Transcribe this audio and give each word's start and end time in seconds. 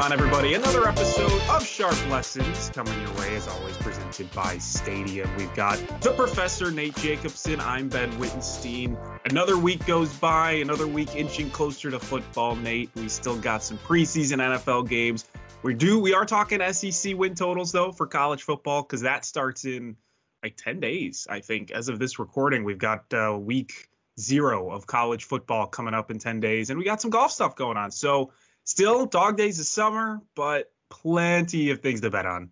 on, 0.00 0.12
everybody? 0.14 0.54
Another 0.54 0.88
episode 0.88 1.42
of 1.50 1.66
Sharp 1.66 1.94
Lessons 2.08 2.70
coming 2.70 2.98
your 3.02 3.12
way, 3.18 3.36
as 3.36 3.46
always, 3.46 3.76
presented 3.76 4.32
by 4.32 4.56
Stadium. 4.56 5.28
We've 5.36 5.54
got 5.54 5.76
the 6.00 6.12
Professor 6.12 6.70
Nate 6.70 6.96
Jacobson. 6.96 7.60
I'm 7.60 7.90
Ben 7.90 8.10
Wittenstein. 8.18 8.96
Another 9.26 9.58
week 9.58 9.84
goes 9.84 10.10
by, 10.14 10.52
another 10.52 10.86
week 10.86 11.14
inching 11.16 11.50
closer 11.50 11.90
to 11.90 11.98
football. 11.98 12.56
Nate, 12.56 12.88
we 12.94 13.10
still 13.10 13.36
got 13.36 13.62
some 13.62 13.76
preseason 13.76 14.38
NFL 14.38 14.88
games. 14.88 15.26
We 15.62 15.74
do. 15.74 15.98
We 15.98 16.14
are 16.14 16.24
talking 16.24 16.60
SEC 16.72 17.14
win 17.14 17.34
totals 17.34 17.70
though 17.70 17.92
for 17.92 18.06
college 18.06 18.42
football 18.42 18.80
because 18.80 19.02
that 19.02 19.26
starts 19.26 19.66
in 19.66 19.96
like 20.42 20.56
10 20.56 20.80
days, 20.80 21.26
I 21.28 21.40
think. 21.40 21.72
As 21.72 21.90
of 21.90 21.98
this 21.98 22.18
recording, 22.18 22.64
we've 22.64 22.78
got 22.78 23.12
uh, 23.12 23.36
week 23.38 23.90
zero 24.18 24.70
of 24.70 24.86
college 24.86 25.24
football 25.24 25.66
coming 25.66 25.92
up 25.92 26.10
in 26.10 26.18
10 26.18 26.40
days, 26.40 26.70
and 26.70 26.78
we 26.78 26.86
got 26.86 27.02
some 27.02 27.10
golf 27.10 27.32
stuff 27.32 27.54
going 27.54 27.76
on. 27.76 27.90
So 27.90 28.32
Still, 28.70 29.04
dog 29.04 29.36
days 29.36 29.58
of 29.58 29.66
summer, 29.66 30.20
but 30.36 30.70
plenty 30.90 31.70
of 31.70 31.80
things 31.80 32.02
to 32.02 32.10
bet 32.10 32.24
on. 32.24 32.50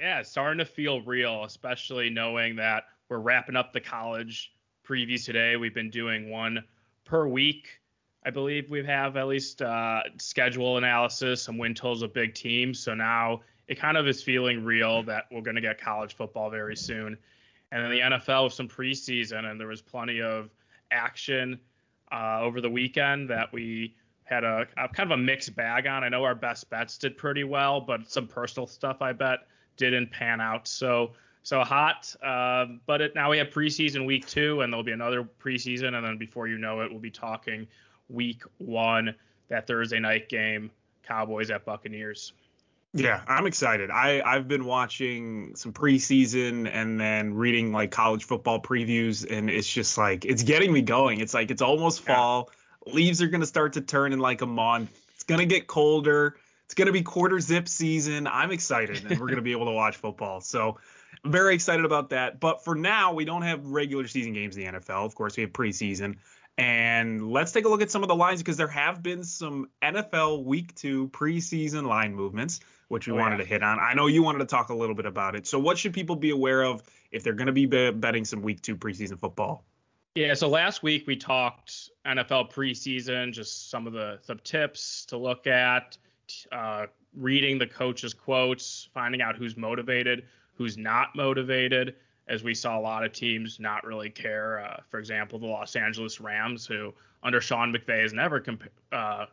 Yeah, 0.00 0.22
starting 0.22 0.60
to 0.60 0.64
feel 0.64 1.02
real, 1.02 1.44
especially 1.44 2.08
knowing 2.08 2.56
that 2.56 2.84
we're 3.10 3.18
wrapping 3.18 3.54
up 3.54 3.74
the 3.74 3.80
college 3.80 4.50
previews 4.82 5.26
today. 5.26 5.56
We've 5.56 5.74
been 5.74 5.90
doing 5.90 6.30
one 6.30 6.64
per 7.04 7.26
week. 7.26 7.68
I 8.24 8.30
believe 8.30 8.70
we 8.70 8.82
have 8.86 9.18
at 9.18 9.26
least 9.26 9.60
uh, 9.60 10.00
schedule 10.16 10.78
analysis, 10.78 11.42
some 11.42 11.58
win 11.58 11.74
totals 11.74 12.00
of 12.00 12.14
big 12.14 12.32
teams. 12.32 12.80
So 12.80 12.94
now 12.94 13.42
it 13.68 13.78
kind 13.78 13.98
of 13.98 14.08
is 14.08 14.22
feeling 14.22 14.64
real 14.64 15.02
that 15.02 15.24
we're 15.30 15.42
going 15.42 15.56
to 15.56 15.60
get 15.60 15.78
college 15.78 16.16
football 16.16 16.48
very 16.48 16.76
soon. 16.76 17.18
And 17.70 17.84
then 17.84 17.90
the 17.90 18.00
NFL 18.00 18.44
with 18.44 18.54
some 18.54 18.68
preseason, 18.68 19.44
and 19.44 19.60
there 19.60 19.68
was 19.68 19.82
plenty 19.82 20.22
of 20.22 20.48
action 20.90 21.60
uh, 22.10 22.40
over 22.40 22.62
the 22.62 22.70
weekend 22.70 23.28
that 23.28 23.52
we 23.52 23.96
had 24.32 24.44
a, 24.44 24.66
a, 24.76 24.88
kind 24.88 25.12
of 25.12 25.18
a 25.18 25.22
mixed 25.22 25.54
bag 25.54 25.86
on. 25.86 26.02
I 26.02 26.08
know 26.08 26.24
our 26.24 26.34
best 26.34 26.68
bets 26.70 26.98
did 26.98 27.16
pretty 27.16 27.44
well, 27.44 27.80
but 27.80 28.10
some 28.10 28.26
personal 28.26 28.66
stuff 28.66 29.02
I 29.02 29.12
bet 29.12 29.40
didn't 29.76 30.10
pan 30.10 30.40
out. 30.40 30.66
So 30.66 31.12
so 31.42 31.60
hot. 31.64 32.14
Um, 32.22 32.80
but 32.86 33.00
it, 33.00 33.14
now 33.14 33.30
we 33.30 33.38
have 33.38 33.48
preseason 33.48 34.06
week 34.06 34.26
two, 34.26 34.60
and 34.60 34.72
there'll 34.72 34.84
be 34.84 34.92
another 34.92 35.28
preseason, 35.40 35.94
and 35.94 36.04
then 36.04 36.18
before 36.18 36.48
you 36.48 36.58
know 36.58 36.80
it, 36.80 36.90
we'll 36.90 37.00
be 37.00 37.10
talking 37.10 37.66
week 38.08 38.42
one, 38.58 39.14
that 39.48 39.66
Thursday 39.66 39.98
night 39.98 40.28
game, 40.28 40.70
Cowboys 41.02 41.50
at 41.50 41.64
Buccaneers. 41.64 42.32
Yeah, 42.94 43.22
I'm 43.26 43.46
excited. 43.46 43.90
I 43.90 44.20
I've 44.20 44.48
been 44.48 44.66
watching 44.66 45.56
some 45.56 45.72
preseason 45.72 46.70
and 46.70 47.00
then 47.00 47.34
reading 47.34 47.72
like 47.72 47.90
college 47.90 48.24
football 48.24 48.60
previews, 48.60 49.28
and 49.28 49.48
it's 49.48 49.70
just 49.70 49.96
like 49.96 50.24
it's 50.24 50.42
getting 50.42 50.72
me 50.72 50.82
going. 50.82 51.20
It's 51.20 51.34
like 51.34 51.50
it's 51.50 51.62
almost 51.62 52.02
fall. 52.02 52.50
Yeah 52.50 52.58
Leaves 52.86 53.22
are 53.22 53.28
going 53.28 53.40
to 53.40 53.46
start 53.46 53.74
to 53.74 53.80
turn 53.80 54.12
in 54.12 54.18
like 54.18 54.42
a 54.42 54.46
month. 54.46 54.90
It's 55.14 55.24
going 55.24 55.40
to 55.40 55.46
get 55.46 55.66
colder. 55.66 56.36
It's 56.64 56.74
going 56.74 56.86
to 56.86 56.92
be 56.92 57.02
quarter 57.02 57.38
zip 57.38 57.68
season. 57.68 58.26
I'm 58.26 58.50
excited, 58.50 59.04
and 59.04 59.20
we're 59.20 59.26
going 59.26 59.36
to 59.36 59.42
be 59.42 59.52
able 59.52 59.66
to 59.66 59.72
watch 59.72 59.96
football. 59.96 60.40
So 60.40 60.78
I'm 61.24 61.30
very 61.30 61.54
excited 61.54 61.84
about 61.84 62.10
that. 62.10 62.40
But 62.40 62.64
for 62.64 62.74
now, 62.74 63.12
we 63.12 63.24
don't 63.24 63.42
have 63.42 63.66
regular 63.66 64.08
season 64.08 64.32
games 64.32 64.56
in 64.56 64.64
the 64.64 64.78
NFL. 64.78 65.04
Of 65.04 65.14
course, 65.14 65.36
we 65.36 65.42
have 65.42 65.52
preseason. 65.52 66.16
And 66.58 67.30
let's 67.30 67.52
take 67.52 67.64
a 67.64 67.68
look 67.68 67.82
at 67.82 67.90
some 67.90 68.02
of 68.02 68.08
the 68.08 68.14
lines 68.14 68.40
because 68.40 68.56
there 68.56 68.68
have 68.68 69.02
been 69.02 69.24
some 69.24 69.70
NFL 69.82 70.44
week 70.44 70.74
two 70.74 71.08
preseason 71.08 71.86
line 71.86 72.14
movements, 72.14 72.60
which 72.88 73.06
we 73.06 73.14
oh, 73.14 73.16
wanted 73.16 73.38
yeah. 73.38 73.44
to 73.44 73.48
hit 73.48 73.62
on. 73.62 73.78
I 73.78 73.94
know 73.94 74.06
you 74.06 74.22
wanted 74.22 74.40
to 74.40 74.46
talk 74.46 74.68
a 74.68 74.74
little 74.74 74.94
bit 74.94 75.06
about 75.06 75.34
it. 75.34 75.46
So, 75.46 75.58
what 75.58 75.78
should 75.78 75.94
people 75.94 76.16
be 76.16 76.30
aware 76.30 76.62
of 76.62 76.82
if 77.10 77.22
they're 77.22 77.32
going 77.32 77.46
to 77.46 77.52
be 77.52 77.66
betting 77.66 78.24
some 78.24 78.42
week 78.42 78.60
two 78.60 78.76
preseason 78.76 79.18
football? 79.18 79.64
Yeah, 80.14 80.34
so 80.34 80.48
last 80.48 80.82
week 80.82 81.06
we 81.06 81.16
talked 81.16 81.90
NFL 82.06 82.52
preseason, 82.52 83.32
just 83.32 83.70
some 83.70 83.86
of 83.86 83.94
the 83.94 84.18
some 84.22 84.38
tips 84.44 85.06
to 85.06 85.16
look 85.16 85.46
at, 85.46 85.96
uh, 86.50 86.86
reading 87.16 87.58
the 87.58 87.66
coaches' 87.66 88.12
quotes, 88.12 88.88
finding 88.92 89.22
out 89.22 89.36
who's 89.36 89.56
motivated, 89.56 90.24
who's 90.54 90.76
not 90.76 91.16
motivated, 91.16 91.94
as 92.28 92.44
we 92.44 92.54
saw 92.54 92.78
a 92.78 92.80
lot 92.80 93.04
of 93.04 93.12
teams 93.12 93.58
not 93.58 93.84
really 93.84 94.10
care. 94.10 94.60
Uh, 94.60 94.80
for 94.90 94.98
example, 94.98 95.38
the 95.38 95.46
Los 95.46 95.76
Angeles 95.76 96.20
Rams, 96.20 96.66
who 96.66 96.92
under 97.22 97.40
Sean 97.40 97.72
McVay 97.72 98.02
has 98.02 98.12
never 98.12 98.38
comp- 98.38 98.68
uh, 98.92 99.26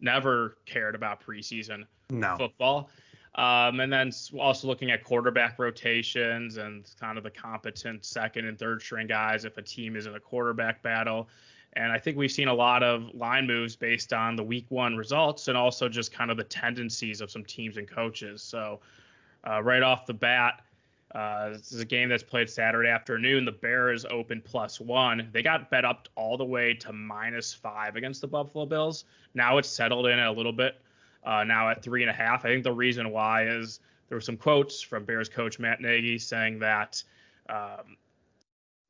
never 0.00 0.58
cared 0.66 0.94
about 0.94 1.24
preseason 1.24 1.86
no. 2.10 2.36
football. 2.36 2.90
Um, 3.36 3.80
and 3.80 3.92
then 3.92 4.12
also 4.38 4.66
looking 4.66 4.90
at 4.90 5.04
quarterback 5.04 5.58
rotations 5.58 6.56
and 6.56 6.90
kind 6.98 7.18
of 7.18 7.24
the 7.24 7.30
competent 7.30 8.04
second 8.04 8.46
and 8.46 8.58
third 8.58 8.80
string 8.80 9.06
guys 9.06 9.44
if 9.44 9.58
a 9.58 9.62
team 9.62 9.94
is 9.94 10.06
in 10.06 10.14
a 10.14 10.20
quarterback 10.20 10.82
battle. 10.82 11.28
And 11.74 11.92
I 11.92 11.98
think 11.98 12.16
we've 12.16 12.32
seen 12.32 12.48
a 12.48 12.54
lot 12.54 12.82
of 12.82 13.14
line 13.14 13.46
moves 13.46 13.76
based 13.76 14.14
on 14.14 14.36
the 14.36 14.42
week 14.42 14.64
one 14.70 14.96
results 14.96 15.48
and 15.48 15.56
also 15.56 15.86
just 15.86 16.12
kind 16.12 16.30
of 16.30 16.38
the 16.38 16.44
tendencies 16.44 17.20
of 17.20 17.30
some 17.30 17.44
teams 17.44 17.76
and 17.76 17.86
coaches. 17.86 18.40
So, 18.42 18.80
uh, 19.46 19.62
right 19.62 19.82
off 19.82 20.06
the 20.06 20.14
bat, 20.14 20.62
uh, 21.14 21.50
this 21.50 21.72
is 21.72 21.80
a 21.80 21.84
game 21.84 22.08
that's 22.08 22.22
played 22.22 22.48
Saturday 22.48 22.88
afternoon. 22.88 23.44
The 23.44 23.52
Bears 23.52 24.06
open 24.06 24.40
plus 24.42 24.80
one. 24.80 25.28
They 25.32 25.42
got 25.42 25.70
bet 25.70 25.84
up 25.84 26.08
all 26.14 26.38
the 26.38 26.44
way 26.44 26.72
to 26.74 26.92
minus 26.94 27.52
five 27.52 27.96
against 27.96 28.22
the 28.22 28.26
Buffalo 28.26 28.64
Bills. 28.64 29.04
Now 29.34 29.58
it's 29.58 29.68
settled 29.68 30.06
in 30.06 30.18
a 30.18 30.32
little 30.32 30.52
bit 30.52 30.80
uh, 31.26 31.44
now 31.44 31.68
at 31.68 31.82
three 31.82 32.02
and 32.02 32.10
a 32.10 32.14
half. 32.14 32.44
I 32.44 32.48
think 32.48 32.64
the 32.64 32.72
reason 32.72 33.10
why 33.10 33.48
is 33.48 33.80
there 34.08 34.16
were 34.16 34.22
some 34.22 34.36
quotes 34.36 34.80
from 34.80 35.04
Bears 35.04 35.28
coach 35.28 35.58
Matt 35.58 35.80
Nagy 35.80 36.18
saying 36.18 36.60
that 36.60 37.02
um, 37.48 37.96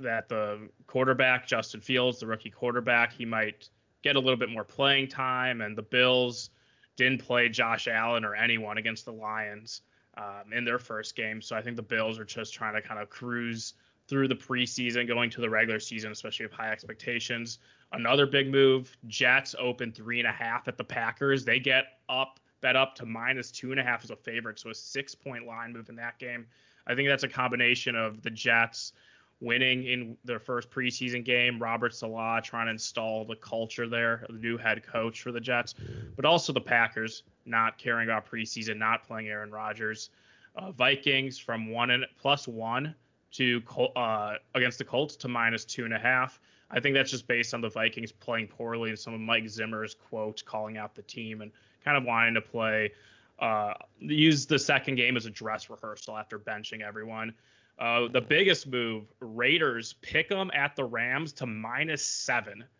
that 0.00 0.28
the 0.28 0.68
quarterback 0.86 1.46
Justin 1.46 1.80
Fields, 1.80 2.20
the 2.20 2.26
rookie 2.26 2.50
quarterback, 2.50 3.12
he 3.12 3.24
might 3.24 3.68
get 4.02 4.16
a 4.16 4.20
little 4.20 4.36
bit 4.36 4.50
more 4.50 4.64
playing 4.64 5.08
time, 5.08 5.62
and 5.62 5.76
the 5.76 5.82
Bills 5.82 6.50
didn't 6.96 7.24
play 7.24 7.48
Josh 7.48 7.88
Allen 7.88 8.24
or 8.24 8.34
anyone 8.34 8.78
against 8.78 9.04
the 9.06 9.12
Lions 9.12 9.82
um, 10.16 10.52
in 10.52 10.64
their 10.64 10.78
first 10.78 11.16
game. 11.16 11.40
So 11.40 11.56
I 11.56 11.62
think 11.62 11.76
the 11.76 11.82
Bills 11.82 12.18
are 12.18 12.24
just 12.24 12.54
trying 12.54 12.74
to 12.74 12.82
kind 12.82 13.00
of 13.00 13.08
cruise 13.08 13.74
through 14.08 14.28
the 14.28 14.34
preseason, 14.36 15.06
going 15.06 15.30
to 15.30 15.40
the 15.40 15.50
regular 15.50 15.80
season, 15.80 16.12
especially 16.12 16.46
with 16.46 16.52
high 16.52 16.70
expectations. 16.70 17.58
Another 17.92 18.26
big 18.26 18.50
move: 18.50 18.96
Jets 19.06 19.54
open 19.58 19.92
three 19.92 20.18
and 20.18 20.28
a 20.28 20.32
half 20.32 20.68
at 20.68 20.76
the 20.76 20.84
Packers. 20.84 21.44
They 21.44 21.58
get 21.58 21.98
up, 22.08 22.40
bet 22.60 22.76
up 22.76 22.94
to 22.96 23.06
minus 23.06 23.50
two 23.50 23.70
and 23.70 23.80
a 23.80 23.82
half 23.82 24.04
as 24.04 24.10
a 24.10 24.16
favorite, 24.16 24.58
so 24.58 24.70
a 24.70 24.74
six-point 24.74 25.46
line 25.46 25.72
move 25.72 25.88
in 25.88 25.96
that 25.96 26.18
game. 26.18 26.46
I 26.86 26.94
think 26.94 27.08
that's 27.08 27.24
a 27.24 27.28
combination 27.28 27.96
of 27.96 28.22
the 28.22 28.30
Jets 28.30 28.92
winning 29.40 29.84
in 29.84 30.16
their 30.24 30.38
first 30.38 30.70
preseason 30.70 31.24
game, 31.24 31.60
Robert 31.60 31.94
Saleh 31.94 32.42
trying 32.42 32.66
to 32.66 32.72
install 32.72 33.24
the 33.24 33.36
culture 33.36 33.86
there, 33.86 34.24
the 34.30 34.38
new 34.38 34.56
head 34.56 34.82
coach 34.86 35.20
for 35.20 35.30
the 35.30 35.40
Jets, 35.40 35.74
but 36.14 36.24
also 36.24 36.52
the 36.52 36.60
Packers 36.60 37.22
not 37.44 37.76
caring 37.76 38.08
about 38.08 38.28
preseason, 38.30 38.78
not 38.78 39.06
playing 39.06 39.28
Aaron 39.28 39.50
Rodgers. 39.50 40.10
Uh, 40.56 40.72
Vikings 40.72 41.38
from 41.38 41.70
one 41.70 41.90
and 41.90 42.06
plus 42.18 42.48
one 42.48 42.94
to 43.36 43.62
uh, 43.96 44.34
against 44.54 44.78
the 44.78 44.84
Colts 44.84 45.16
to 45.16 45.28
minus 45.28 45.64
two 45.64 45.84
and 45.84 45.94
a 45.94 45.98
half. 45.98 46.40
I 46.70 46.80
think 46.80 46.94
that's 46.94 47.10
just 47.10 47.28
based 47.28 47.54
on 47.54 47.60
the 47.60 47.68
Vikings 47.68 48.10
playing 48.12 48.48
poorly 48.48 48.90
and 48.90 48.98
some 48.98 49.14
of 49.14 49.20
Mike 49.20 49.48
Zimmer's 49.48 49.94
quotes 49.94 50.42
calling 50.42 50.78
out 50.78 50.94
the 50.94 51.02
team 51.02 51.40
and 51.42 51.52
kind 51.84 51.96
of 51.96 52.04
wanting 52.04 52.34
to 52.34 52.40
play, 52.40 52.92
uh, 53.38 53.74
use 54.00 54.46
the 54.46 54.58
second 54.58 54.96
game 54.96 55.16
as 55.16 55.26
a 55.26 55.30
dress 55.30 55.70
rehearsal 55.70 56.16
after 56.16 56.38
benching 56.38 56.82
everyone. 56.82 57.32
Uh, 57.78 58.08
the 58.08 58.20
biggest 58.20 58.66
move, 58.66 59.04
Raiders 59.20 59.94
pick 60.00 60.28
them 60.28 60.50
at 60.54 60.74
the 60.76 60.84
Rams 60.84 61.32
to 61.34 61.46
minus 61.46 62.04
seven. 62.04 62.64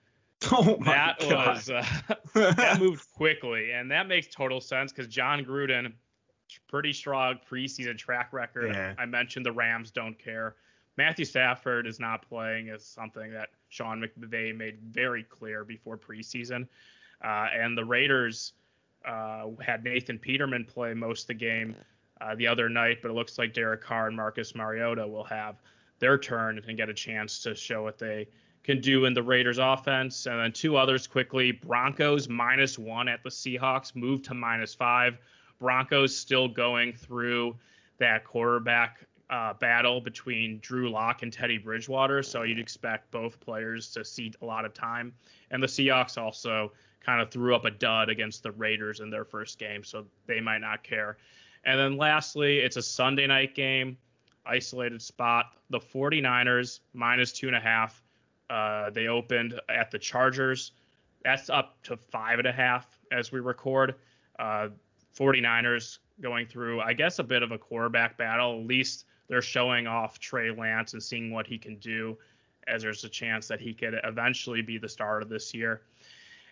Oh 0.53 0.77
my 0.81 0.93
that 0.93 1.19
God. 1.21 1.57
was 1.57 1.71
uh, 1.71 1.83
that 2.35 2.79
moved 2.81 3.11
quickly, 3.15 3.73
and 3.73 3.91
that 3.91 4.07
makes 4.07 4.27
total 4.27 4.61
sense 4.61 4.93
because 4.93 5.09
Jon 5.09 5.43
Gruden 5.47 5.95
pretty 6.69 6.93
strong 6.93 7.39
preseason 7.51 7.97
track 7.97 8.33
record. 8.33 8.75
Yeah. 8.75 8.95
I 8.99 9.07
mentioned 9.07 9.47
the 9.47 9.53
Rams 9.53 9.91
don't 9.91 10.19
care. 10.19 10.57
Matthew 10.97 11.25
Stafford 11.25 11.87
is 11.87 12.01
not 12.01 12.27
playing 12.29 12.69
is 12.69 12.85
something 12.85 13.31
that 13.33 13.51
Sean 13.69 14.03
McVay 14.03 14.57
made 14.57 14.79
very 14.81 15.23
clear 15.23 15.65
before 15.65 15.99
preseason. 15.99 16.67
Uh, 17.23 17.49
and 17.55 17.77
the 17.77 17.85
Raiders 17.85 18.53
uh, 19.07 19.47
had 19.61 19.85
Nathan 19.85 20.19
Peterman 20.19 20.65
play 20.65 20.95
most 20.95 21.23
of 21.23 21.27
the 21.29 21.35
game 21.35 21.77
uh, 22.21 22.35
the 22.35 22.47
other 22.47 22.69
night, 22.69 22.99
but 23.03 23.11
it 23.11 23.15
looks 23.15 23.39
like 23.39 23.53
Derek 23.53 23.83
Carr 23.83 24.09
and 24.09 24.17
Marcus 24.17 24.55
Mariota 24.55 25.07
will 25.07 25.25
have 25.25 25.57
their 25.99 26.19
turn 26.19 26.63
and 26.67 26.77
get 26.77 26.89
a 26.89 26.95
chance 26.95 27.43
to 27.43 27.55
show 27.55 27.83
what 27.83 27.99
they 27.99 28.27
can 28.65 28.81
do 28.81 29.05
in 29.05 29.15
the 29.15 29.23
Raiders 29.23 29.59
offense. 29.59 30.27
And 30.27 30.41
then 30.41 30.53
two 30.53 30.77
others 30.77 31.07
quickly 31.07 31.53
Broncos 31.53 32.29
minus 32.29 32.79
one 32.79 33.09
at 33.09 33.23
the 33.23 33.31
Seahawks, 33.31 33.95
move 33.95 34.23
to 34.23 34.35
minus 34.35 34.75
five. 34.75 35.19
Broncos 35.59 36.17
still 36.17 36.49
going 36.49 36.93
through 36.93 37.57
that 37.99 38.25
quarterback 38.25 39.07
uh, 39.31 39.55
battle 39.55 40.01
between 40.01 40.59
Drew 40.61 40.91
Lock 40.91 41.23
and 41.23 41.33
Teddy 41.33 41.59
Bridgewater. 41.59 42.23
So 42.23 42.43
you'd 42.43 42.59
expect 42.59 43.11
both 43.11 43.41
players 43.41 43.91
to 43.93 44.05
see 44.05 44.33
a 44.43 44.45
lot 44.45 44.65
of 44.65 44.75
time. 44.75 45.13
And 45.51 45.63
the 45.63 45.67
Seahawks 45.67 46.21
also 46.21 46.73
kind 47.05 47.21
of 47.21 47.31
threw 47.31 47.55
up 47.55 47.65
a 47.65 47.71
dud 47.71 48.09
against 48.09 48.43
the 48.43 48.53
Raiders 48.53 49.01
in 49.01 49.11
their 49.11 49.25
first 49.25 49.59
game, 49.59 49.85
so 49.85 50.07
they 50.27 50.41
might 50.41 50.59
not 50.59 50.83
care. 50.83 51.19
And 51.65 51.79
then 51.79 51.97
lastly, 51.97 52.59
it's 52.59 52.77
a 52.77 52.83
Sunday 52.83 53.27
night 53.27 53.55
game, 53.55 53.97
isolated 54.45 55.03
spot. 55.03 55.47
The 55.71 55.81
49ers 55.81 56.81
minus 56.95 57.33
two 57.33 57.49
and 57.49 57.57
a 57.57 57.61
half. 57.61 58.03
Uh, 58.49 58.91
they 58.91 59.09
opened 59.09 59.61
at 59.69 59.91
the 59.91 59.99
Chargers. 59.99 60.73
That's 61.25 61.51
up 61.51 61.83
to 61.85 61.97
five 61.97 62.39
and 62.39 62.47
a 62.47 62.53
half 62.53 62.87
as 63.11 63.33
we 63.33 63.41
record. 63.41 63.97
Uh, 64.39 64.69
49ers 65.19 65.99
going 66.21 66.47
through, 66.47 66.81
I 66.81 66.93
guess, 66.93 67.19
a 67.19 67.25
bit 67.25 67.43
of 67.43 67.53
a 67.53 67.59
quarterback 67.59 68.17
battle. 68.17 68.61
At 68.61 68.67
least 68.67 69.07
they're 69.29 69.43
showing 69.43 69.87
off 69.87 70.19
Trey 70.19 70.51
Lance 70.51 70.93
and 70.93 71.03
seeing 71.03 71.31
what 71.31 71.47
he 71.47 71.59
can 71.59 71.77
do, 71.77 72.17
as 72.67 72.83
there's 72.83 73.05
a 73.05 73.09
chance 73.09 73.49
that 73.49 73.61
he 73.61 73.75
could 73.75 73.99
eventually 74.05 74.63
be 74.63 74.79
the 74.79 74.89
starter 74.89 75.25
this 75.25 75.55
year. 75.55 75.83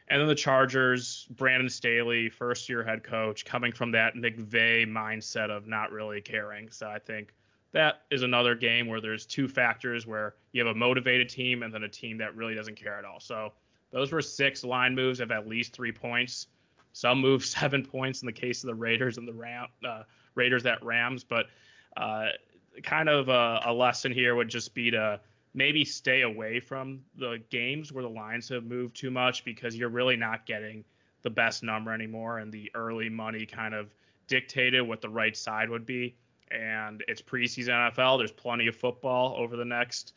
And 0.08 0.20
then 0.20 0.28
the 0.28 0.34
Chargers, 0.34 1.26
Brandon 1.30 1.68
Staley, 1.68 2.28
first 2.28 2.68
year 2.68 2.84
head 2.84 3.02
coach, 3.02 3.44
coming 3.44 3.72
from 3.72 3.90
that 3.92 4.14
McVay 4.14 4.86
mindset 4.86 5.50
of 5.50 5.66
not 5.66 5.92
really 5.92 6.20
caring. 6.20 6.70
So 6.70 6.88
I 6.88 6.98
think 6.98 7.32
that 7.72 8.02
is 8.10 8.22
another 8.22 8.54
game 8.54 8.86
where 8.86 9.00
there's 9.00 9.24
two 9.24 9.48
factors 9.48 10.06
where 10.06 10.34
you 10.52 10.64
have 10.64 10.74
a 10.74 10.78
motivated 10.78 11.28
team 11.28 11.62
and 11.62 11.72
then 11.72 11.84
a 11.84 11.88
team 11.88 12.18
that 12.18 12.36
really 12.36 12.54
doesn't 12.54 12.76
care 12.76 12.98
at 12.98 13.04
all. 13.04 13.18
So 13.18 13.52
those 13.90 14.12
were 14.12 14.20
six 14.20 14.62
line 14.62 14.94
moves 14.94 15.20
of 15.20 15.30
at 15.30 15.48
least 15.48 15.72
three 15.72 15.92
points. 15.92 16.48
Some 16.94 17.20
move 17.20 17.44
seven 17.44 17.84
points 17.84 18.22
in 18.22 18.26
the 18.26 18.32
case 18.32 18.64
of 18.64 18.68
the 18.68 18.74
Raiders 18.74 19.18
and 19.18 19.28
the 19.28 19.34
Ram, 19.34 19.66
uh, 19.86 20.04
Raiders 20.34 20.64
at 20.64 20.82
Rams. 20.82 21.24
But 21.24 21.46
uh, 21.94 22.28
kind 22.82 23.10
of 23.10 23.28
a, 23.28 23.60
a 23.66 23.72
lesson 23.72 24.10
here 24.12 24.34
would 24.34 24.48
just 24.48 24.74
be 24.74 24.90
to 24.92 25.20
maybe 25.52 25.84
stay 25.84 26.22
away 26.22 26.58
from 26.58 27.00
the 27.16 27.40
games 27.50 27.92
where 27.92 28.02
the 28.02 28.08
lines 28.08 28.48
have 28.48 28.64
moved 28.64 28.96
too 28.96 29.10
much 29.10 29.44
because 29.44 29.76
you're 29.76 29.88
really 29.88 30.16
not 30.16 30.46
getting 30.46 30.84
the 31.22 31.30
best 31.30 31.62
number 31.62 31.92
anymore 31.92 32.38
and 32.38 32.52
the 32.52 32.70
early 32.74 33.08
money 33.08 33.46
kind 33.46 33.74
of 33.74 33.94
dictated 34.26 34.82
what 34.82 35.00
the 35.00 35.08
right 35.08 35.36
side 35.36 35.70
would 35.70 35.86
be 35.86 36.16
and 36.50 37.04
it's 37.08 37.22
preseason 37.22 37.68
NFL 37.68 38.18
there's 38.18 38.32
plenty 38.32 38.66
of 38.66 38.74
football 38.74 39.36
over 39.38 39.56
the 39.56 39.64
next 39.64 40.12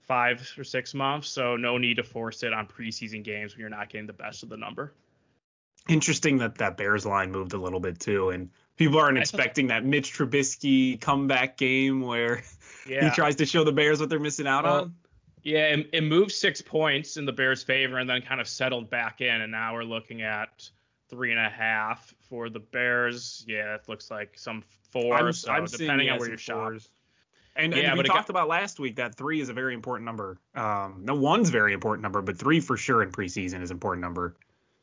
5 0.00 0.54
or 0.58 0.64
6 0.64 0.94
months 0.94 1.28
so 1.28 1.56
no 1.56 1.78
need 1.78 1.96
to 1.96 2.02
force 2.02 2.42
it 2.42 2.52
on 2.52 2.66
preseason 2.66 3.22
games 3.22 3.54
when 3.54 3.60
you're 3.60 3.70
not 3.70 3.88
getting 3.88 4.06
the 4.06 4.12
best 4.12 4.42
of 4.42 4.48
the 4.48 4.56
number 4.56 4.92
interesting 5.88 6.38
that 6.38 6.56
that 6.56 6.76
Bears 6.76 7.04
line 7.04 7.32
moved 7.32 7.52
a 7.54 7.58
little 7.58 7.80
bit 7.80 7.98
too 7.98 8.30
and 8.30 8.50
people 8.76 8.98
aren't 8.98 9.18
expecting 9.18 9.68
that 9.68 9.84
Mitch 9.84 10.12
Trubisky 10.12 11.00
comeback 11.00 11.56
game 11.56 12.02
where 12.02 12.42
yeah. 12.86 13.04
he 13.04 13.10
tries 13.14 13.36
to 13.36 13.46
show 13.46 13.64
the 13.64 13.72
Bears 13.72 14.00
what 14.00 14.08
they're 14.08 14.18
missing 14.18 14.46
out 14.46 14.64
well, 14.64 14.80
on. 14.82 14.94
Yeah, 15.42 15.66
it, 15.66 15.90
it 15.92 16.04
moved 16.04 16.32
six 16.32 16.62
points 16.62 17.16
in 17.16 17.24
the 17.24 17.32
Bears' 17.32 17.62
favor 17.62 17.98
and 17.98 18.08
then 18.08 18.22
kind 18.22 18.40
of 18.40 18.46
settled 18.46 18.90
back 18.90 19.20
in, 19.20 19.40
and 19.40 19.50
now 19.50 19.74
we're 19.74 19.82
looking 19.82 20.22
at 20.22 20.68
three 21.08 21.32
and 21.32 21.40
a 21.40 21.48
half 21.48 22.14
for 22.28 22.48
the 22.48 22.60
Bears. 22.60 23.44
Yeah, 23.48 23.74
it 23.74 23.88
looks 23.88 24.10
like 24.10 24.38
some 24.38 24.62
4 24.90 25.14
I'm, 25.14 25.32
so 25.32 25.50
I'm 25.50 25.64
depending 25.64 26.10
on 26.10 26.18
where 26.18 26.28
you're 26.28 26.38
shopping. 26.38 26.80
And, 27.54 27.74
yeah, 27.74 27.90
and 27.90 27.98
we 27.98 28.04
talked 28.04 28.28
got, 28.28 28.30
about 28.30 28.48
last 28.48 28.80
week 28.80 28.96
that 28.96 29.14
three 29.14 29.40
is 29.40 29.50
a 29.50 29.52
very 29.52 29.74
important 29.74 30.06
number. 30.06 30.38
Um, 30.54 31.02
no, 31.02 31.14
one's 31.14 31.50
very 31.50 31.74
important 31.74 32.02
number, 32.02 32.22
but 32.22 32.38
three 32.38 32.60
for 32.60 32.78
sure 32.78 33.02
in 33.02 33.10
preseason 33.10 33.60
is 33.62 33.70
important 33.70 34.00
number. 34.02 34.36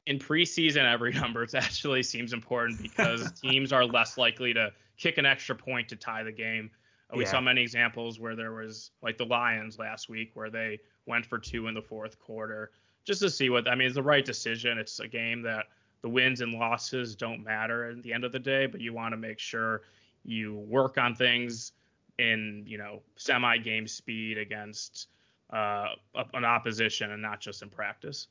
In 0.10 0.18
preseason, 0.18 0.92
every 0.92 1.14
number 1.22 1.48
actually 1.56 2.04
seems 2.04 2.34
important 2.34 2.82
because 2.82 3.32
teams 3.42 3.72
are 3.72 3.86
less 3.86 4.18
likely 4.18 4.54
to 4.54 4.74
kick 4.98 5.18
an 5.18 5.26
extra 5.26 5.56
point 5.56 5.88
to 5.90 5.96
tie 5.96 6.24
the 6.24 6.32
game. 6.32 6.72
We 7.16 7.24
yeah. 7.24 7.32
saw 7.32 7.42
many 7.42 7.62
examples 7.62 8.20
where 8.20 8.36
there 8.36 8.52
was 8.52 8.92
like 9.02 9.18
the 9.18 9.26
Lions 9.26 9.80
last 9.80 10.10
week 10.10 10.32
where 10.34 10.50
they 10.50 10.80
went 11.06 11.26
for 11.26 11.40
two 11.40 11.68
in 11.68 11.74
the 11.74 11.82
fourth 11.82 12.20
quarter 12.20 12.72
just 13.06 13.22
to 13.22 13.30
see 13.30 13.50
what 13.50 13.68
I 13.68 13.76
mean. 13.76 13.88
It's 13.88 13.96
the 13.96 14.04
right 14.04 14.24
decision. 14.24 14.78
It's 14.78 15.00
a 15.00 15.08
game 15.08 15.42
that 15.44 15.66
the 16.02 16.10
wins 16.10 16.42
and 16.42 16.54
losses 16.54 17.16
don't 17.16 17.44
matter 17.44 17.90
at 17.90 18.04
the 18.04 18.14
end 18.14 18.24
of 18.24 18.32
the 18.32 18.40
day, 18.40 18.68
but 18.68 18.82
you 18.82 18.94
want 18.94 19.14
to 19.14 19.18
make 19.18 19.40
sure 19.40 19.82
you 20.24 20.56
work 20.56 20.98
on 20.98 21.16
things 21.16 21.72
in 22.20 22.64
you 22.68 22.78
know 22.78 23.02
semi 23.16 23.58
game 23.58 23.88
speed 23.88 24.38
against 24.38 25.08
uh, 25.52 25.88
an 26.34 26.46
opposition 26.46 27.12
and 27.12 27.22
not 27.22 27.40
just 27.40 27.64
in 27.64 27.70
practice. 27.70 28.28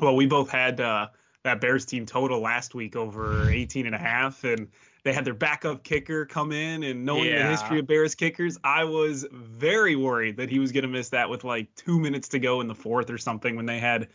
Well, 0.00 0.16
we 0.16 0.24
both 0.26 0.48
had 0.48 0.80
uh, 0.80 1.08
that 1.44 1.60
Bears 1.60 1.84
team 1.84 2.06
total 2.06 2.40
last 2.40 2.74
week 2.74 2.96
over 2.96 3.50
18 3.50 3.86
and 3.86 3.94
a 3.94 3.98
half, 3.98 4.44
and 4.44 4.68
they 5.02 5.12
had 5.12 5.24
their 5.24 5.34
backup 5.34 5.82
kicker 5.82 6.24
come 6.24 6.52
in, 6.52 6.82
and 6.82 7.04
knowing 7.04 7.26
yeah. 7.26 7.42
the 7.42 7.50
history 7.50 7.78
of 7.80 7.86
Bears 7.86 8.14
kickers, 8.14 8.58
I 8.62 8.84
was 8.84 9.26
very 9.32 9.96
worried 9.96 10.36
that 10.36 10.50
he 10.50 10.58
was 10.58 10.72
going 10.72 10.82
to 10.82 10.88
miss 10.88 11.10
that 11.10 11.28
with 11.28 11.44
like 11.44 11.74
two 11.74 11.98
minutes 11.98 12.28
to 12.28 12.38
go 12.38 12.60
in 12.60 12.68
the 12.68 12.74
fourth 12.74 13.10
or 13.10 13.18
something 13.18 13.56
when 13.56 13.66
they 13.66 13.80
had 13.80 14.08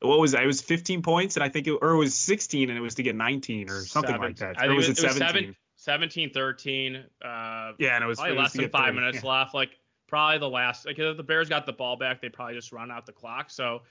what 0.00 0.20
was 0.20 0.34
it? 0.34 0.40
It 0.40 0.46
was 0.46 0.60
15 0.60 1.02
points, 1.02 1.36
and 1.36 1.42
I 1.42 1.48
think 1.48 1.66
it 1.66 1.72
or 1.72 1.90
it 1.90 1.96
was 1.96 2.14
16, 2.14 2.68
and 2.68 2.78
it 2.78 2.80
was 2.80 2.94
to 2.96 3.02
get 3.02 3.16
19 3.16 3.68
or 3.68 3.80
something 3.80 4.14
17. 4.14 4.20
like 4.20 4.36
that. 4.36 4.62
I 4.62 4.66
or 4.66 4.76
was 4.76 4.88
it, 4.88 4.92
it 4.92 5.10
17? 5.10 5.56
17, 5.76 6.30
13. 6.30 6.96
Uh, 6.96 7.72
yeah, 7.78 7.96
and 7.96 8.04
it 8.04 8.06
was 8.06 8.18
probably 8.18 8.36
it 8.36 8.40
less 8.40 8.52
than 8.52 8.68
five 8.70 8.86
three. 8.86 9.00
minutes 9.00 9.24
yeah. 9.24 9.30
left. 9.30 9.54
Like 9.54 9.70
probably 10.06 10.38
the 10.38 10.48
last. 10.48 10.86
Like 10.86 10.98
if 10.98 11.16
the 11.16 11.22
Bears 11.22 11.48
got 11.48 11.66
the 11.66 11.72
ball 11.72 11.96
back, 11.96 12.20
they 12.20 12.28
probably 12.28 12.54
just 12.54 12.72
run 12.72 12.90
out 12.90 13.06
the 13.06 13.12
clock. 13.12 13.50
So 13.50 13.82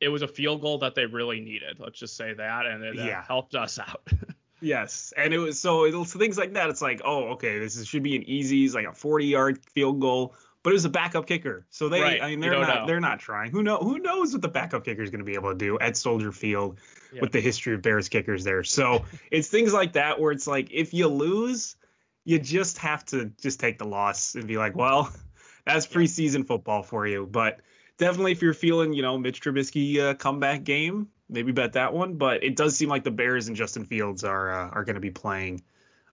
it 0.00 0.08
was 0.08 0.22
a 0.22 0.28
field 0.28 0.60
goal 0.60 0.78
that 0.78 0.94
they 0.94 1.06
really 1.06 1.40
needed. 1.40 1.78
Let's 1.78 1.98
just 1.98 2.16
say 2.16 2.34
that, 2.34 2.66
and 2.66 2.84
it 2.84 2.98
uh, 2.98 3.04
yeah. 3.04 3.24
helped 3.26 3.54
us 3.54 3.78
out. 3.78 4.02
Yes, 4.60 5.12
and 5.16 5.34
it 5.34 5.38
was 5.38 5.60
so, 5.60 5.84
it, 5.84 5.92
so 5.92 6.18
things 6.18 6.38
like 6.38 6.54
that. 6.54 6.70
It's 6.70 6.80
like, 6.80 7.02
oh, 7.04 7.32
okay, 7.32 7.58
this 7.58 7.76
is, 7.76 7.86
should 7.86 8.02
be 8.02 8.16
an 8.16 8.22
easy, 8.22 8.68
like 8.70 8.86
a 8.86 8.92
40 8.92 9.26
yard 9.26 9.58
field 9.74 10.00
goal, 10.00 10.34
but 10.62 10.70
it 10.70 10.74
was 10.74 10.86
a 10.86 10.90
backup 10.90 11.26
kicker, 11.26 11.66
so 11.70 11.88
they, 11.88 12.00
right. 12.00 12.22
I 12.22 12.30
mean, 12.30 12.40
they're 12.40 12.58
not, 12.58 12.80
know. 12.80 12.86
they're 12.86 13.00
not 13.00 13.20
trying. 13.20 13.50
Who 13.50 13.62
know, 13.62 13.76
who 13.76 13.98
knows 13.98 14.32
what 14.32 14.42
the 14.42 14.48
backup 14.48 14.84
kicker 14.84 15.02
is 15.02 15.10
going 15.10 15.20
to 15.20 15.24
be 15.26 15.34
able 15.34 15.50
to 15.50 15.58
do 15.58 15.78
at 15.78 15.96
Soldier 15.96 16.32
Field 16.32 16.78
yeah. 17.12 17.20
with 17.20 17.32
the 17.32 17.40
history 17.40 17.74
of 17.74 17.82
Bears 17.82 18.08
kickers 18.08 18.44
there. 18.44 18.64
So 18.64 19.04
it's 19.30 19.48
things 19.48 19.72
like 19.72 19.92
that 19.92 20.18
where 20.20 20.32
it's 20.32 20.46
like, 20.46 20.68
if 20.72 20.94
you 20.94 21.08
lose, 21.08 21.76
you 22.24 22.38
just 22.38 22.78
have 22.78 23.04
to 23.06 23.30
just 23.40 23.60
take 23.60 23.78
the 23.78 23.86
loss 23.86 24.34
and 24.34 24.48
be 24.48 24.56
like, 24.56 24.74
well, 24.74 25.12
that's 25.66 25.86
preseason 25.86 26.46
football 26.46 26.82
for 26.82 27.06
you. 27.06 27.28
But 27.30 27.60
definitely, 27.98 28.32
if 28.32 28.42
you're 28.42 28.54
feeling, 28.54 28.92
you 28.92 29.02
know, 29.02 29.18
Mitch 29.18 29.40
Trubisky 29.40 29.98
uh, 29.98 30.14
comeback 30.14 30.64
game, 30.64 31.08
maybe 31.28 31.52
bet 31.52 31.74
that 31.74 31.92
one. 31.92 32.14
But 32.14 32.44
it 32.44 32.56
does 32.56 32.76
seem 32.76 32.88
like 32.88 33.04
the 33.04 33.10
Bears 33.10 33.48
and 33.48 33.56
Justin 33.56 33.84
Fields 33.84 34.24
are 34.24 34.50
uh, 34.50 34.68
are 34.70 34.84
going 34.84 34.94
to 34.94 35.00
be 35.00 35.10
playing 35.10 35.62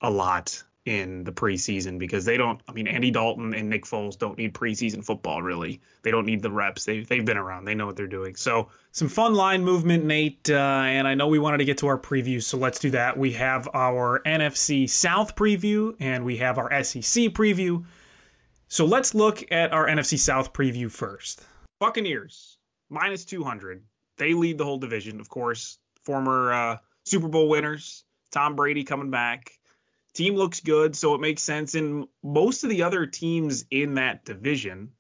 a 0.02 0.10
lot 0.10 0.64
in 0.86 1.24
the 1.24 1.32
preseason 1.32 1.98
because 1.98 2.26
they 2.26 2.36
don't. 2.36 2.60
I 2.68 2.74
mean, 2.74 2.88
Andy 2.88 3.12
Dalton 3.12 3.54
and 3.54 3.70
Nick 3.70 3.86
Foles 3.86 4.18
don't 4.18 4.38
need 4.38 4.54
preseason 4.54 5.04
football 5.04 5.42
really. 5.42 5.82
They 6.02 6.12
don't 6.12 6.26
need 6.26 6.42
the 6.42 6.52
reps. 6.52 6.86
They 6.86 7.02
they've 7.02 7.24
been 7.24 7.38
around. 7.38 7.66
They 7.66 7.76
know 7.76 7.86
what 7.86 7.96
they're 7.96 8.08
doing. 8.08 8.36
So 8.36 8.70
some 8.92 9.08
fun 9.08 9.34
line 9.34 9.64
movement, 9.64 10.04
Nate. 10.04 10.50
Uh, 10.50 10.56
and 10.58 11.08
I 11.08 11.14
know 11.14 11.28
we 11.28 11.40
wanted 11.40 11.60
to 11.60 11.66
get 11.66 11.80
to 11.80 11.88
our 11.88 11.98
preview, 11.98 12.44
so 12.44 12.58
let's 12.58 12.80
do 12.80 12.92
that. 12.92 13.18
We 13.18 13.34
have 13.34 13.70
our 13.74 14.22
NFC 14.26 14.90
South 14.90 15.36
preview 15.36 15.96
and 16.00 16.26
we 16.26 16.38
have 16.38 16.58
our 16.58 16.84
SEC 16.84 17.32
preview. 17.32 17.86
So 18.68 18.86
let's 18.86 19.14
look 19.14 19.52
at 19.52 19.72
our 19.72 19.88
NFC 19.88 20.18
South 20.18 20.52
preview 20.52 20.92
first. 20.92 21.46
Buccaneers 21.80 22.58
minus 22.90 23.26
200 23.26 23.84
they 24.18 24.34
lead 24.34 24.58
the 24.58 24.66
whole 24.66 24.78
division, 24.78 25.20
of 25.20 25.30
course. 25.30 25.78
Former 26.04 26.54
uh, 26.54 26.78
Super 27.06 27.28
Bowl 27.28 27.50
winners, 27.50 28.04
Tom 28.32 28.56
Brady 28.56 28.84
coming 28.84 29.10
back. 29.10 29.52
Team 30.14 30.36
looks 30.36 30.60
good, 30.60 30.96
so 30.96 31.16
it 31.16 31.22
makes 31.22 31.42
sense. 31.42 31.76
And 31.76 32.08
most 32.22 32.64
of 32.64 32.70
the 32.70 32.84
other 32.84 33.06
teams 33.06 33.66
in 33.72 33.96
that 33.96 34.26
division 34.26 34.92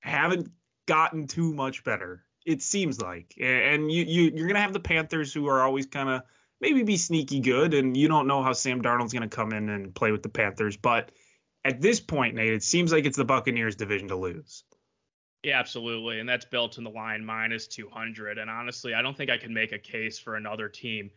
haven't 0.00 0.50
gotten 0.86 1.26
too 1.26 1.52
much 1.52 1.82
better. 1.82 2.24
It 2.46 2.62
seems 2.62 3.00
like, 3.00 3.34
and 3.40 3.90
you, 3.90 4.04
you 4.04 4.32
you're 4.34 4.46
gonna 4.46 4.60
have 4.60 4.72
the 4.72 4.80
Panthers 4.80 5.32
who 5.32 5.46
are 5.48 5.62
always 5.62 5.86
kind 5.86 6.08
of 6.08 6.22
maybe 6.60 6.84
be 6.84 6.96
sneaky 6.96 7.40
good, 7.40 7.74
and 7.74 7.96
you 7.96 8.08
don't 8.08 8.26
know 8.26 8.42
how 8.42 8.52
Sam 8.52 8.82
Darnold's 8.82 9.12
gonna 9.12 9.28
come 9.28 9.52
in 9.52 9.68
and 9.68 9.94
play 9.94 10.12
with 10.12 10.22
the 10.22 10.28
Panthers. 10.28 10.76
But 10.76 11.10
at 11.64 11.80
this 11.80 12.00
point, 12.00 12.36
Nate, 12.36 12.52
it 12.52 12.62
seems 12.62 12.92
like 12.92 13.04
it's 13.04 13.16
the 13.16 13.24
Buccaneers' 13.24 13.76
division 13.76 14.08
to 14.08 14.16
lose. 14.16 14.64
Yeah, 15.42 15.58
absolutely. 15.58 16.20
And 16.20 16.28
that's 16.28 16.44
built 16.44 16.76
in 16.76 16.84
the 16.84 16.90
line 16.90 17.24
minus 17.24 17.66
200. 17.66 18.38
And 18.38 18.50
honestly, 18.50 18.94
I 18.94 19.00
don't 19.00 19.16
think 19.16 19.30
I 19.30 19.38
can 19.38 19.54
make 19.54 19.72
a 19.72 19.78
case 19.78 20.18
for 20.18 20.36
another 20.36 20.68
team 20.68 21.10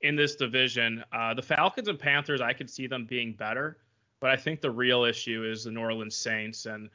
in 0.00 0.16
this 0.16 0.36
division. 0.36 1.04
Uh, 1.12 1.34
the 1.34 1.42
Falcons 1.42 1.88
and 1.88 1.98
Panthers, 1.98 2.40
I 2.40 2.52
could 2.54 2.70
see 2.70 2.86
them 2.86 3.04
being 3.04 3.34
better. 3.34 3.76
But 4.20 4.30
I 4.30 4.36
think 4.36 4.62
the 4.62 4.70
real 4.70 5.04
issue 5.04 5.44
is 5.44 5.64
the 5.64 5.70
New 5.70 5.80
Orleans 5.80 6.16
Saints. 6.16 6.64
And 6.64 6.88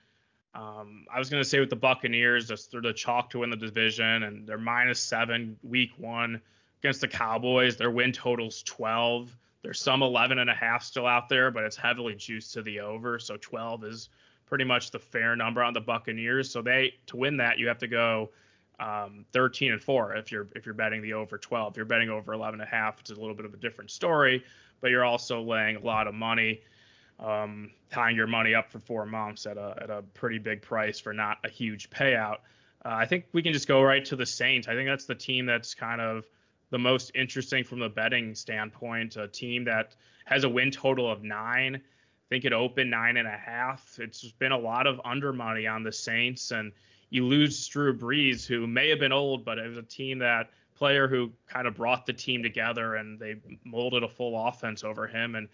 um, 0.55 1.05
I 1.13 1.19
was 1.19 1.29
going 1.29 1.43
to 1.43 1.47
say 1.47 1.59
with 1.59 1.69
the 1.69 1.75
Buccaneers, 1.75 2.47
they're 2.47 2.81
the 2.81 2.93
chalk 2.93 3.29
to 3.31 3.39
win 3.39 3.51
the 3.51 3.55
division, 3.55 4.23
and 4.23 4.47
they're 4.47 4.57
minus 4.57 4.99
seven 4.99 5.57
week 5.63 5.91
one 5.97 6.41
against 6.81 7.01
the 7.01 7.07
Cowboys. 7.07 7.77
Their 7.77 7.91
win 7.91 8.11
total's 8.11 8.63
12. 8.63 9.37
There's 9.61 9.79
some 9.79 10.01
11 10.01 10.39
and 10.39 10.49
a 10.49 10.55
half 10.55 10.83
still 10.83 11.05
out 11.05 11.29
there, 11.29 11.51
but 11.51 11.63
it's 11.63 11.77
heavily 11.77 12.15
juiced 12.15 12.53
to 12.53 12.63
the 12.63 12.79
over. 12.79 13.19
So 13.19 13.37
12 13.37 13.83
is 13.83 14.09
pretty 14.51 14.65
much 14.65 14.91
the 14.91 14.99
fair 14.99 15.33
number 15.33 15.63
on 15.63 15.73
the 15.73 15.79
Buccaneers. 15.79 16.51
So 16.51 16.61
they 16.61 16.95
to 17.07 17.15
win 17.15 17.37
that, 17.37 17.57
you 17.57 17.69
have 17.69 17.77
to 17.77 17.87
go 17.87 18.31
um, 18.81 19.25
13 19.31 19.71
and 19.71 19.81
four 19.81 20.13
if 20.15 20.29
you're 20.29 20.49
if 20.57 20.65
you're 20.65 20.75
betting 20.75 21.01
the 21.01 21.13
over 21.13 21.37
12. 21.37 21.71
If 21.71 21.77
you're 21.77 21.85
betting 21.85 22.09
over 22.09 22.33
11 22.33 22.59
and 22.59 22.67
a 22.67 22.69
half, 22.69 22.99
it's 22.99 23.11
a 23.11 23.15
little 23.15 23.33
bit 23.33 23.45
of 23.45 23.53
a 23.53 23.57
different 23.57 23.91
story, 23.91 24.43
but 24.81 24.91
you're 24.91 25.05
also 25.05 25.41
laying 25.41 25.77
a 25.77 25.79
lot 25.79 26.05
of 26.05 26.13
money, 26.13 26.61
um, 27.21 27.71
tying 27.89 28.17
your 28.17 28.27
money 28.27 28.53
up 28.53 28.69
for 28.69 28.79
four 28.79 29.05
months 29.05 29.45
at 29.45 29.57
a 29.57 29.73
at 29.81 29.89
a 29.89 30.01
pretty 30.13 30.37
big 30.37 30.61
price 30.61 30.99
for 30.99 31.13
not 31.13 31.37
a 31.45 31.49
huge 31.49 31.89
payout. 31.89 32.39
Uh, 32.83 32.89
I 32.89 33.05
think 33.05 33.27
we 33.31 33.41
can 33.41 33.53
just 33.53 33.69
go 33.69 33.81
right 33.81 34.03
to 34.03 34.17
the 34.17 34.25
Saints. 34.25 34.67
I 34.67 34.73
think 34.73 34.89
that's 34.89 35.05
the 35.05 35.15
team 35.15 35.45
that's 35.45 35.73
kind 35.73 36.01
of 36.01 36.25
the 36.71 36.79
most 36.79 37.11
interesting 37.15 37.63
from 37.63 37.79
the 37.79 37.89
betting 37.89 38.35
standpoint. 38.35 39.15
A 39.15 39.29
team 39.29 39.63
that 39.63 39.95
has 40.25 40.43
a 40.43 40.49
win 40.49 40.71
total 40.71 41.09
of 41.09 41.23
nine. 41.23 41.81
I 42.31 42.35
think 42.35 42.45
it 42.45 42.53
opened 42.53 42.89
nine 42.89 43.17
and 43.17 43.27
a 43.27 43.37
half. 43.37 43.99
It's 43.99 44.31
been 44.39 44.53
a 44.53 44.57
lot 44.57 44.87
of 44.87 45.01
under 45.03 45.33
money 45.33 45.67
on 45.67 45.83
the 45.83 45.91
Saints, 45.91 46.51
and 46.51 46.71
you 47.09 47.25
lose 47.25 47.67
Drew 47.67 47.97
Brees, 47.97 48.45
who 48.45 48.65
may 48.67 48.89
have 48.89 48.99
been 48.99 49.11
old, 49.11 49.43
but 49.43 49.59
it 49.59 49.67
was 49.67 49.77
a 49.77 49.83
team 49.83 50.19
that 50.19 50.49
player 50.75 51.09
who 51.09 51.33
kind 51.45 51.67
of 51.67 51.75
brought 51.75 52.05
the 52.05 52.13
team 52.13 52.41
together 52.41 52.95
and 52.95 53.19
they 53.19 53.35
molded 53.65 54.03
a 54.03 54.07
full 54.07 54.47
offense 54.47 54.85
over 54.85 55.07
him. 55.07 55.35
And 55.35 55.49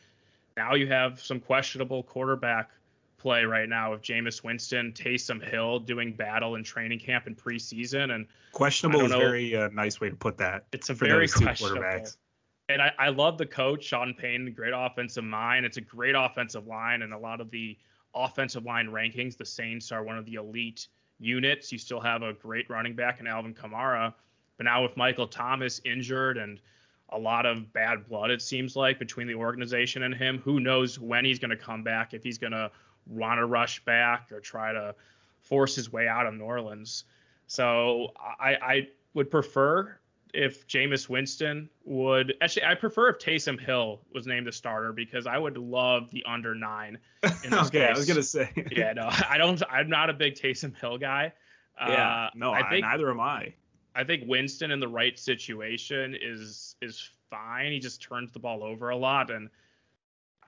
now 0.55 0.75
you 0.75 0.85
have 0.85 1.19
some 1.19 1.39
questionable 1.39 2.03
quarterback 2.03 2.69
play 3.17 3.43
right 3.43 3.67
now 3.67 3.93
with 3.93 4.03
Jameis 4.03 4.43
Winston, 4.43 4.93
Taysom 4.93 5.43
Hill 5.43 5.79
doing 5.79 6.13
battle 6.13 6.53
in 6.55 6.63
training 6.63 6.99
camp 6.99 7.25
and 7.25 7.35
preseason. 7.35 8.13
And 8.13 8.27
questionable 8.51 9.01
is 9.01 9.11
a 9.11 9.17
very 9.17 9.55
uh, 9.55 9.69
nice 9.69 9.99
way 9.99 10.11
to 10.11 10.15
put 10.15 10.37
that. 10.37 10.65
It's 10.71 10.91
a 10.91 10.93
very 10.93 11.27
questionable. 11.27 12.05
And 12.69 12.81
I, 12.81 12.91
I 12.99 13.09
love 13.09 13.37
the 13.37 13.45
coach, 13.45 13.85
Sean 13.85 14.13
Payton, 14.13 14.53
great 14.53 14.73
offensive 14.75 15.23
mind. 15.23 15.65
It's 15.65 15.77
a 15.77 15.81
great 15.81 16.15
offensive 16.15 16.67
line, 16.67 17.01
and 17.01 17.13
a 17.13 17.17
lot 17.17 17.39
of 17.39 17.49
the 17.49 17.77
offensive 18.13 18.65
line 18.65 18.87
rankings, 18.87 19.37
the 19.37 19.45
Saints 19.45 19.91
are 19.91 20.03
one 20.03 20.17
of 20.17 20.25
the 20.25 20.35
elite 20.35 20.87
units. 21.19 21.71
You 21.71 21.77
still 21.77 22.01
have 22.01 22.23
a 22.23 22.33
great 22.33 22.69
running 22.69 22.93
back 22.93 23.19
in 23.19 23.27
Alvin 23.27 23.53
Kamara, 23.53 24.13
but 24.57 24.65
now 24.65 24.83
with 24.83 24.97
Michael 24.97 25.27
Thomas 25.27 25.79
injured 25.85 26.37
and 26.37 26.59
a 27.09 27.17
lot 27.17 27.45
of 27.45 27.71
bad 27.71 28.07
blood, 28.09 28.31
it 28.31 28.41
seems 28.41 28.75
like 28.75 28.99
between 28.99 29.27
the 29.27 29.35
organization 29.35 30.03
and 30.03 30.13
him, 30.13 30.39
who 30.39 30.59
knows 30.59 30.99
when 30.99 31.23
he's 31.23 31.39
going 31.39 31.51
to 31.51 31.57
come 31.57 31.83
back? 31.83 32.13
If 32.13 32.21
he's 32.23 32.37
going 32.37 32.51
to 32.51 32.69
want 33.05 33.39
to 33.39 33.45
rush 33.45 33.83
back 33.85 34.29
or 34.31 34.41
try 34.41 34.73
to 34.73 34.93
force 35.39 35.75
his 35.75 35.91
way 35.91 36.07
out 36.09 36.25
of 36.25 36.33
New 36.33 36.43
Orleans. 36.43 37.05
So 37.47 38.11
I, 38.19 38.57
I 38.61 38.87
would 39.13 39.31
prefer 39.31 39.97
if 40.33 40.67
Jameis 40.67 41.09
Winston 41.09 41.69
would 41.85 42.35
actually 42.41 42.65
I 42.65 42.75
prefer 42.75 43.09
if 43.09 43.19
Taysom 43.19 43.59
Hill 43.59 44.01
was 44.13 44.27
named 44.27 44.47
the 44.47 44.51
starter 44.51 44.93
because 44.93 45.27
I 45.27 45.37
would 45.37 45.57
love 45.57 46.11
the 46.11 46.23
under 46.25 46.55
nine. 46.55 46.99
In 47.23 47.29
this 47.51 47.67
okay, 47.67 47.79
case. 47.79 47.89
I 47.89 47.97
was 47.97 48.05
gonna 48.05 48.23
say. 48.23 48.51
yeah, 48.71 48.93
no, 48.93 49.09
I 49.29 49.37
don't. 49.37 49.61
I'm 49.69 49.89
not 49.89 50.09
a 50.09 50.13
big 50.13 50.35
Taysom 50.35 50.75
Hill 50.77 50.97
guy. 50.97 51.33
Yeah, 51.79 52.25
uh, 52.25 52.29
no, 52.35 52.51
I 52.51 52.67
think, 52.69 52.85
neither 52.85 53.09
am 53.09 53.19
I. 53.19 53.53
I 53.95 54.03
think 54.03 54.23
Winston 54.27 54.71
in 54.71 54.79
the 54.79 54.87
right 54.87 55.17
situation 55.17 56.15
is 56.19 56.75
is 56.81 57.09
fine. 57.29 57.71
He 57.71 57.79
just 57.79 58.01
turns 58.01 58.31
the 58.31 58.39
ball 58.39 58.63
over 58.63 58.89
a 58.89 58.97
lot, 58.97 59.29
and 59.31 59.49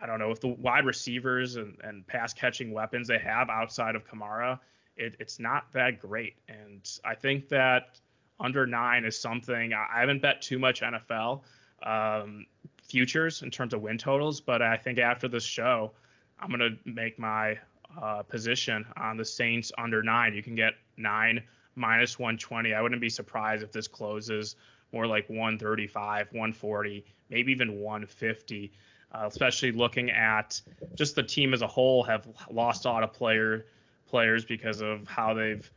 I 0.01 0.05
don't 0.05 0.19
know 0.19 0.31
if 0.31 0.39
the 0.39 0.48
wide 0.48 0.86
receivers 0.86 1.55
and, 1.55 1.77
and 1.83 2.05
pass 2.07 2.33
catching 2.33 2.71
weapons 2.71 3.07
they 3.07 3.19
have 3.19 3.50
outside 3.50 3.95
of 3.95 4.07
Kamara, 4.07 4.59
it, 4.95 5.15
it's 5.19 5.39
not 5.39 5.71
that 5.74 6.00
great. 6.00 6.36
And 6.48 6.88
I 7.03 7.15
think 7.15 7.50
that 7.50 8.00
under 8.39 8.65
nine 8.65 9.05
is 9.05 9.19
something 9.19 9.74
I 9.74 10.00
haven't 10.00 10.22
bet 10.22 10.41
too 10.41 10.60
much 10.60 10.81
NFL 10.81 11.41
um, 11.84 12.46
futures 12.84 13.41
in 13.41 13.51
terms 13.51 13.74
of 13.74 13.81
win 13.81 13.98
totals, 13.98 14.41
but 14.41 14.62
I 14.62 14.77
think 14.77 15.00
after 15.00 15.27
this 15.27 15.43
show, 15.43 15.91
I'm 16.39 16.50
gonna 16.50 16.77
make 16.86 17.19
my 17.19 17.58
uh, 18.01 18.24
position 18.24 18.86
on 18.98 19.17
the 19.17 19.25
Saints 19.25 19.72
under 19.77 20.01
nine. 20.01 20.34
You 20.34 20.43
can 20.43 20.55
get 20.55 20.74
nine 20.98 21.43
minus 21.75 22.17
120. 22.17 22.74
I 22.74 22.81
wouldn't 22.81 23.01
be 23.01 23.10
surprised 23.10 23.63
if 23.63 23.72
this 23.72 23.88
closes 23.88 24.55
more 24.91 25.05
like 25.05 25.29
135, 25.29 26.27
140, 26.31 27.05
maybe 27.29 27.51
even 27.51 27.79
150. 27.79 28.72
Uh, 29.12 29.25
especially 29.25 29.72
looking 29.72 30.12
at 30.12 30.62
just 30.93 31.15
the 31.15 31.24
team 31.24 31.55
as 31.55 31.63
a 31.63 31.67
whole 31.67 32.03
have 32.03 32.27
lost 32.51 32.86
a 32.86 32.88
lot 32.88 33.01
of 33.01 33.12
player 33.12 33.65
players 34.08 34.46
because 34.46 34.81
of 34.81 35.08
how 35.08 35.34
they've 35.34 35.72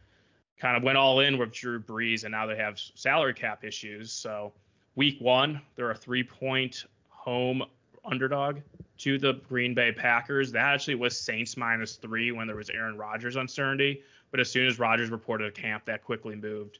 kind 0.62 0.76
of 0.76 0.84
went 0.84 0.96
all 0.96 1.18
in 1.18 1.38
with 1.38 1.50
Drew 1.50 1.80
Brees, 1.80 2.22
and 2.22 2.30
now 2.30 2.46
they 2.46 2.56
have 2.56 2.78
salary 2.94 3.34
cap 3.34 3.64
issues. 3.64 4.12
So 4.12 4.52
week 4.94 5.16
one, 5.20 5.60
they're 5.74 5.90
a 5.90 5.94
three 5.94 6.22
point 6.22 6.84
home 7.08 7.64
underdog 8.04 8.60
to 8.98 9.18
the 9.18 9.32
Green 9.48 9.74
Bay 9.74 9.90
Packers. 9.90 10.52
That 10.52 10.72
actually 10.72 10.94
was 10.94 11.18
Saints 11.18 11.56
minus 11.56 11.96
three 11.96 12.30
when 12.30 12.46
there 12.46 12.54
was 12.54 12.70
Aaron 12.70 12.96
Rodgers 12.96 13.34
uncertainty. 13.34 14.02
But 14.30 14.38
as 14.38 14.50
soon 14.50 14.68
as 14.68 14.78
Rodgers 14.78 15.10
reported 15.10 15.48
a 15.48 15.50
camp, 15.50 15.84
that 15.86 16.04
quickly 16.04 16.36
moved 16.36 16.78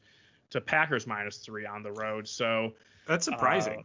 to 0.50 0.60
Packers 0.60 1.04
minus 1.04 1.38
three 1.38 1.66
on 1.66 1.82
the 1.82 1.90
road. 1.90 2.28
So 2.28 2.74
that's 3.08 3.24
surprising. 3.24 3.80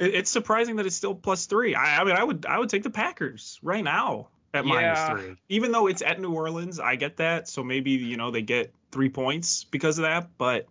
Uh, 0.00 0.06
it's 0.06 0.30
surprising 0.30 0.76
that 0.76 0.86
it's 0.86 0.96
still 0.96 1.14
plus 1.14 1.46
three. 1.46 1.76
I, 1.76 2.00
I, 2.00 2.04
mean, 2.04 2.16
I 2.16 2.24
would 2.24 2.46
I 2.46 2.58
would 2.58 2.68
take 2.68 2.82
the 2.82 2.90
Packers 2.90 3.60
right 3.62 3.84
now 3.84 4.26
at 4.54 4.66
yeah. 4.66 4.72
minus 4.72 5.08
three, 5.08 5.36
even 5.48 5.72
though 5.72 5.86
it's 5.86 6.02
at 6.02 6.20
New 6.20 6.32
Orleans. 6.32 6.80
I 6.80 6.96
get 6.96 7.16
that, 7.18 7.48
so 7.48 7.62
maybe 7.62 7.92
you 7.92 8.16
know 8.16 8.30
they 8.30 8.42
get 8.42 8.72
three 8.90 9.08
points 9.08 9.64
because 9.64 9.98
of 9.98 10.02
that. 10.02 10.30
But 10.38 10.66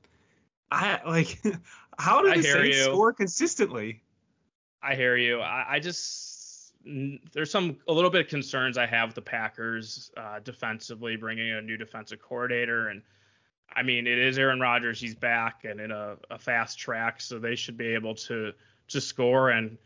I 0.72 1.00
like 1.05 1.41
how 1.98 2.22
do 2.22 2.34
the 2.34 2.44
Saints 2.44 2.77
you. 2.77 2.84
score 2.84 3.13
consistently? 3.13 4.01
I 4.82 4.96
hear 4.96 5.17
you. 5.17 5.41
I, 5.41 5.65
I, 5.70 5.79
just 5.79 6.74
there's 7.34 7.50
some 7.50 7.77
a 7.88 7.94
little 7.94 8.12
bit 8.12 8.22
of 8.22 8.27
concerns 8.27 8.77
I 8.77 8.86
have 8.86 9.10
with 9.10 9.15
the 9.15 9.22
Packers 9.22 10.12
uh, 10.15 10.39
defensively, 10.39 11.15
bringing 11.15 11.51
a 11.51 11.62
new 11.62 11.77
defensive 11.77 12.20
coordinator, 12.22 12.89
and 12.89 13.01
I 13.75 13.84
mean 13.84 14.08
it 14.08 14.17
is 14.17 14.38
Aaron 14.38 14.60
Rodgers. 14.60 15.00
He's 15.00 15.15
back 15.15 15.65
and 15.65 15.79
in 15.79 15.91
a, 15.91 16.17
a 16.29 16.38
fast 16.38 16.77
track, 16.77 17.22
so 17.22 17.39
they 17.39 17.55
should 17.55 17.77
be 17.77 17.94
able 17.94 18.15
to 18.15 18.53
to 18.88 19.01
score 19.01 19.50
and 19.50 19.77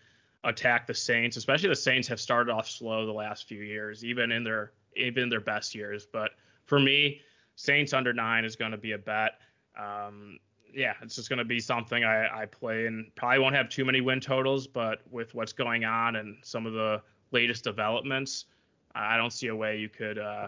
attack 0.43 0.87
the 0.87 0.93
Saints. 0.93 1.37
Especially 1.37 1.69
the 1.69 1.75
Saints 1.75 2.07
have 2.07 2.19
started 2.19 2.51
off 2.51 2.69
slow 2.69 3.05
the 3.05 3.13
last 3.13 3.47
few 3.47 3.61
years, 3.61 4.03
even 4.05 4.31
in 4.31 4.43
their 4.43 4.71
even 4.95 5.23
in 5.23 5.29
their 5.29 5.41
best 5.41 5.75
years. 5.75 6.05
But 6.11 6.31
for 6.65 6.79
me, 6.79 7.21
Saints 7.55 7.93
under 7.93 8.13
nine 8.13 8.45
is 8.45 8.55
going 8.55 8.71
to 8.71 8.77
be 8.77 8.93
a 8.93 8.97
bet. 8.97 9.33
Um, 9.77 10.39
yeah, 10.73 10.93
it's 11.01 11.15
just 11.15 11.29
going 11.29 11.39
to 11.39 11.45
be 11.45 11.59
something 11.59 12.03
I, 12.03 12.41
I 12.41 12.45
play 12.45 12.85
and 12.85 13.13
probably 13.15 13.39
won't 13.39 13.55
have 13.55 13.69
too 13.69 13.85
many 13.85 14.01
win 14.01 14.19
totals, 14.19 14.67
but 14.67 15.01
with 15.09 15.33
what's 15.33 15.53
going 15.53 15.83
on 15.83 16.15
and 16.15 16.37
some 16.43 16.65
of 16.65 16.73
the 16.73 17.01
latest 17.31 17.63
developments, 17.63 18.45
I 18.93 19.17
don't 19.17 19.33
see 19.33 19.47
a 19.47 19.55
way 19.55 19.77
you 19.77 19.89
could. 19.89 20.17
Uh, 20.17 20.47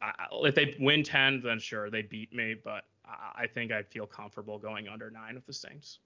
I, 0.00 0.12
if 0.32 0.54
they 0.54 0.76
win 0.80 1.02
10, 1.02 1.42
then 1.42 1.58
sure, 1.58 1.90
they 1.90 2.02
beat 2.02 2.34
me, 2.34 2.54
but 2.62 2.84
I, 3.06 3.42
I 3.42 3.46
think 3.46 3.72
I 3.72 3.82
feel 3.82 4.06
comfortable 4.06 4.58
going 4.58 4.88
under 4.88 5.10
nine 5.10 5.34
with 5.34 5.46
the 5.46 5.52
Saints. 5.52 5.98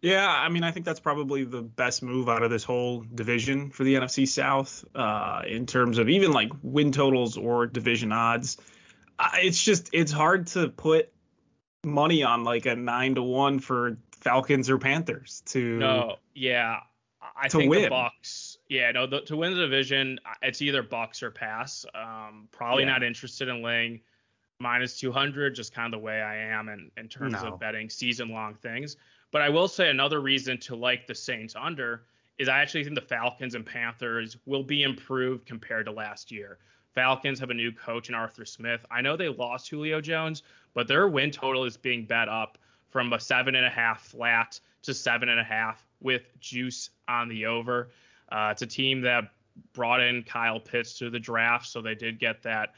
Yeah, 0.00 0.28
I 0.28 0.48
mean, 0.48 0.64
I 0.64 0.70
think 0.70 0.86
that's 0.86 1.00
probably 1.00 1.44
the 1.44 1.62
best 1.62 2.02
move 2.02 2.28
out 2.28 2.42
of 2.42 2.50
this 2.50 2.64
whole 2.64 3.04
division 3.14 3.70
for 3.70 3.84
the 3.84 3.94
NFC 3.94 4.28
South 4.28 4.84
uh, 4.94 5.42
in 5.46 5.66
terms 5.66 5.98
of 5.98 6.08
even 6.08 6.32
like 6.32 6.52
win 6.62 6.92
totals 6.92 7.36
or 7.36 7.66
division 7.66 8.12
odds 8.12 8.58
it's 9.34 9.62
just 9.62 9.90
it's 9.92 10.12
hard 10.12 10.46
to 10.48 10.68
put 10.68 11.10
money 11.84 12.22
on 12.22 12.44
like 12.44 12.66
a 12.66 12.74
nine 12.74 13.14
to 13.14 13.22
one 13.22 13.58
for 13.58 13.98
Falcons 14.20 14.70
or 14.70 14.78
Panthers 14.78 15.42
to 15.46 15.78
no 15.78 16.16
yeah 16.34 16.80
I 17.36 17.48
to 17.48 17.58
think 17.58 17.70
win. 17.70 17.82
the 17.82 17.90
Bucks 17.90 18.58
yeah 18.68 18.90
no 18.92 19.06
the, 19.06 19.22
to 19.22 19.36
win 19.36 19.54
the 19.54 19.60
division 19.60 20.20
it's 20.42 20.62
either 20.62 20.82
Bucks 20.82 21.22
or 21.22 21.30
pass 21.30 21.84
um 21.94 22.48
probably 22.52 22.84
yeah. 22.84 22.90
not 22.90 23.02
interested 23.02 23.48
in 23.48 23.62
laying 23.62 24.00
minus 24.60 24.98
200 25.00 25.54
just 25.54 25.74
kind 25.74 25.92
of 25.92 26.00
the 26.00 26.04
way 26.04 26.20
I 26.20 26.36
am 26.36 26.68
in 26.68 26.90
in 26.96 27.08
terms 27.08 27.32
no. 27.42 27.54
of 27.54 27.60
betting 27.60 27.90
season 27.90 28.28
long 28.30 28.54
things 28.54 28.96
but 29.32 29.42
I 29.42 29.48
will 29.48 29.66
say 29.66 29.90
another 29.90 30.20
reason 30.20 30.58
to 30.58 30.76
like 30.76 31.08
the 31.08 31.14
Saints 31.14 31.56
under 31.58 32.04
is 32.38 32.48
I 32.48 32.60
actually 32.60 32.84
think 32.84 32.94
the 32.94 33.00
Falcons 33.00 33.54
and 33.54 33.66
Panthers 33.66 34.36
will 34.46 34.62
be 34.62 34.84
improved 34.84 35.46
compared 35.46 35.86
to 35.86 35.92
last 35.92 36.30
year. 36.30 36.58
Falcons 36.94 37.40
have 37.40 37.50
a 37.50 37.54
new 37.54 37.72
coach 37.72 38.08
in 38.08 38.14
Arthur 38.14 38.44
Smith. 38.44 38.84
I 38.90 39.00
know 39.00 39.16
they 39.16 39.28
lost 39.28 39.68
Julio 39.68 40.00
Jones, 40.00 40.42
but 40.74 40.86
their 40.86 41.08
win 41.08 41.30
total 41.30 41.64
is 41.64 41.76
being 41.76 42.04
bet 42.04 42.28
up 42.28 42.58
from 42.90 43.12
a 43.12 43.20
seven 43.20 43.54
and 43.54 43.64
a 43.64 43.70
half 43.70 44.02
flat 44.02 44.60
to 44.82 44.92
seven 44.92 45.28
and 45.30 45.40
a 45.40 45.44
half 45.44 45.84
with 46.00 46.22
juice 46.40 46.90
on 47.08 47.28
the 47.28 47.46
over. 47.46 47.88
Uh, 48.30 48.50
it's 48.52 48.62
a 48.62 48.66
team 48.66 49.00
that 49.02 49.24
brought 49.72 50.00
in 50.00 50.22
Kyle 50.22 50.60
Pitts 50.60 50.98
to 50.98 51.08
the 51.08 51.18
draft, 51.18 51.66
so 51.66 51.80
they 51.80 51.94
did 51.94 52.18
get 52.18 52.42
that 52.42 52.74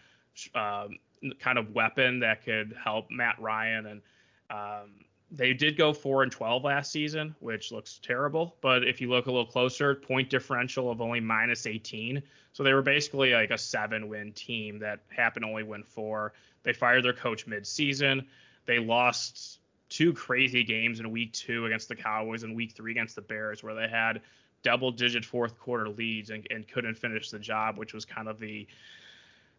um, 0.54 0.98
kind 1.40 1.58
of 1.58 1.74
weapon 1.74 2.20
that 2.20 2.44
could 2.44 2.76
help 2.82 3.10
Matt 3.10 3.40
Ryan 3.40 3.86
and 3.86 4.02
um, 4.50 4.90
they 5.36 5.52
did 5.52 5.76
go 5.76 5.92
four 5.92 6.22
and 6.22 6.30
twelve 6.30 6.64
last 6.64 6.92
season, 6.92 7.34
which 7.40 7.72
looks 7.72 7.98
terrible. 8.02 8.56
But 8.60 8.86
if 8.86 9.00
you 9.00 9.10
look 9.10 9.26
a 9.26 9.30
little 9.30 9.46
closer, 9.46 9.94
point 9.94 10.30
differential 10.30 10.90
of 10.90 11.00
only 11.00 11.20
minus 11.20 11.66
18. 11.66 12.22
So 12.52 12.62
they 12.62 12.72
were 12.72 12.82
basically 12.82 13.32
like 13.32 13.50
a 13.50 13.58
seven 13.58 14.08
win 14.08 14.32
team 14.32 14.78
that 14.78 15.00
happened 15.08 15.44
to 15.44 15.50
only 15.50 15.64
win 15.64 15.82
four. 15.82 16.32
They 16.62 16.72
fired 16.72 17.04
their 17.04 17.12
coach 17.12 17.46
mid 17.46 17.66
season. 17.66 18.26
They 18.66 18.78
lost 18.78 19.58
two 19.88 20.12
crazy 20.12 20.62
games 20.62 21.00
in 21.00 21.10
week 21.10 21.32
two 21.32 21.66
against 21.66 21.88
the 21.88 21.96
Cowboys 21.96 22.44
and 22.44 22.54
week 22.54 22.72
three 22.72 22.92
against 22.92 23.16
the 23.16 23.22
Bears, 23.22 23.62
where 23.62 23.74
they 23.74 23.88
had 23.88 24.22
double 24.62 24.92
digit 24.92 25.24
fourth 25.24 25.58
quarter 25.58 25.88
leads 25.88 26.30
and, 26.30 26.46
and 26.50 26.66
couldn't 26.66 26.94
finish 26.94 27.30
the 27.30 27.38
job, 27.38 27.76
which 27.76 27.92
was 27.92 28.04
kind 28.04 28.28
of 28.28 28.38
the 28.38 28.66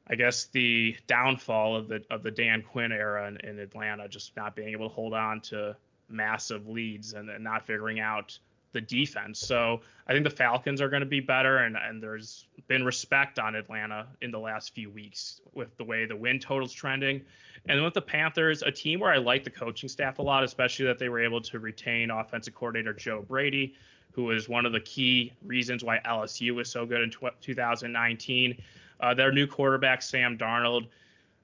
I 0.07 0.15
guess 0.15 0.45
the 0.45 0.95
downfall 1.07 1.75
of 1.75 1.87
the 1.87 2.03
of 2.09 2.23
the 2.23 2.31
Dan 2.31 2.61
Quinn 2.61 2.91
era 2.91 3.27
in, 3.27 3.37
in 3.37 3.59
Atlanta, 3.59 4.07
just 4.07 4.35
not 4.35 4.55
being 4.55 4.69
able 4.69 4.89
to 4.89 4.93
hold 4.93 5.13
on 5.13 5.41
to 5.41 5.75
massive 6.09 6.67
leads 6.67 7.13
and, 7.13 7.29
and 7.29 7.43
not 7.43 7.65
figuring 7.65 7.99
out 7.99 8.37
the 8.75 8.81
defense. 8.81 9.39
So 9.39 9.81
I 10.05 10.13
think 10.13 10.25
the 10.25 10.29
Falcons 10.29 10.81
are 10.81 10.89
going 10.89 10.99
to 10.99 11.07
be 11.07 11.21
better, 11.21 11.59
and, 11.59 11.77
and 11.77 12.03
there's 12.03 12.45
been 12.67 12.83
respect 12.83 13.39
on 13.39 13.55
Atlanta 13.55 14.05
in 14.21 14.31
the 14.31 14.39
last 14.39 14.75
few 14.75 14.89
weeks 14.89 15.41
with 15.53 15.75
the 15.77 15.83
way 15.85 16.05
the 16.05 16.15
win 16.15 16.39
total's 16.39 16.73
trending. 16.73 17.21
And 17.67 17.83
with 17.83 17.93
the 17.93 18.01
Panthers, 18.01 18.61
a 18.61 18.71
team 18.71 18.99
where 18.99 19.11
I 19.11 19.17
like 19.17 19.45
the 19.45 19.49
coaching 19.49 19.89
staff 19.89 20.19
a 20.19 20.21
lot, 20.21 20.43
especially 20.43 20.85
that 20.87 20.99
they 20.99 21.09
were 21.09 21.23
able 21.23 21.41
to 21.41 21.59
retain 21.59 22.11
offensive 22.11 22.53
coordinator 22.53 22.93
Joe 22.93 23.23
Brady, 23.27 23.73
who 24.11 24.25
was 24.25 24.47
one 24.47 24.65
of 24.65 24.73
the 24.73 24.81
key 24.81 25.31
reasons 25.43 25.83
why 25.83 25.99
LSU 26.05 26.53
was 26.53 26.69
so 26.69 26.85
good 26.85 27.01
in 27.01 27.09
2019. 27.41 28.61
Uh, 28.99 29.13
their 29.13 29.31
new 29.31 29.47
quarterback, 29.47 30.01
Sam 30.01 30.37
Darnold, 30.37 30.87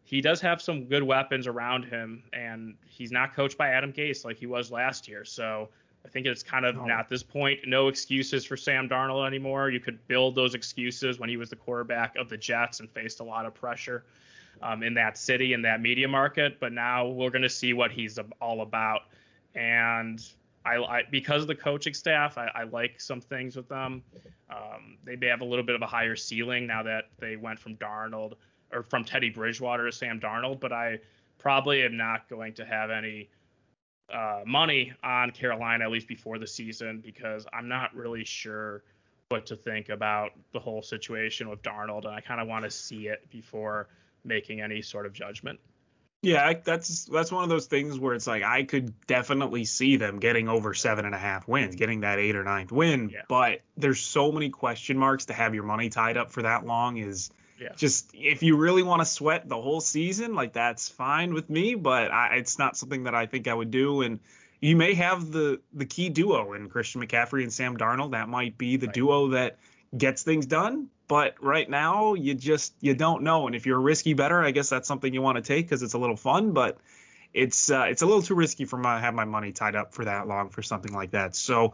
he 0.03 0.21
does 0.21 0.41
have 0.41 0.61
some 0.61 0.85
good 0.85 1.03
weapons 1.03 1.47
around 1.47 1.83
him, 1.85 2.23
and 2.33 2.75
he's 2.85 3.11
not 3.11 3.33
coached 3.33 3.57
by 3.57 3.69
Adam 3.69 3.93
Gase 3.93 4.25
like 4.25 4.37
he 4.37 4.45
was 4.45 4.71
last 4.71 5.07
year. 5.07 5.23
So 5.23 5.69
I 6.05 6.09
think 6.09 6.25
it's 6.25 6.43
kind 6.43 6.65
of 6.65 6.77
at 6.89 7.09
this 7.09 7.23
point 7.23 7.59
no 7.65 7.87
excuses 7.87 8.43
for 8.45 8.57
Sam 8.57 8.89
Darnold 8.89 9.25
anymore. 9.25 9.69
You 9.69 9.79
could 9.79 10.05
build 10.07 10.35
those 10.35 10.55
excuses 10.55 11.19
when 11.19 11.29
he 11.29 11.37
was 11.37 11.49
the 11.49 11.55
quarterback 11.55 12.15
of 12.15 12.29
the 12.29 12.37
Jets 12.37 12.79
and 12.79 12.89
faced 12.89 13.19
a 13.19 13.23
lot 13.23 13.45
of 13.45 13.53
pressure 13.53 14.03
um, 14.61 14.83
in 14.83 14.93
that 14.95 15.17
city 15.17 15.53
in 15.53 15.61
that 15.61 15.81
media 15.81 16.07
market. 16.07 16.59
But 16.59 16.73
now 16.73 17.07
we're 17.07 17.29
going 17.29 17.43
to 17.43 17.49
see 17.49 17.73
what 17.73 17.91
he's 17.91 18.19
all 18.41 18.61
about. 18.61 19.03
And 19.53 20.23
I, 20.65 20.75
I 20.77 21.03
because 21.09 21.41
of 21.41 21.47
the 21.47 21.55
coaching 21.55 21.93
staff, 21.93 22.37
I, 22.37 22.51
I, 22.53 22.63
like 22.63 22.99
some 23.01 23.21
things 23.21 23.55
with 23.55 23.67
them. 23.67 24.03
Um, 24.49 24.97
they 25.03 25.15
may 25.15 25.27
have 25.27 25.41
a 25.41 25.45
little 25.45 25.65
bit 25.65 25.75
of 25.75 25.81
a 25.81 25.87
higher 25.87 26.15
ceiling 26.15 26.67
now 26.67 26.83
that 26.83 27.05
they 27.19 27.35
went 27.35 27.59
from 27.59 27.75
Darnold 27.77 28.33
or 28.71 28.83
from 28.83 29.03
Teddy 29.03 29.29
Bridgewater 29.29 29.85
to 29.85 29.91
Sam 29.91 30.19
Darnold. 30.19 30.59
But 30.59 30.71
I 30.71 30.99
probably 31.39 31.83
am 31.83 31.97
not 31.97 32.29
going 32.29 32.53
to 32.53 32.65
have 32.65 32.91
any 32.91 33.29
uh, 34.13 34.41
money 34.45 34.93
on 35.03 35.31
Carolina 35.31 35.85
at 35.85 35.91
least 35.91 36.07
before 36.07 36.37
the 36.37 36.47
season 36.47 36.99
because 36.99 37.47
I'm 37.53 37.67
not 37.67 37.95
really 37.95 38.23
sure 38.23 38.83
what 39.29 39.45
to 39.45 39.55
think 39.55 39.89
about 39.89 40.31
the 40.51 40.59
whole 40.59 40.81
situation 40.81 41.49
with 41.49 41.61
Darnold, 41.61 42.05
and 42.05 42.13
I 42.13 42.19
kind 42.19 42.41
of 42.41 42.47
want 42.47 42.65
to 42.65 42.71
see 42.71 43.07
it 43.07 43.27
before 43.31 43.87
making 44.25 44.61
any 44.61 44.81
sort 44.81 45.05
of 45.05 45.13
judgment. 45.13 45.59
Yeah, 46.23 46.53
that's 46.63 47.05
that's 47.05 47.31
one 47.31 47.43
of 47.43 47.49
those 47.49 47.65
things 47.65 47.97
where 47.97 48.13
it's 48.13 48.27
like 48.27 48.43
I 48.43 48.63
could 48.63 48.93
definitely 49.07 49.65
see 49.65 49.97
them 49.97 50.19
getting 50.19 50.49
over 50.49 50.75
seven 50.75 51.05
and 51.05 51.15
a 51.15 51.17
half 51.17 51.47
wins, 51.47 51.75
getting 51.75 52.01
that 52.01 52.19
eight 52.19 52.35
or 52.35 52.43
ninth 52.43 52.71
win. 52.71 53.09
Yeah. 53.09 53.21
But 53.27 53.61
there's 53.75 53.99
so 53.99 54.31
many 54.31 54.49
question 54.49 54.99
marks 54.99 55.25
to 55.25 55.33
have 55.33 55.55
your 55.55 55.63
money 55.63 55.89
tied 55.89 56.17
up 56.17 56.31
for 56.31 56.43
that 56.43 56.65
long 56.65 56.97
is 56.97 57.31
yeah. 57.61 57.73
Just 57.75 58.09
if 58.15 58.41
you 58.41 58.57
really 58.57 58.81
want 58.81 59.01
to 59.01 59.05
sweat 59.05 59.47
the 59.47 59.61
whole 59.61 59.81
season, 59.81 60.33
like 60.33 60.53
that's 60.53 60.89
fine 60.89 61.33
with 61.33 61.47
me, 61.47 61.75
but 61.75 62.11
I, 62.11 62.37
it's 62.37 62.57
not 62.57 62.75
something 62.75 63.03
that 63.03 63.13
I 63.13 63.27
think 63.27 63.47
I 63.47 63.53
would 63.53 63.69
do. 63.69 64.01
And 64.01 64.19
you 64.59 64.75
may 64.75 64.95
have 64.95 65.31
the 65.31 65.61
the 65.71 65.85
key 65.85 66.09
duo 66.09 66.53
in 66.53 66.69
Christian 66.69 67.05
McCaffrey 67.05 67.43
and 67.43 67.53
Sam 67.53 67.77
Darnold. 67.77 68.11
That 68.11 68.29
might 68.29 68.57
be 68.57 68.77
the 68.77 68.87
right. 68.87 68.95
duo 68.95 69.27
that 69.29 69.59
gets 69.95 70.23
things 70.23 70.47
done. 70.47 70.87
But 71.11 71.35
right 71.43 71.69
now, 71.69 72.13
you 72.13 72.33
just 72.33 72.73
you 72.79 72.93
don't 72.93 73.23
know. 73.23 73.45
And 73.45 73.53
if 73.53 73.65
you're 73.65 73.75
a 73.75 73.81
risky 73.81 74.13
better, 74.13 74.41
I 74.41 74.51
guess 74.51 74.69
that's 74.69 74.87
something 74.87 75.13
you 75.13 75.21
want 75.21 75.35
to 75.35 75.41
take 75.41 75.65
because 75.65 75.83
it's 75.83 75.93
a 75.93 75.97
little 75.97 76.15
fun. 76.15 76.53
But 76.53 76.77
it's 77.33 77.69
uh, 77.69 77.87
it's 77.89 78.01
a 78.01 78.05
little 78.05 78.21
too 78.21 78.33
risky 78.33 78.63
for 78.63 78.77
my 78.77 78.97
have 78.97 79.13
my 79.13 79.25
money 79.25 79.51
tied 79.51 79.75
up 79.75 79.93
for 79.93 80.05
that 80.05 80.29
long 80.29 80.51
for 80.51 80.61
something 80.61 80.93
like 80.93 81.11
that. 81.11 81.35
So 81.35 81.73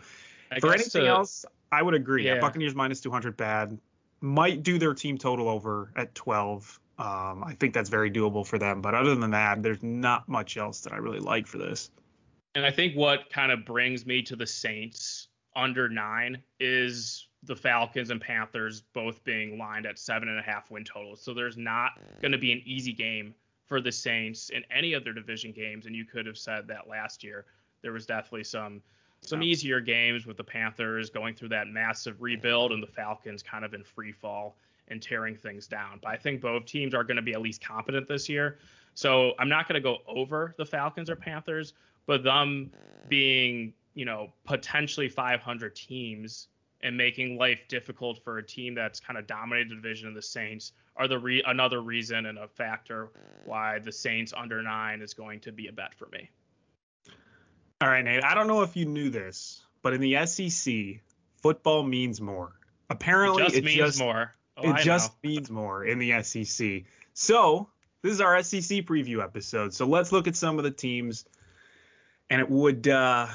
I 0.51 0.59
for 0.59 0.73
anything 0.73 1.03
uh, 1.03 1.17
else, 1.17 1.45
I 1.71 1.83
would 1.83 1.93
agree. 1.93 2.25
Yeah. 2.25 2.39
Buccaneers 2.39 2.73
minus 2.73 2.99
200 3.01 3.37
bad 3.37 3.77
might 4.21 4.63
do 4.63 4.79
their 4.79 4.95
team 4.95 5.19
total 5.19 5.49
over 5.49 5.91
at 5.95 6.15
12. 6.15 6.79
Um, 6.97 7.43
I 7.43 7.55
think 7.59 7.75
that's 7.75 7.91
very 7.91 8.09
doable 8.09 8.43
for 8.43 8.57
them. 8.57 8.81
But 8.81 8.95
other 8.95 9.13
than 9.13 9.29
that, 9.29 9.61
there's 9.61 9.83
not 9.83 10.27
much 10.27 10.57
else 10.57 10.79
that 10.81 10.93
I 10.93 10.97
really 10.97 11.19
like 11.19 11.45
for 11.45 11.59
this. 11.59 11.91
And 12.55 12.65
I 12.65 12.71
think 12.71 12.95
what 12.95 13.29
kind 13.29 13.51
of 13.51 13.65
brings 13.65 14.03
me 14.03 14.23
to 14.23 14.35
the 14.35 14.47
Saints 14.47 15.27
under 15.55 15.89
nine 15.89 16.41
is 16.59 17.26
the 17.43 17.55
Falcons 17.55 18.09
and 18.09 18.19
Panthers 18.19 18.81
both 18.93 19.23
being 19.23 19.57
lined 19.57 19.85
at 19.85 19.99
seven 19.99 20.27
and 20.27 20.39
a 20.39 20.41
half 20.41 20.71
win 20.71 20.83
totals. 20.83 21.21
So 21.21 21.33
there's 21.33 21.57
not 21.57 21.99
going 22.21 22.31
to 22.31 22.37
be 22.37 22.51
an 22.51 22.61
easy 22.65 22.93
game 22.93 23.33
for 23.65 23.81
the 23.81 23.91
Saints 23.91 24.49
in 24.49 24.63
any 24.71 24.93
of 24.93 25.03
their 25.03 25.13
division 25.13 25.51
games. 25.51 25.85
And 25.85 25.95
you 25.95 26.05
could 26.05 26.25
have 26.25 26.37
said 26.37 26.67
that 26.67 26.87
last 26.87 27.23
year. 27.23 27.45
There 27.81 27.91
was 27.91 28.05
definitely 28.05 28.43
some 28.43 28.81
some 29.21 29.41
easier 29.41 29.79
games 29.79 30.25
with 30.25 30.37
the 30.37 30.43
Panthers 30.43 31.09
going 31.09 31.33
through 31.33 31.49
that 31.49 31.67
massive 31.67 32.21
rebuild 32.21 32.71
and 32.71 32.81
the 32.81 32.87
Falcons 32.87 33.41
kind 33.41 33.65
of 33.65 33.73
in 33.73 33.83
free 33.83 34.11
fall 34.11 34.55
and 34.89 35.01
tearing 35.01 35.35
things 35.35 35.67
down. 35.67 35.99
But 36.01 36.09
I 36.09 36.17
think 36.17 36.41
both 36.41 36.65
teams 36.65 36.93
are 36.93 37.03
going 37.03 37.17
to 37.17 37.21
be 37.21 37.33
at 37.33 37.41
least 37.41 37.63
competent 37.63 38.07
this 38.07 38.29
year. 38.29 38.59
So 38.93 39.33
I'm 39.39 39.49
not 39.49 39.67
going 39.67 39.75
to 39.75 39.81
go 39.81 39.99
over 40.07 40.53
the 40.57 40.65
Falcons 40.65 41.09
or 41.09 41.15
Panthers, 41.15 41.73
but 42.05 42.23
them 42.23 42.71
being, 43.09 43.73
you 43.95 44.05
know, 44.05 44.31
potentially 44.45 45.09
500 45.09 45.75
teams 45.75 46.47
and 46.81 46.95
making 46.95 47.37
life 47.37 47.59
difficult 47.67 48.23
for 48.23 48.37
a 48.37 48.43
team 48.43 48.75
that's 48.75 48.99
kind 48.99 49.17
of 49.17 49.25
dominated 49.27 49.71
the 49.71 49.75
division 49.75 50.07
of 50.07 50.13
the 50.13 50.21
Saints 50.21 50.73
are 50.95 51.07
the 51.07 51.17
re- 51.17 51.43
another 51.45 51.81
reason 51.81 52.25
and 52.25 52.37
a 52.37 52.47
factor 52.47 53.09
why 53.45 53.79
the 53.79 53.91
Saints 53.91 54.33
under 54.35 54.61
nine 54.61 55.01
is 55.01 55.13
going 55.13 55.39
to 55.41 55.51
be 55.51 55.67
a 55.67 55.71
bet 55.71 55.93
for 55.95 56.07
me. 56.11 56.29
All 57.79 57.87
right, 57.87 58.03
Nate. 58.03 58.23
I 58.23 58.33
don't 58.33 58.47
know 58.47 58.61
if 58.63 58.75
you 58.75 58.85
knew 58.85 59.09
this, 59.09 59.63
but 59.83 59.93
in 59.93 60.01
the 60.01 60.25
SEC, 60.25 61.01
football 61.41 61.83
means 61.83 62.19
more. 62.19 62.53
Apparently, 62.89 63.43
it 63.43 63.45
just 63.45 63.57
it 63.57 63.63
means 63.63 63.77
just, 63.77 63.99
more. 63.99 64.33
Oh, 64.57 64.69
it 64.69 64.73
I 64.73 64.81
just 64.81 65.11
know. 65.11 65.29
means 65.29 65.51
more 65.51 65.85
in 65.85 65.99
the 65.99 66.23
SEC. 66.23 66.83
So 67.13 67.69
this 68.01 68.13
is 68.13 68.21
our 68.21 68.41
SEC 68.41 68.85
preview 68.85 69.23
episode. 69.23 69.73
So 69.73 69.85
let's 69.85 70.11
look 70.11 70.27
at 70.27 70.35
some 70.35 70.57
of 70.57 70.63
the 70.63 70.71
teams, 70.71 71.25
and 72.29 72.41
it 72.41 72.49
would 72.49 72.87
uh, 72.87 73.27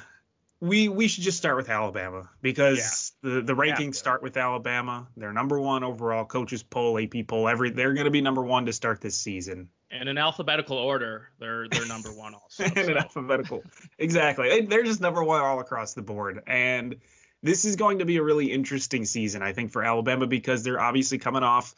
we 0.63 0.89
we 0.89 1.09
should 1.09 1.25
just 1.25 1.37
start 1.37 1.57
with 1.57 1.69
Alabama 1.69 2.31
because 2.41 3.13
yeah. 3.23 3.31
the 3.31 3.43
the 3.43 3.55
rankings 3.55 3.95
yeah. 3.95 4.01
start 4.01 4.23
with 4.23 4.37
Alabama. 4.37 5.09
They're 5.17 5.33
number 5.33 5.61
one 5.61 5.83
overall. 5.83 6.25
Coaches 6.25 6.63
poll, 6.63 6.99
AP 6.99 7.27
poll, 7.27 7.49
every 7.49 7.71
they're 7.71 7.95
going 7.95 8.05
to 8.07 8.11
be 8.11 8.21
number 8.21 8.43
one 8.43 8.67
to 8.67 8.73
start 8.73 9.01
this 9.01 9.19
season 9.19 9.69
and 9.93 10.09
in 10.09 10.19
alphabetical 10.19 10.79
order, 10.79 11.29
they're 11.39 11.69
they're 11.69 11.87
number 11.87 12.09
one 12.09 12.35
also. 12.35 12.65
and 12.65 12.75
so. 12.75 12.91
in 12.91 12.97
alphabetical, 12.97 13.63
exactly. 13.99 14.63
They're 14.63 14.83
just 14.83 15.01
number 15.01 15.23
one 15.23 15.43
all 15.43 15.61
across 15.61 15.93
the 15.95 16.03
board, 16.03 16.43
and 16.47 16.97
this 17.43 17.65
is 17.65 17.77
going 17.77 17.99
to 17.99 18.05
be 18.05 18.17
a 18.17 18.23
really 18.23 18.51
interesting 18.51 19.05
season, 19.05 19.43
I 19.43 19.53
think, 19.53 19.71
for 19.71 19.85
Alabama 19.85 20.27
because 20.27 20.63
they're 20.63 20.81
obviously 20.81 21.19
coming 21.19 21.43
off 21.43 21.75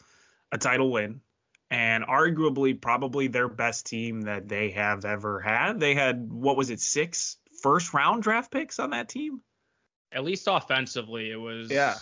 a 0.53 0.59
title 0.59 0.90
win, 0.92 1.20
and 1.70 2.05
arguably 2.05 2.81
probably 2.81 3.27
their 3.27 3.49
best 3.49 3.87
team 3.87 4.23
that 4.23 4.49
they 4.49 4.70
have 4.70 5.05
ever 5.05 5.40
had. 5.40 5.81
They 5.81 5.94
had 5.94 6.31
what 6.31 6.57
was 6.57 6.70
it, 6.70 6.81
six 6.81 7.37
first 7.64 7.94
round 7.94 8.22
draft 8.22 8.53
picks 8.53 8.79
on 8.79 8.90
that 8.90 9.09
team? 9.09 9.40
At 10.12 10.22
least 10.22 10.46
offensively, 10.50 11.31
it 11.31 11.37
was. 11.37 11.70
Yeah. 11.70 11.94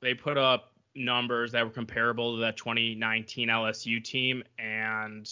They 0.00 0.14
put 0.14 0.38
up 0.38 0.72
numbers 0.94 1.50
that 1.52 1.64
were 1.64 1.72
comparable 1.72 2.36
to 2.36 2.40
that 2.42 2.56
2019 2.56 3.48
LSU 3.48 4.02
team, 4.02 4.44
and 4.56 5.28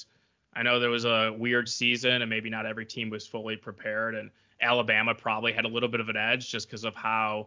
I 0.52 0.64
know 0.64 0.80
there 0.80 0.90
was 0.90 1.04
a 1.04 1.32
weird 1.38 1.68
season 1.68 2.22
and 2.22 2.28
maybe 2.28 2.50
not 2.50 2.66
every 2.66 2.84
team 2.84 3.10
was 3.10 3.26
fully 3.26 3.56
prepared. 3.56 4.16
And 4.16 4.30
Alabama 4.60 5.14
probably 5.14 5.52
had 5.52 5.64
a 5.64 5.68
little 5.68 5.88
bit 5.88 6.00
of 6.00 6.08
an 6.08 6.16
edge 6.16 6.50
just 6.50 6.68
because 6.68 6.84
of 6.84 6.96
how 6.96 7.46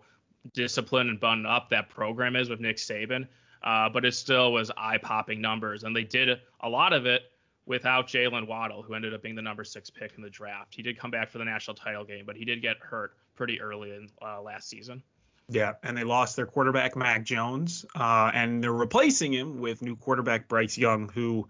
disciplined 0.53 1.09
and 1.09 1.19
buttoned 1.19 1.45
up 1.45 1.69
that 1.69 1.89
program 1.89 2.37
is 2.37 2.49
with 2.49 2.61
Nick 2.61 2.77
Saban. 2.77 3.27
Uh, 3.63 3.89
but 3.89 4.05
it 4.05 4.13
still 4.13 4.53
was 4.53 4.71
eye 4.77 4.97
popping 4.97 5.41
numbers. 5.41 5.83
And 5.83 5.93
they 5.93 6.05
did 6.05 6.39
a 6.61 6.69
lot 6.69 6.93
of 6.93 7.05
it 7.05 7.23
without 7.71 8.05
Jaylen 8.05 8.47
Waddle, 8.47 8.83
who 8.83 8.95
ended 8.95 9.13
up 9.13 9.23
being 9.23 9.33
the 9.33 9.41
number 9.41 9.63
six 9.63 9.89
pick 9.89 10.11
in 10.17 10.21
the 10.21 10.29
draft. 10.29 10.75
He 10.75 10.83
did 10.83 10.99
come 10.99 11.09
back 11.09 11.31
for 11.31 11.37
the 11.37 11.45
national 11.45 11.75
title 11.75 12.03
game, 12.03 12.25
but 12.25 12.35
he 12.35 12.43
did 12.43 12.61
get 12.61 12.75
hurt 12.81 13.13
pretty 13.33 13.61
early 13.61 13.91
in 13.91 14.09
uh, 14.21 14.41
last 14.41 14.67
season. 14.67 15.01
Yeah, 15.47 15.75
and 15.81 15.95
they 15.95 16.03
lost 16.03 16.35
their 16.35 16.45
quarterback 16.45 16.97
Mac 16.97 17.23
Jones, 17.23 17.85
uh, 17.95 18.29
and 18.33 18.61
they're 18.61 18.73
replacing 18.73 19.31
him 19.31 19.61
with 19.61 19.81
new 19.81 19.95
quarterback 19.95 20.49
Bryce 20.49 20.77
Young, 20.77 21.07
who 21.07 21.47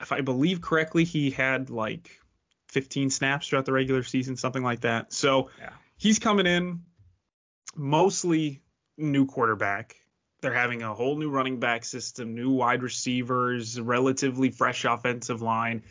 if 0.00 0.10
I 0.10 0.22
believe 0.22 0.62
correctly, 0.62 1.04
he 1.04 1.30
had 1.30 1.68
like 1.68 2.18
15 2.68 3.10
snaps 3.10 3.46
throughout 3.48 3.66
the 3.66 3.72
regular 3.72 4.02
season, 4.02 4.38
something 4.38 4.62
like 4.62 4.80
that. 4.80 5.12
So 5.12 5.50
yeah. 5.58 5.70
he's 5.98 6.18
coming 6.18 6.46
in 6.46 6.80
mostly 7.76 8.62
new 8.96 9.26
quarterback. 9.26 9.96
They're 10.40 10.54
having 10.54 10.82
a 10.82 10.94
whole 10.94 11.16
new 11.16 11.30
running 11.30 11.58
back 11.58 11.84
system, 11.84 12.34
new 12.34 12.50
wide 12.50 12.82
receivers, 12.82 13.80
relatively 13.80 14.50
fresh 14.50 14.84
offensive 14.84 15.42
line. 15.42 15.82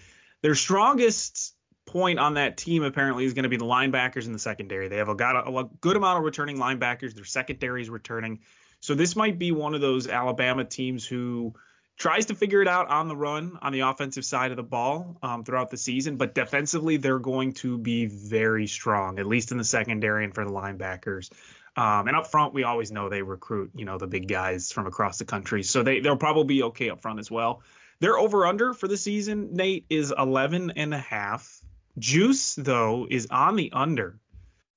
Their 0.41 0.55
strongest 0.55 1.53
point 1.85 2.19
on 2.19 2.35
that 2.35 2.57
team 2.57 2.83
apparently 2.83 3.25
is 3.25 3.33
going 3.33 3.43
to 3.43 3.49
be 3.49 3.57
the 3.57 3.65
linebackers 3.65 4.25
in 4.25 4.33
the 4.33 4.39
secondary. 4.39 4.87
They 4.87 4.97
have 4.97 5.09
a, 5.09 5.15
got 5.15 5.47
a, 5.47 5.57
a 5.57 5.69
good 5.81 5.97
amount 5.97 6.19
of 6.19 6.23
returning 6.23 6.57
linebackers. 6.57 7.13
Their 7.13 7.25
secondary 7.25 7.81
is 7.81 7.89
returning. 7.89 8.39
So 8.79 8.93
this 8.93 9.15
might 9.15 9.39
be 9.39 9.51
one 9.51 9.73
of 9.73 9.81
those 9.81 10.07
Alabama 10.07 10.63
teams 10.63 11.05
who 11.05 11.53
tries 11.97 12.27
to 12.27 12.35
figure 12.35 12.61
it 12.61 12.67
out 12.67 12.89
on 12.89 13.07
the 13.07 13.15
run 13.15 13.57
on 13.61 13.73
the 13.73 13.79
offensive 13.79 14.23
side 14.23 14.51
of 14.51 14.57
the 14.57 14.63
ball 14.63 15.17
um, 15.23 15.43
throughout 15.43 15.71
the 15.71 15.77
season, 15.77 16.15
but 16.15 16.35
defensively 16.35 16.97
they're 16.97 17.19
going 17.19 17.53
to 17.53 17.77
be 17.77 18.05
very 18.05 18.67
strong, 18.67 19.17
at 19.17 19.25
least 19.25 19.51
in 19.51 19.57
the 19.57 19.63
secondary 19.63 20.23
and 20.23 20.35
for 20.35 20.45
the 20.45 20.51
linebackers. 20.51 21.31
Um, 21.77 22.07
and 22.07 22.17
up 22.17 22.25
front, 22.25 22.55
we 22.55 22.63
always 22.63 22.91
know 22.91 23.07
they 23.07 23.21
recruit, 23.21 23.69
you 23.75 23.85
know, 23.85 23.99
the 23.99 24.07
big 24.07 24.27
guys 24.27 24.71
from 24.71 24.87
across 24.87 25.19
the 25.19 25.25
country, 25.25 25.61
so 25.61 25.83
they 25.83 25.99
they'll 25.99 26.17
probably 26.17 26.55
be 26.55 26.63
okay 26.63 26.89
up 26.89 27.01
front 27.01 27.19
as 27.19 27.29
well. 27.29 27.61
Their 27.99 28.17
over 28.17 28.47
under 28.47 28.73
for 28.73 28.87
the 28.87 28.97
season, 28.97 29.53
Nate, 29.53 29.85
is 29.89 30.13
11 30.17 30.73
and 30.75 30.93
a 30.93 30.99
half. 30.99 31.61
Juice, 31.97 32.55
though, 32.55 33.07
is 33.09 33.27
on 33.29 33.55
the 33.55 33.71
under. 33.73 34.19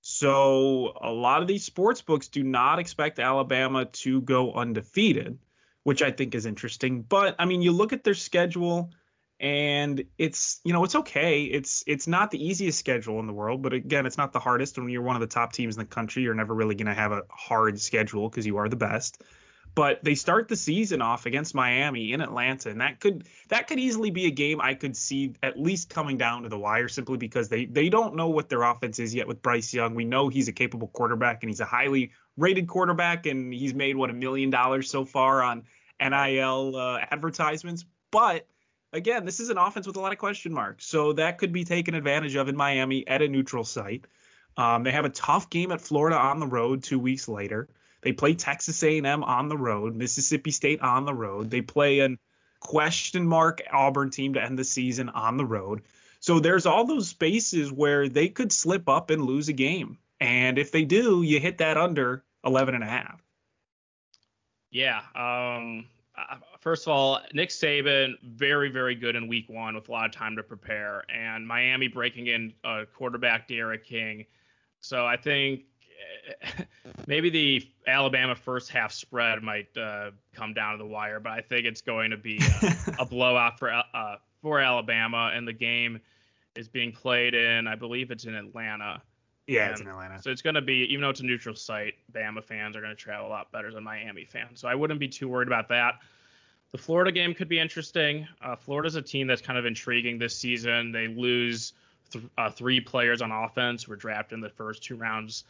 So 0.03 0.93
a 1.01 1.11
lot 1.11 1.43
of 1.43 1.49
these 1.49 1.65
sports 1.65 2.03
books 2.03 2.29
do 2.29 2.43
not 2.43 2.79
expect 2.79 3.19
Alabama 3.19 3.85
to 3.85 4.23
go 4.23 4.53
undefeated, 4.53 5.39
which 5.83 6.03
I 6.03 6.11
think 6.11 6.35
is 6.35 6.47
interesting. 6.47 7.03
But 7.03 7.37
I 7.39 7.45
mean, 7.45 7.63
you 7.63 7.73
look 7.73 7.93
at 7.93 8.05
their 8.05 8.15
schedule 8.15 8.91
and 9.41 10.05
it's 10.19 10.61
you 10.65 10.75
know 10.75 10.85
it's 10.85 10.95
okay. 10.95 11.45
It's 11.45 11.83
it's 11.87 12.07
not 12.07 12.31
the 12.31 12.47
easiest 12.47 12.79
schedule 12.79 13.19
in 13.21 13.27
the 13.27 13.33
world 13.33 13.63
but 13.63 13.73
again 13.73 14.05
it's 14.05 14.19
not 14.19 14.33
the 14.33 14.39
hardest 14.39 14.77
And 14.77 14.85
when 14.85 14.93
you're 14.93 15.03
one 15.03 15.17
of 15.17 15.21
the 15.21 15.27
top 15.27 15.55
teams 15.55 15.77
in 15.77 15.81
the 15.81 15.87
country. 15.87 16.23
You're 16.23 16.35
never 16.35 16.55
really 16.55 16.75
going 16.75 16.87
to 16.87 16.95
have 16.95 17.13
a 17.13 17.23
hard 17.31 17.81
schedule 17.81 18.29
because 18.29 18.47
you 18.47 18.59
are 18.59 18.69
the 18.69 18.77
best. 18.77 19.23
But 19.75 20.03
they 20.03 20.17
start 20.17 20.49
the 20.49 20.57
season 20.57 21.01
off 21.01 21.27
against 21.27 21.55
Miami 21.55 22.13
in 22.13 22.21
Atlanta 22.21 22.69
and 22.69 22.83
that 22.83 23.01
could 23.01 23.27
that 23.49 23.67
could 23.67 23.79
easily 23.79 24.11
be 24.11 24.27
a 24.27 24.31
game 24.31 24.61
I 24.61 24.75
could 24.75 24.95
see 24.95 25.35
at 25.43 25.59
least 25.59 25.89
coming 25.89 26.19
down 26.19 26.43
to 26.43 26.51
the 26.51 26.59
wire 26.59 26.89
simply 26.89 27.17
because 27.17 27.49
they 27.49 27.65
they 27.65 27.89
don't 27.89 28.17
know 28.17 28.29
what 28.29 28.51
their 28.51 28.63
offense 28.63 28.99
is 28.99 29.15
yet 29.15 29.27
with 29.27 29.41
Bryce 29.41 29.73
Young. 29.73 29.95
We 29.95 30.05
know 30.05 30.29
he's 30.29 30.49
a 30.49 30.53
capable 30.53 30.89
quarterback 30.89 31.43
and 31.43 31.49
he's 31.49 31.61
a 31.61 31.65
highly 31.65 32.11
rated 32.37 32.69
quarterback 32.69 33.25
and 33.25 33.55
he's 33.55 33.73
made 33.73 33.97
what 33.97 34.11
a 34.11 34.15
million 34.15 34.51
dollars 34.51 34.91
so 34.91 35.07
far 35.07 35.43
on 35.43 35.65
NIL 35.99 36.77
uh, 36.77 36.99
advertisements. 37.11 37.87
But 38.11 38.47
again, 38.93 39.25
this 39.25 39.41
is 39.41 39.51
an 39.51 39.59
offense 39.59 39.87
with 39.87 39.97
a 39.97 40.01
lot 40.01 40.13
of 40.13 40.19
question 40.19 40.53
marks. 40.53 40.87
So 40.87 41.13
that 41.15 41.39
could 41.39 41.53
be 41.53 41.65
taken 41.65 41.95
advantage 41.95 42.35
of 42.37 42.49
in 42.49 42.57
Miami 42.57 43.07
at 43.07 43.23
a 43.23 43.29
neutral 43.29 43.65
site. 43.65 44.07
Um, 44.57 44.83
they 44.83 44.91
have 44.91 45.05
a 45.05 45.11
tough 45.11 45.51
game 45.51 45.73
at 45.73 45.81
Florida 45.81 46.17
on 46.17 46.41
the 46.41 46.47
road 46.47 46.83
two 46.83 46.99
weeks 46.99 47.29
later. 47.29 47.69
They 48.03 48.13
play 48.13 48.35
Texas 48.35 48.83
A&M 48.83 49.25
on 49.25 49.49
the 49.49 49.57
road, 49.57 49.95
Mississippi 49.95 50.51
State 50.51 50.81
on 50.81 51.05
the 51.05 51.15
road. 51.15 51.51
They 51.51 51.61
play 51.61 52.01
a 52.01 52.17
question 52.61 53.27
mark 53.27 53.63
Auburn 53.73 54.11
team 54.11 54.35
to 54.35 54.43
end 54.43 54.59
the 54.59 54.65
season 54.65 55.09
on 55.09 55.37
the 55.37 55.45
road. 55.45 55.83
So 56.21 56.41
there's 56.41 56.67
all 56.67 56.85
those 56.85 57.09
spaces 57.09 57.73
where 57.73 58.09
they 58.09 58.29
could 58.29 58.53
slip 58.53 58.89
up 58.89 59.11
and 59.11 59.25
lose 59.25 59.49
a 59.49 59.55
game. 59.55 59.99
And 60.21 60.59
if 60.59 60.71
they 60.71 60.85
do, 60.85 61.23
you 61.23 61.41
hit 61.41 61.59
that 61.59 61.79
under 61.79 62.23
11 62.45 62.75
and 62.75 62.85
a 62.85 62.87
half. 62.87 63.23
Yeah. 64.71 65.01
Um, 65.15 65.87
uh, 66.31 66.37
first 66.61 66.87
of 66.87 66.93
all, 66.93 67.21
Nick 67.33 67.51
Saban, 67.51 68.15
very, 68.23 68.71
very 68.71 68.95
good 68.95 69.17
in 69.17 69.29
week 69.29 69.49
one 69.49 69.75
with 69.75 69.89
a 69.89 69.93
lot 69.93 70.07
of 70.07 70.13
time 70.13 70.37
to 70.37 70.43
prepare. 70.43 71.05
And 71.15 71.47
Miami 71.47 71.89
breaking 71.89 72.29
in 72.29 72.53
uh, 72.65 72.85
quarterback 72.95 73.49
D'Eriq 73.49 73.85
King. 73.85 74.27
So 74.81 75.07
I 75.07 75.17
think 75.17 75.63
maybe 77.07 77.31
the 77.31 77.69
Alabama 77.87 78.35
first 78.35 78.71
half 78.71 78.93
spread 78.93 79.43
might 79.43 79.75
uh, 79.77 80.11
come 80.35 80.55
down 80.55 80.73
to 80.73 80.79
the 80.79 80.89
wire, 80.89 81.21
but 81.21 81.33
I 81.33 81.41
think 81.41 81.67
it's 81.67 81.81
going 81.81 82.11
to 82.11 82.17
be 82.17 82.41
a, 82.63 82.77
a 83.01 83.07
blowout 83.07 83.59
for 83.59 83.73
uh, 83.73 84.17
for 84.43 84.61
Alabama. 84.61 85.31
And 85.35 85.47
the 85.47 85.53
game 85.53 86.01
is 86.57 86.69
being 86.69 86.93
played 86.93 87.35
in, 87.35 87.67
I 87.67 87.75
believe 87.75 88.11
it's 88.11 88.25
in 88.25 88.35
Atlanta. 88.35 89.03
Yeah, 89.51 89.65
and 89.65 89.73
it's 89.73 89.81
in 89.81 89.89
Atlanta. 89.89 90.23
So 90.23 90.31
it's 90.31 90.43
going 90.43 90.55
to 90.55 90.63
be, 90.63 90.87
even 90.91 91.03
though 91.03 91.11
it's 91.11 91.21
a 91.21 91.25
neutral 91.25 91.57
site, 91.57 91.95
Bama 92.13 92.43
fans 92.45 92.77
are 92.77 92.81
going 92.81 92.95
to 92.95 92.97
travel 92.97 93.27
a 93.27 93.29
lot 93.29 93.51
better 93.51 93.73
than 93.73 93.83
Miami 93.83 94.25
fans. 94.25 94.61
So 94.61 94.69
I 94.69 94.77
wouldn't 94.77 95.01
be 95.01 95.09
too 95.09 95.29
worried 95.29 95.49
about 95.49 95.69
that. 95.71 95.95
The 96.71 96.79
Florida 96.79 97.11
game 97.11 97.35
could 97.35 97.49
be 97.49 97.59
interesting. 97.59 98.29
Uh, 98.41 98.55
Florida's 98.55 98.95
a 98.95 99.03
team 99.03 99.27
that's 99.27 99.43
kind 99.43 99.59
of 99.59 99.67
intriguing 99.67 100.19
this 100.19 100.37
season. 100.37 100.93
They 100.93 101.09
lose 101.09 101.73
th- 102.13 102.25
uh, 102.39 102.51
three 102.51 102.81
players 102.81 103.23
on 103.23 103.33
offense 103.33 103.89
were 103.89 103.97
drafted 103.97 104.37
in 104.37 104.41
the 104.41 104.51
first 104.51 104.85
two 104.85 104.95
rounds 104.95 105.43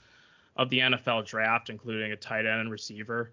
of 0.57 0.71
the 0.71 0.79
NFL 0.79 1.27
draft, 1.27 1.69
including 1.69 2.13
a 2.13 2.17
tight 2.17 2.47
end 2.47 2.61
and 2.61 2.71
receiver 2.71 3.33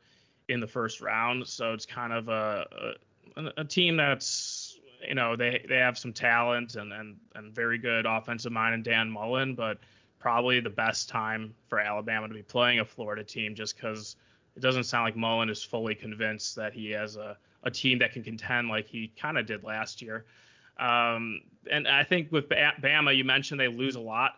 in 0.50 0.60
the 0.60 0.68
first 0.68 1.00
round. 1.00 1.48
So 1.48 1.72
it's 1.72 1.86
kind 1.86 2.12
of 2.12 2.28
a, 2.28 2.96
a, 3.38 3.62
a 3.62 3.64
team 3.64 3.96
that's 3.96 4.78
you 5.08 5.16
know 5.16 5.38
they 5.38 5.66
they 5.70 5.78
have 5.78 5.98
some 5.98 6.12
talent 6.12 6.76
and 6.76 6.92
and 6.92 7.16
and 7.36 7.56
very 7.56 7.78
good 7.78 8.06
offensive 8.06 8.52
mind 8.52 8.76
in 8.76 8.84
Dan 8.84 9.10
Mullen, 9.10 9.56
but 9.56 9.78
probably 10.20 10.60
the 10.60 10.70
best 10.70 11.10
time 11.10 11.54
for 11.68 11.80
Alabama 11.80 12.28
to 12.28 12.34
be 12.34 12.44
playing 12.44 12.80
a 12.80 12.86
Florida 12.86 13.24
team 13.24 13.56
just 13.56 13.76
because 13.76 14.16
it 14.56 14.62
doesn't 14.62 14.86
sound 14.86 15.06
like 15.06 15.16
Mullen 15.16 15.50
is 15.50 15.64
fully 15.64 15.96
convinced 15.96 16.56
that 16.56 16.74
he 16.74 16.92
has 16.92 17.16
a, 17.16 17.38
a 17.64 17.72
team 17.72 18.00
that 18.00 18.14
can 18.14 18.24
contend 18.24 18.70
like 18.70 18.88
he 18.88 19.12
kind 19.20 19.38
of 19.38 19.46
did 19.46 19.64
last 19.64 20.02
year. 20.02 20.26
Um, 20.80 21.42
and 21.72 21.88
I 21.88 22.04
think 22.04 22.32
with 22.32 22.50
Bama, 22.50 23.16
you 23.16 23.24
mentioned 23.24 23.60
they 23.60 23.68
lose 23.68 23.96
a 23.96 24.00
lot 24.00 24.34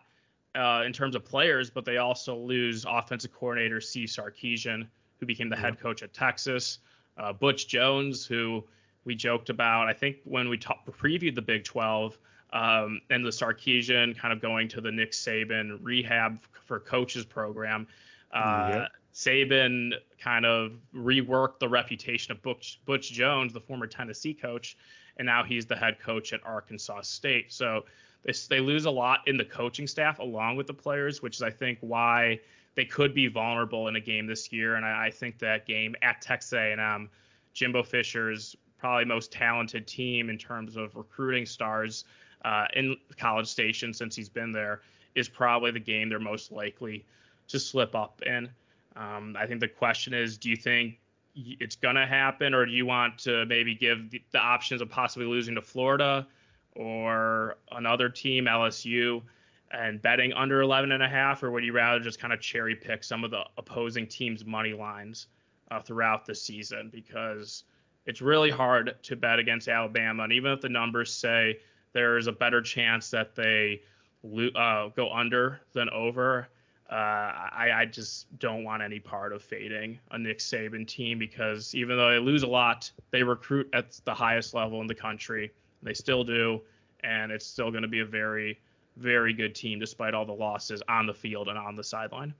uh, 0.54 0.82
in 0.84 0.92
terms 0.92 1.14
of 1.14 1.24
players, 1.24 1.70
but 1.70 1.84
they 1.84 1.98
also 1.98 2.36
lose 2.36 2.84
offensive 2.88 3.32
coordinator 3.32 3.80
C. 3.80 4.04
Sarkisian, 4.04 4.86
who 5.18 5.26
became 5.26 5.48
the 5.48 5.56
head 5.56 5.78
coach 5.80 6.02
at 6.02 6.12
Texas, 6.12 6.78
uh, 7.18 7.32
Butch 7.32 7.68
Jones, 7.68 8.24
who 8.24 8.64
we 9.04 9.14
joked 9.14 9.50
about, 9.50 9.88
I 9.88 9.92
think 9.92 10.16
when 10.24 10.48
we 10.48 10.58
talk, 10.58 10.84
previewed 10.86 11.34
the 11.34 11.42
Big 11.42 11.64
12, 11.64 12.18
um, 12.52 13.00
and 13.10 13.24
the 13.24 13.30
Sarkisian 13.30 14.16
kind 14.16 14.32
of 14.32 14.40
going 14.40 14.68
to 14.68 14.80
the 14.80 14.90
Nick 14.90 15.12
Saban 15.12 15.78
rehab 15.82 16.40
for 16.66 16.80
coaches 16.80 17.24
program. 17.24 17.86
Uh, 18.32 18.86
Saban 19.14 19.92
kind 20.20 20.46
of 20.46 20.72
reworked 20.94 21.58
the 21.58 21.68
reputation 21.68 22.32
of 22.32 22.42
Butch, 22.42 22.80
Butch 22.84 23.12
Jones, 23.12 23.52
the 23.52 23.60
former 23.60 23.86
Tennessee 23.86 24.34
coach, 24.34 24.76
and 25.16 25.26
now 25.26 25.42
he's 25.42 25.66
the 25.66 25.76
head 25.76 25.98
coach 26.00 26.32
at 26.32 26.40
Arkansas 26.44 27.02
State. 27.02 27.52
So 27.52 27.84
they, 28.22 28.32
they 28.48 28.60
lose 28.60 28.84
a 28.84 28.90
lot 28.90 29.20
in 29.26 29.36
the 29.36 29.44
coaching 29.44 29.86
staff 29.86 30.18
along 30.18 30.56
with 30.56 30.66
the 30.66 30.74
players, 30.74 31.22
which 31.22 31.36
is 31.36 31.42
I 31.42 31.50
think 31.50 31.78
why 31.80 32.40
they 32.74 32.84
could 32.84 33.14
be 33.14 33.26
vulnerable 33.26 33.88
in 33.88 33.96
a 33.96 34.00
game 34.00 34.26
this 34.26 34.52
year. 34.52 34.76
And 34.76 34.84
I, 34.84 35.06
I 35.06 35.10
think 35.10 35.38
that 35.40 35.66
game 35.66 35.96
at 36.02 36.20
Texas 36.20 36.52
A&M, 36.52 37.10
Jimbo 37.52 37.82
Fisher's 37.82 38.56
probably 38.78 39.04
most 39.04 39.32
talented 39.32 39.86
team 39.86 40.30
in 40.30 40.38
terms 40.38 40.76
of 40.76 40.94
recruiting 40.96 41.46
stars 41.46 42.04
uh, 42.44 42.66
in 42.74 42.96
College 43.16 43.46
Station 43.46 43.92
since 43.92 44.16
he's 44.16 44.28
been 44.28 44.52
there 44.52 44.80
is 45.14 45.28
probably 45.28 45.70
the 45.70 45.80
game 45.80 46.08
they're 46.08 46.18
most 46.18 46.52
likely 46.52 47.04
to 47.48 47.58
slip 47.58 47.94
up 47.94 48.22
in. 48.22 48.48
Um, 48.96 49.36
I 49.38 49.46
think 49.46 49.60
the 49.60 49.68
question 49.68 50.14
is, 50.14 50.36
do 50.38 50.50
you 50.50 50.56
think 50.56 50.98
it's 51.34 51.76
going 51.76 51.96
to 51.96 52.06
happen, 52.06 52.54
or 52.54 52.66
do 52.66 52.72
you 52.72 52.86
want 52.86 53.18
to 53.18 53.46
maybe 53.46 53.74
give 53.74 54.10
the, 54.10 54.22
the, 54.32 54.38
options 54.38 54.80
of 54.80 54.88
possibly 54.88 55.26
losing 55.26 55.54
to 55.54 55.62
Florida 55.62 56.26
or 56.74 57.56
another 57.72 58.08
team, 58.08 58.46
LSU, 58.46 59.22
and 59.70 60.02
betting 60.02 60.32
under 60.32 60.60
11 60.60 60.90
and 60.92 61.02
a 61.02 61.08
half, 61.08 61.42
or 61.42 61.50
would 61.50 61.64
you 61.64 61.72
rather 61.72 62.00
just 62.00 62.18
kind 62.18 62.32
of 62.32 62.40
cherry 62.40 62.74
pick 62.74 63.04
some 63.04 63.22
of 63.22 63.30
the 63.30 63.42
opposing 63.58 64.06
teams' 64.06 64.44
money 64.44 64.72
lines 64.72 65.28
uh, 65.70 65.80
throughout 65.80 66.26
the 66.26 66.34
season? 66.34 66.90
Because 66.92 67.64
it's 68.06 68.20
really 68.20 68.50
hard 68.50 68.96
to 69.04 69.14
bet 69.14 69.38
against 69.38 69.68
Alabama, 69.68 70.24
and 70.24 70.32
even 70.32 70.50
if 70.50 70.60
the 70.60 70.68
numbers 70.68 71.12
say 71.12 71.58
there's 71.92 72.26
a 72.26 72.32
better 72.32 72.62
chance 72.62 73.10
that 73.10 73.34
they 73.34 73.82
uh, 74.24 74.88
go 74.88 75.10
under 75.12 75.60
than 75.72 75.88
over. 75.90 76.48
Uh, 76.90 76.94
I, 76.94 77.70
I, 77.72 77.84
just 77.84 78.26
don't 78.40 78.64
want 78.64 78.82
any 78.82 78.98
part 78.98 79.32
of 79.32 79.44
fading 79.44 80.00
a 80.10 80.18
Nick 80.18 80.40
Saban 80.40 80.88
team 80.88 81.20
because 81.20 81.72
even 81.72 81.96
though 81.96 82.10
they 82.10 82.18
lose 82.18 82.42
a 82.42 82.48
lot, 82.48 82.90
they 83.12 83.22
recruit 83.22 83.68
at 83.72 83.92
the 84.04 84.12
highest 84.12 84.54
level 84.54 84.80
in 84.80 84.88
the 84.88 84.94
country. 84.94 85.52
They 85.84 85.94
still 85.94 86.24
do, 86.24 86.62
and 87.04 87.30
it's 87.30 87.46
still 87.46 87.70
going 87.70 87.82
to 87.82 87.88
be 87.88 88.00
a 88.00 88.04
very, 88.04 88.58
very 88.96 89.32
good 89.32 89.54
team 89.54 89.78
despite 89.78 90.14
all 90.14 90.26
the 90.26 90.32
losses 90.32 90.82
on 90.88 91.06
the 91.06 91.14
field 91.14 91.46
and 91.46 91.56
on 91.56 91.76
the 91.76 91.84
sideline. 91.84 92.34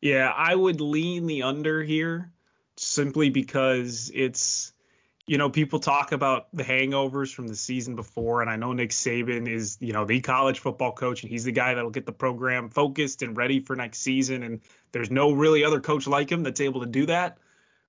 Yeah, 0.00 0.32
I 0.34 0.54
would 0.54 0.80
lean 0.80 1.26
the 1.26 1.42
under 1.42 1.82
here 1.82 2.30
simply 2.76 3.28
because 3.28 4.10
it's 4.14 4.72
you 5.30 5.38
know, 5.38 5.48
people 5.48 5.78
talk 5.78 6.10
about 6.10 6.48
the 6.52 6.64
hangovers 6.64 7.32
from 7.32 7.46
the 7.46 7.54
season 7.54 7.94
before, 7.94 8.42
and 8.42 8.50
I 8.50 8.56
know 8.56 8.72
Nick 8.72 8.90
Saban 8.90 9.46
is, 9.46 9.78
you 9.78 9.92
know, 9.92 10.04
the 10.04 10.20
college 10.20 10.58
football 10.58 10.90
coach, 10.90 11.22
and 11.22 11.30
he's 11.30 11.44
the 11.44 11.52
guy 11.52 11.72
that'll 11.74 11.92
get 11.92 12.04
the 12.04 12.10
program 12.10 12.68
focused 12.68 13.22
and 13.22 13.36
ready 13.36 13.60
for 13.60 13.76
next 13.76 14.00
season. 14.00 14.42
And 14.42 14.60
there's 14.90 15.08
no 15.08 15.30
really 15.30 15.62
other 15.62 15.78
coach 15.78 16.08
like 16.08 16.32
him 16.32 16.42
that's 16.42 16.60
able 16.60 16.80
to 16.80 16.88
do 16.88 17.06
that. 17.06 17.38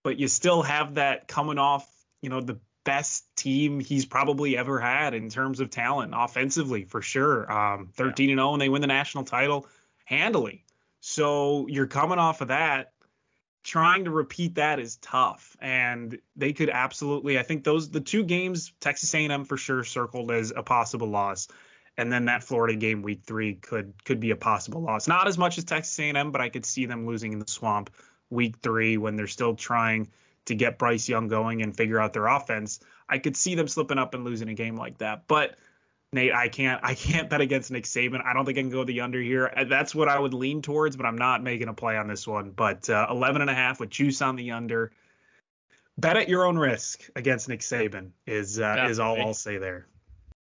But 0.03 0.19
you 0.19 0.27
still 0.27 0.61
have 0.61 0.93
that 0.95 1.27
coming 1.27 1.57
off, 1.57 1.91
you 2.21 2.29
know, 2.29 2.41
the 2.41 2.59
best 2.83 3.25
team 3.35 3.79
he's 3.79 4.05
probably 4.05 4.55
ever 4.55 4.79
had 4.79 5.15
in 5.15 5.29
terms 5.29 5.61
of 5.61 5.71
talent 5.71 6.13
offensively, 6.15 6.83
for 6.83 7.01
sure. 7.01 7.51
Um, 7.51 7.89
13 7.95 8.29
and 8.29 8.37
0, 8.37 8.53
and 8.53 8.61
they 8.61 8.69
win 8.69 8.81
the 8.81 8.87
national 8.87 9.23
title 9.23 9.65
handily. 10.05 10.63
So 10.99 11.65
you're 11.69 11.87
coming 11.87 12.19
off 12.19 12.41
of 12.41 12.49
that 12.49 12.91
trying 13.63 14.05
to 14.05 14.11
repeat 14.11 14.55
that 14.55 14.79
is 14.79 14.97
tough. 14.97 15.55
And 15.61 16.19
they 16.35 16.53
could 16.53 16.69
absolutely 16.69 17.37
i 17.37 17.43
think 17.43 17.63
those 17.63 17.89
the 17.89 18.01
two 18.01 18.23
games 18.23 18.73
texas 18.79 19.13
a&m 19.13 19.45
for 19.45 19.57
sure 19.57 19.83
circled 19.83 20.31
as 20.31 20.51
a 20.55 20.63
possible 20.63 21.07
loss. 21.07 21.47
And 21.97 22.11
then 22.11 22.25
that 22.25 22.43
florida 22.43 22.75
game 22.75 23.01
week 23.01 23.21
three 23.25 23.55
could 23.55 23.93
could 24.03 24.19
be 24.19 24.31
a 24.31 24.35
possible 24.35 24.81
loss. 24.81 25.07
Not 25.07 25.27
as 25.27 25.37
much 25.37 25.57
as 25.57 25.63
texas 25.63 25.97
a&m 25.99 26.31
but 26.31 26.41
i 26.41 26.49
could 26.49 26.65
see 26.65 26.85
them 26.85 27.05
losing 27.05 27.33
in 27.33 27.39
the 27.39 27.47
swamp 27.47 27.89
week 28.29 28.57
three 28.61 28.97
when 28.97 29.15
they're 29.15 29.27
still 29.27 29.55
trying 29.55 30.09
to 30.45 30.55
get 30.55 30.79
bryce 30.79 31.07
young 31.07 31.27
going 31.27 31.61
and 31.61 31.75
figure 31.75 31.99
out 31.99 32.13
their 32.13 32.27
offense. 32.27 32.79
I 33.07 33.19
could 33.19 33.37
see 33.37 33.55
them 33.55 33.67
slipping 33.67 33.99
up 33.99 34.13
and 34.13 34.23
losing 34.23 34.49
a 34.49 34.53
game 34.53 34.75
like 34.75 34.97
that. 34.99 35.27
But 35.27 35.55
Nate, 36.13 36.33
I 36.33 36.49
can't 36.49 36.81
I 36.83 36.93
can't 36.93 37.29
bet 37.29 37.39
against 37.39 37.71
Nick 37.71 37.85
Saban. 37.85 38.23
I 38.25 38.33
don't 38.33 38.45
think 38.45 38.57
I 38.57 38.61
can 38.61 38.69
go 38.69 38.83
the 38.83 39.01
under 39.01 39.21
here. 39.21 39.51
Uh, 39.55 39.63
that's 39.63 39.95
what 39.95 40.09
I 40.09 40.19
would 40.19 40.33
lean 40.33 40.61
towards, 40.61 40.97
but 40.97 41.05
I'm 41.05 41.17
not 41.17 41.41
making 41.41 41.69
a 41.69 41.73
play 41.73 41.95
on 41.95 42.07
this 42.07 42.27
one. 42.27 42.51
But 42.51 42.89
uh, 42.89 43.07
11 43.09 43.41
and 43.41 43.49
a 43.49 43.53
half 43.53 43.79
with 43.79 43.89
juice 43.89 44.21
on 44.21 44.35
the 44.35 44.51
under. 44.51 44.91
bet 45.97 46.17
at 46.17 46.27
your 46.27 46.45
own 46.45 46.57
risk 46.57 47.09
against 47.15 47.47
Nick 47.47 47.61
Saban 47.61 48.11
is 48.27 48.59
uh, 48.59 48.87
is 48.89 48.99
all 48.99 49.21
I'll 49.21 49.33
say 49.33 49.57
there. 49.57 49.87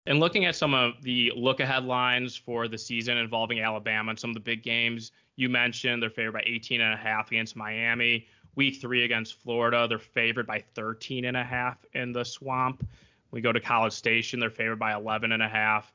And 0.06 0.22
looking 0.22 0.46
at 0.46 0.56
some 0.56 0.74
of 0.74 1.02
the 1.02 1.34
look 1.36 1.60
ahead 1.60 1.84
lines 1.84 2.38
for 2.38 2.70
the 2.70 2.78
season 2.78 3.18
involving 3.18 3.60
Alabama 3.60 4.12
and 4.12 4.20
some 4.20 4.30
of 4.30 4.36
the 4.36 4.40
big 4.40 4.64
games 4.64 5.12
you 5.36 5.50
mentioned, 5.50 6.02
they're 6.02 6.10
favored 6.10 6.32
by 6.32 6.44
18 6.46 6.80
and 6.80 6.94
a 6.94 6.98
half 6.98 7.28
against 7.28 7.58
Miami. 7.58 8.26
Week 8.56 8.80
three 8.80 9.04
against 9.04 9.34
Florida, 9.42 9.86
they're 9.88 10.00
favored 10.00 10.48
by 10.48 10.64
13 10.76 11.26
and 11.26 11.36
a 11.36 11.44
half 11.44 11.86
in 11.94 12.14
the 12.14 12.24
swamp. 12.24 12.88
We 13.32 13.42
go 13.42 13.52
to 13.52 13.60
College 13.60 13.94
Station, 13.94 14.40
they're 14.40 14.50
favored 14.50 14.80
by 14.80 14.94
11 14.94 15.32
and 15.32 15.44
a 15.44 15.48
half. 15.48 15.94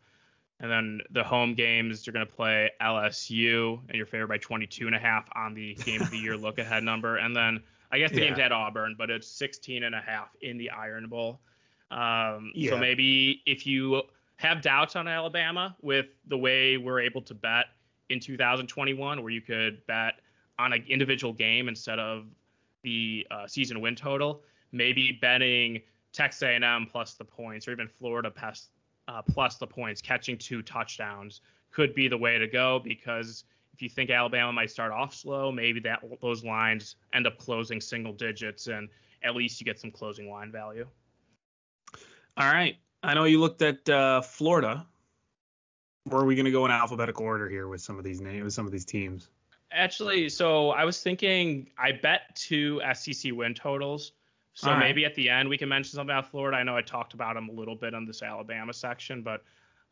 And 0.60 0.70
then 0.70 1.00
the 1.10 1.24
home 1.24 1.54
games, 1.54 2.06
you're 2.06 2.12
going 2.12 2.26
to 2.26 2.32
play 2.32 2.70
LSU, 2.80 3.80
and 3.88 3.96
you're 3.96 4.06
favored 4.06 4.28
by 4.28 4.38
22 4.38 4.86
and 4.86 4.94
a 4.94 4.98
half 4.98 5.28
on 5.34 5.54
the 5.54 5.74
game 5.74 6.00
of 6.00 6.10
the 6.10 6.18
year 6.18 6.36
look 6.38 6.58
ahead 6.58 6.84
number. 6.84 7.16
And 7.16 7.34
then 7.34 7.60
I 7.90 7.98
guess 7.98 8.12
the 8.12 8.20
yeah. 8.20 8.28
game's 8.28 8.38
at 8.38 8.52
Auburn, 8.52 8.94
but 8.96 9.10
it's 9.10 9.26
16 9.26 9.82
and 9.82 9.94
a 9.94 10.00
half 10.00 10.28
in 10.40 10.56
the 10.58 10.70
Iron 10.70 11.08
Bowl. 11.08 11.40
Um, 11.90 12.52
yeah. 12.54 12.70
So 12.70 12.78
maybe 12.78 13.42
if 13.44 13.66
you 13.66 14.02
have 14.36 14.62
doubts 14.62 14.96
on 14.96 15.08
Alabama 15.08 15.76
with 15.82 16.06
the 16.28 16.38
way 16.38 16.76
we're 16.76 17.00
able 17.00 17.22
to 17.22 17.34
bet 17.34 17.66
in 18.08 18.20
2021, 18.20 19.22
where 19.22 19.32
you 19.32 19.40
could 19.40 19.84
bet 19.86 20.14
on 20.58 20.72
an 20.72 20.84
individual 20.88 21.32
game 21.32 21.68
instead 21.68 21.98
of 21.98 22.26
the 22.82 23.26
uh, 23.30 23.46
season 23.46 23.80
win 23.80 23.94
total, 23.94 24.42
maybe 24.70 25.18
betting 25.20 25.82
Texas 26.12 26.42
A&M 26.42 26.86
plus 26.90 27.14
the 27.14 27.24
points, 27.24 27.66
or 27.66 27.72
even 27.72 27.88
Florida 27.88 28.30
plus, 28.30 28.68
uh, 29.08 29.22
plus 29.22 29.56
the 29.56 29.66
points, 29.66 30.00
catching 30.00 30.36
two 30.36 30.62
touchdowns 30.62 31.40
could 31.70 31.94
be 31.94 32.06
the 32.08 32.16
way 32.16 32.38
to 32.38 32.46
go 32.46 32.78
because 32.78 33.44
if 33.72 33.80
you 33.80 33.88
think 33.88 34.10
Alabama 34.10 34.52
might 34.52 34.70
start 34.70 34.92
off 34.92 35.14
slow, 35.14 35.50
maybe 35.50 35.80
that 35.80 36.04
those 36.20 36.44
lines 36.44 36.96
end 37.14 37.26
up 37.26 37.38
closing 37.38 37.80
single 37.80 38.12
digits, 38.12 38.66
and 38.66 38.88
at 39.24 39.34
least 39.34 39.60
you 39.60 39.64
get 39.64 39.80
some 39.80 39.90
closing 39.90 40.30
line 40.30 40.52
value. 40.52 40.86
All 42.36 42.52
right, 42.52 42.76
I 43.02 43.14
know 43.14 43.24
you 43.24 43.40
looked 43.40 43.62
at 43.62 43.88
uh, 43.88 44.20
Florida. 44.20 44.86
Where 46.04 46.20
are 46.20 46.24
we 46.24 46.34
going 46.34 46.46
to 46.46 46.52
go 46.52 46.64
in 46.64 46.70
alphabetical 46.70 47.24
order 47.24 47.48
here 47.48 47.68
with 47.68 47.80
some 47.80 47.98
of 47.98 48.04
these 48.04 48.20
names, 48.20 48.44
with 48.44 48.52
some 48.52 48.66
of 48.66 48.72
these 48.72 48.84
teams? 48.84 49.28
Actually, 49.70 50.28
so 50.28 50.70
I 50.70 50.84
was 50.84 51.02
thinking 51.02 51.68
I 51.78 51.92
bet 51.92 52.34
two 52.34 52.80
SEC 52.92 53.32
win 53.32 53.54
totals. 53.54 54.12
So 54.54 54.70
right. 54.70 54.78
maybe 54.78 55.04
at 55.04 55.14
the 55.14 55.28
end 55.28 55.48
we 55.48 55.56
can 55.56 55.68
mention 55.68 55.96
something 55.96 56.14
about 56.14 56.30
Florida. 56.30 56.58
I 56.58 56.62
know 56.62 56.76
I 56.76 56.82
talked 56.82 57.14
about 57.14 57.34
them 57.34 57.48
a 57.48 57.52
little 57.52 57.74
bit 57.74 57.94
on 57.94 58.04
this 58.04 58.22
Alabama 58.22 58.72
section, 58.72 59.22
but 59.22 59.42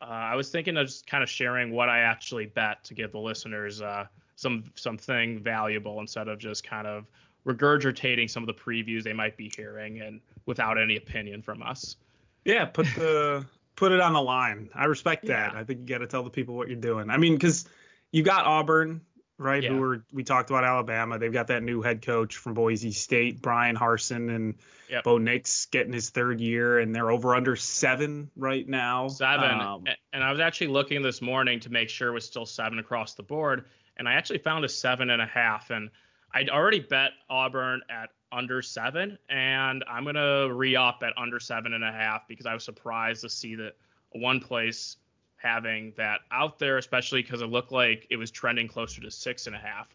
uh, 0.01 0.05
I 0.05 0.35
was 0.35 0.49
thinking 0.49 0.77
of 0.77 0.87
just 0.87 1.07
kind 1.07 1.23
of 1.23 1.29
sharing 1.29 1.71
what 1.71 1.89
I 1.89 1.99
actually 1.99 2.47
bet 2.47 2.83
to 2.85 2.93
give 2.93 3.11
the 3.11 3.19
listeners 3.19 3.81
uh, 3.81 4.05
some 4.35 4.65
something 4.75 5.39
valuable 5.39 5.99
instead 5.99 6.27
of 6.27 6.39
just 6.39 6.63
kind 6.63 6.87
of 6.87 7.05
regurgitating 7.45 8.29
some 8.29 8.43
of 8.43 8.47
the 8.47 8.53
previews 8.53 9.03
they 9.03 9.13
might 9.13 9.35
be 9.37 9.51
hearing 9.55 10.01
and 10.01 10.21
without 10.45 10.79
any 10.79 10.97
opinion 10.97 11.41
from 11.41 11.61
us. 11.63 11.97
Yeah, 12.45 12.65
put 12.65 12.87
the 12.95 13.45
put 13.75 13.91
it 13.91 13.99
on 13.99 14.13
the 14.13 14.21
line. 14.21 14.69
I 14.73 14.85
respect 14.85 15.25
that. 15.27 15.53
Yeah. 15.53 15.59
I 15.59 15.63
think 15.63 15.81
you 15.81 15.85
got 15.85 15.99
to 15.99 16.07
tell 16.07 16.23
the 16.23 16.29
people 16.29 16.55
what 16.55 16.67
you're 16.67 16.77
doing. 16.77 17.09
I 17.09 17.17
mean, 17.17 17.33
because 17.33 17.67
you 18.11 18.23
got 18.23 18.45
Auburn, 18.45 19.01
right? 19.41 19.63
Yeah. 19.63 19.69
Who 19.69 19.77
were 19.77 20.03
we 20.13 20.23
talked 20.23 20.49
about 20.49 20.63
Alabama? 20.63 21.17
They've 21.19 21.33
got 21.33 21.47
that 21.47 21.63
new 21.63 21.81
head 21.81 22.01
coach 22.01 22.37
from 22.37 22.53
Boise 22.53 22.91
State, 22.91 23.41
Bryan 23.41 23.75
Harsin, 23.75 24.33
and 24.33 24.55
yep. 24.89 25.03
Bo 25.03 25.17
Nix 25.17 25.65
getting 25.65 25.91
his 25.91 26.11
third 26.11 26.39
year, 26.39 26.79
and 26.79 26.93
they're 26.95 27.11
over 27.11 27.35
under 27.35 27.55
seven 27.55 28.29
right 28.35 28.67
now. 28.67 29.07
Seven. 29.07 29.59
Um, 29.59 29.83
and 30.13 30.23
I 30.23 30.31
was 30.31 30.39
actually 30.39 30.67
looking 30.67 31.01
this 31.01 31.21
morning 31.21 31.59
to 31.61 31.71
make 31.71 31.89
sure 31.89 32.09
it 32.09 32.13
was 32.13 32.25
still 32.25 32.45
seven 32.45 32.79
across 32.79 33.15
the 33.15 33.23
board, 33.23 33.65
and 33.97 34.07
I 34.07 34.13
actually 34.13 34.39
found 34.39 34.63
a 34.63 34.69
seven 34.69 35.09
and 35.09 35.21
a 35.21 35.27
half, 35.27 35.71
and 35.71 35.89
I'd 36.33 36.49
already 36.49 36.79
bet 36.79 37.11
Auburn 37.29 37.81
at 37.89 38.09
under 38.31 38.61
seven, 38.61 39.17
and 39.29 39.83
I'm 39.89 40.05
gonna 40.05 40.53
re-up 40.53 41.01
at 41.03 41.13
under 41.17 41.39
seven 41.39 41.73
and 41.73 41.83
a 41.83 41.91
half 41.91 42.27
because 42.27 42.45
I 42.45 42.53
was 42.53 42.63
surprised 42.63 43.21
to 43.21 43.29
see 43.29 43.55
that 43.55 43.73
one 44.11 44.39
place 44.39 44.97
having 45.41 45.93
that 45.97 46.21
out 46.31 46.59
there, 46.59 46.77
especially 46.77 47.21
because 47.21 47.41
it 47.41 47.47
looked 47.47 47.71
like 47.71 48.07
it 48.09 48.17
was 48.17 48.31
trending 48.31 48.67
closer 48.67 49.01
to 49.01 49.11
six 49.11 49.47
and 49.47 49.55
a 49.55 49.59
half. 49.59 49.87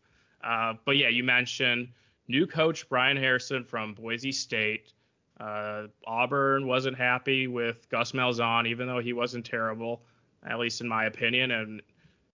Uh, 0.43 0.75
but 0.85 0.97
yeah, 0.97 1.09
you 1.09 1.25
mentioned 1.25 1.89
new 2.29 2.47
coach 2.47 2.89
Brian 2.89 3.17
Harrison 3.17 3.65
from 3.65 3.95
Boise 3.95 4.33
State. 4.33 4.93
Uh, 5.39 5.87
Auburn 6.07 6.67
wasn't 6.67 6.97
happy 6.97 7.47
with 7.47 7.89
Gus 7.91 8.13
Malzahn, 8.13 8.67
even 8.67 8.87
though 8.87 9.01
he 9.01 9.13
wasn't 9.13 9.45
terrible, 9.45 10.03
at 10.47 10.59
least 10.59 10.81
in 10.81 10.89
my 10.89 11.05
opinion. 11.05 11.51
And 11.51 11.83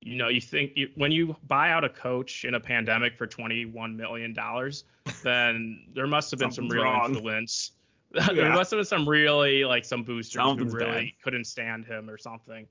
you 0.00 0.16
know, 0.16 0.28
you 0.28 0.40
think 0.40 0.72
you, 0.76 0.88
when 0.96 1.12
you 1.12 1.36
buy 1.46 1.70
out 1.70 1.84
a 1.84 1.88
coach 1.88 2.44
in 2.44 2.54
a 2.54 2.60
pandemic 2.60 3.16
for 3.16 3.26
21 3.26 3.96
million 3.96 4.32
dollars, 4.32 4.84
then 5.22 5.84
there 5.94 6.06
must 6.06 6.30
have 6.30 6.40
been 6.40 6.50
some 6.52 6.68
real 6.68 6.84
wrong. 6.84 7.14
influence. 7.14 7.72
Yeah. 8.14 8.28
there 8.34 8.52
must 8.52 8.70
have 8.72 8.76
been 8.76 8.84
some 8.84 9.08
really 9.08 9.64
like 9.64 9.86
some 9.86 10.02
boosters 10.02 10.34
Something's 10.34 10.74
who 10.74 10.80
really 10.80 10.90
bad. 11.06 11.22
couldn't 11.24 11.46
stand 11.46 11.86
him 11.86 12.10
or 12.10 12.18
something. 12.18 12.66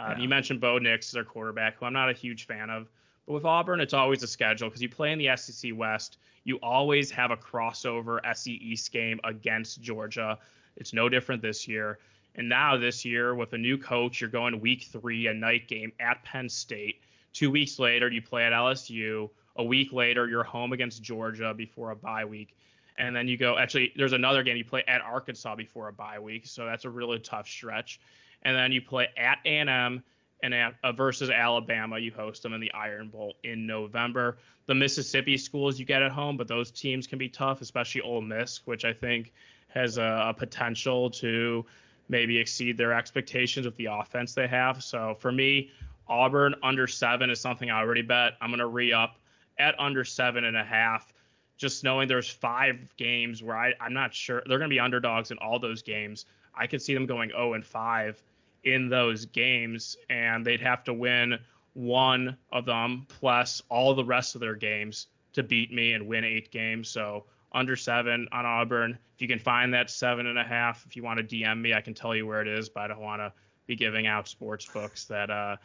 Uh, 0.00 0.14
yeah. 0.16 0.22
You 0.22 0.28
mentioned 0.28 0.60
Bo 0.60 0.78
Nix 0.78 1.08
as 1.08 1.12
their 1.12 1.24
quarterback, 1.24 1.76
who 1.78 1.86
I'm 1.86 1.92
not 1.92 2.08
a 2.08 2.14
huge 2.14 2.46
fan 2.46 2.70
of. 2.70 2.88
But 3.26 3.34
with 3.34 3.44
Auburn, 3.44 3.80
it's 3.80 3.92
always 3.92 4.22
a 4.22 4.26
schedule 4.26 4.68
because 4.68 4.80
you 4.80 4.88
play 4.88 5.12
in 5.12 5.18
the 5.18 5.36
SEC 5.36 5.72
West. 5.74 6.18
You 6.44 6.56
always 6.62 7.10
have 7.10 7.30
a 7.30 7.36
crossover 7.36 8.18
SEC 8.34 8.52
East 8.52 8.92
game 8.92 9.20
against 9.24 9.82
Georgia. 9.82 10.38
It's 10.76 10.94
no 10.94 11.08
different 11.08 11.42
this 11.42 11.68
year. 11.68 11.98
And 12.34 12.48
now 12.48 12.76
this 12.76 13.04
year, 13.04 13.34
with 13.34 13.52
a 13.52 13.58
new 13.58 13.76
coach, 13.76 14.20
you're 14.20 14.30
going 14.30 14.60
week 14.60 14.84
three, 14.84 15.26
a 15.26 15.34
night 15.34 15.68
game 15.68 15.92
at 16.00 16.22
Penn 16.24 16.48
State. 16.48 17.00
Two 17.32 17.50
weeks 17.50 17.78
later, 17.78 18.08
you 18.08 18.22
play 18.22 18.44
at 18.44 18.52
LSU. 18.52 19.28
A 19.56 19.64
week 19.64 19.92
later, 19.92 20.26
you're 20.28 20.44
home 20.44 20.72
against 20.72 21.02
Georgia 21.02 21.52
before 21.52 21.90
a 21.90 21.96
bye 21.96 22.24
week. 22.24 22.56
And 22.96 23.14
then 23.14 23.28
you 23.28 23.36
go, 23.36 23.58
actually, 23.58 23.92
there's 23.96 24.12
another 24.12 24.42
game 24.42 24.56
you 24.56 24.64
play 24.64 24.84
at 24.88 25.02
Arkansas 25.02 25.56
before 25.56 25.88
a 25.88 25.92
bye 25.92 26.18
week. 26.18 26.46
So 26.46 26.64
that's 26.64 26.84
a 26.84 26.90
really 26.90 27.18
tough 27.18 27.48
stretch 27.48 28.00
and 28.42 28.56
then 28.56 28.72
you 28.72 28.80
play 28.80 29.08
at 29.16 29.38
A&M 29.44 30.02
and 30.42 30.54
at, 30.54 30.74
uh, 30.82 30.92
versus 30.92 31.30
Alabama. 31.30 31.98
You 31.98 32.12
host 32.12 32.42
them 32.42 32.52
in 32.52 32.60
the 32.60 32.72
Iron 32.72 33.08
Bowl 33.08 33.34
in 33.44 33.66
November. 33.66 34.38
The 34.66 34.74
Mississippi 34.74 35.36
schools 35.36 35.78
you 35.78 35.84
get 35.84 36.02
at 36.02 36.12
home, 36.12 36.36
but 36.36 36.48
those 36.48 36.70
teams 36.70 37.06
can 37.06 37.18
be 37.18 37.28
tough, 37.28 37.60
especially 37.60 38.00
Ole 38.02 38.22
Miss, 38.22 38.66
which 38.66 38.84
I 38.84 38.92
think 38.92 39.32
has 39.68 39.98
a, 39.98 40.28
a 40.28 40.34
potential 40.34 41.10
to 41.10 41.64
maybe 42.08 42.38
exceed 42.38 42.76
their 42.76 42.92
expectations 42.92 43.66
with 43.66 43.76
the 43.76 43.86
offense 43.86 44.34
they 44.34 44.48
have. 44.48 44.82
So 44.82 45.16
for 45.20 45.30
me, 45.30 45.70
Auburn 46.08 46.56
under 46.62 46.86
seven 46.86 47.30
is 47.30 47.40
something 47.40 47.70
I 47.70 47.78
already 47.78 48.02
bet. 48.02 48.34
I'm 48.40 48.50
gonna 48.50 48.66
re 48.66 48.92
up 48.92 49.16
at 49.58 49.78
under 49.78 50.04
seven 50.04 50.44
and 50.44 50.56
a 50.56 50.64
half. 50.64 51.12
Just 51.56 51.84
knowing 51.84 52.08
there's 52.08 52.28
five 52.28 52.94
games 52.96 53.42
where 53.42 53.56
I, 53.56 53.74
I'm 53.80 53.92
not 53.92 54.12
sure 54.12 54.42
they're 54.46 54.58
gonna 54.58 54.68
be 54.68 54.80
underdogs 54.80 55.30
in 55.30 55.38
all 55.38 55.60
those 55.60 55.82
games. 55.82 56.26
I 56.52 56.66
could 56.66 56.82
see 56.82 56.94
them 56.94 57.06
going 57.06 57.30
0 57.30 57.54
and 57.54 57.64
5 57.64 58.20
in 58.64 58.88
those 58.88 59.26
games, 59.26 59.96
and 60.08 60.44
they'd 60.44 60.60
have 60.60 60.84
to 60.84 60.94
win 60.94 61.38
one 61.72 62.36
of 62.52 62.64
them 62.66 63.06
plus 63.08 63.62
all 63.68 63.94
the 63.94 64.04
rest 64.04 64.34
of 64.34 64.40
their 64.40 64.56
games 64.56 65.06
to 65.32 65.42
beat 65.42 65.72
me 65.72 65.92
and 65.92 66.06
win 66.06 66.24
eight 66.24 66.50
games. 66.50 66.88
So 66.88 67.24
under 67.52 67.76
seven 67.76 68.28
on 68.32 68.46
Auburn. 68.46 68.98
If 69.14 69.22
you 69.22 69.28
can 69.28 69.38
find 69.38 69.74
that 69.74 69.90
seven 69.90 70.26
and 70.26 70.38
a 70.38 70.44
half, 70.44 70.84
if 70.86 70.96
you 70.96 71.02
want 71.02 71.18
to 71.18 71.24
DM 71.24 71.60
me, 71.60 71.74
I 71.74 71.80
can 71.80 71.94
tell 71.94 72.14
you 72.14 72.26
where 72.26 72.40
it 72.40 72.48
is, 72.48 72.68
but 72.68 72.84
I 72.84 72.88
don't 72.88 73.00
want 73.00 73.20
to 73.20 73.32
be 73.66 73.76
giving 73.76 74.06
out 74.06 74.28
sports 74.28 74.66
books 74.66 75.04
that 75.06 75.30
uh, 75.30 75.56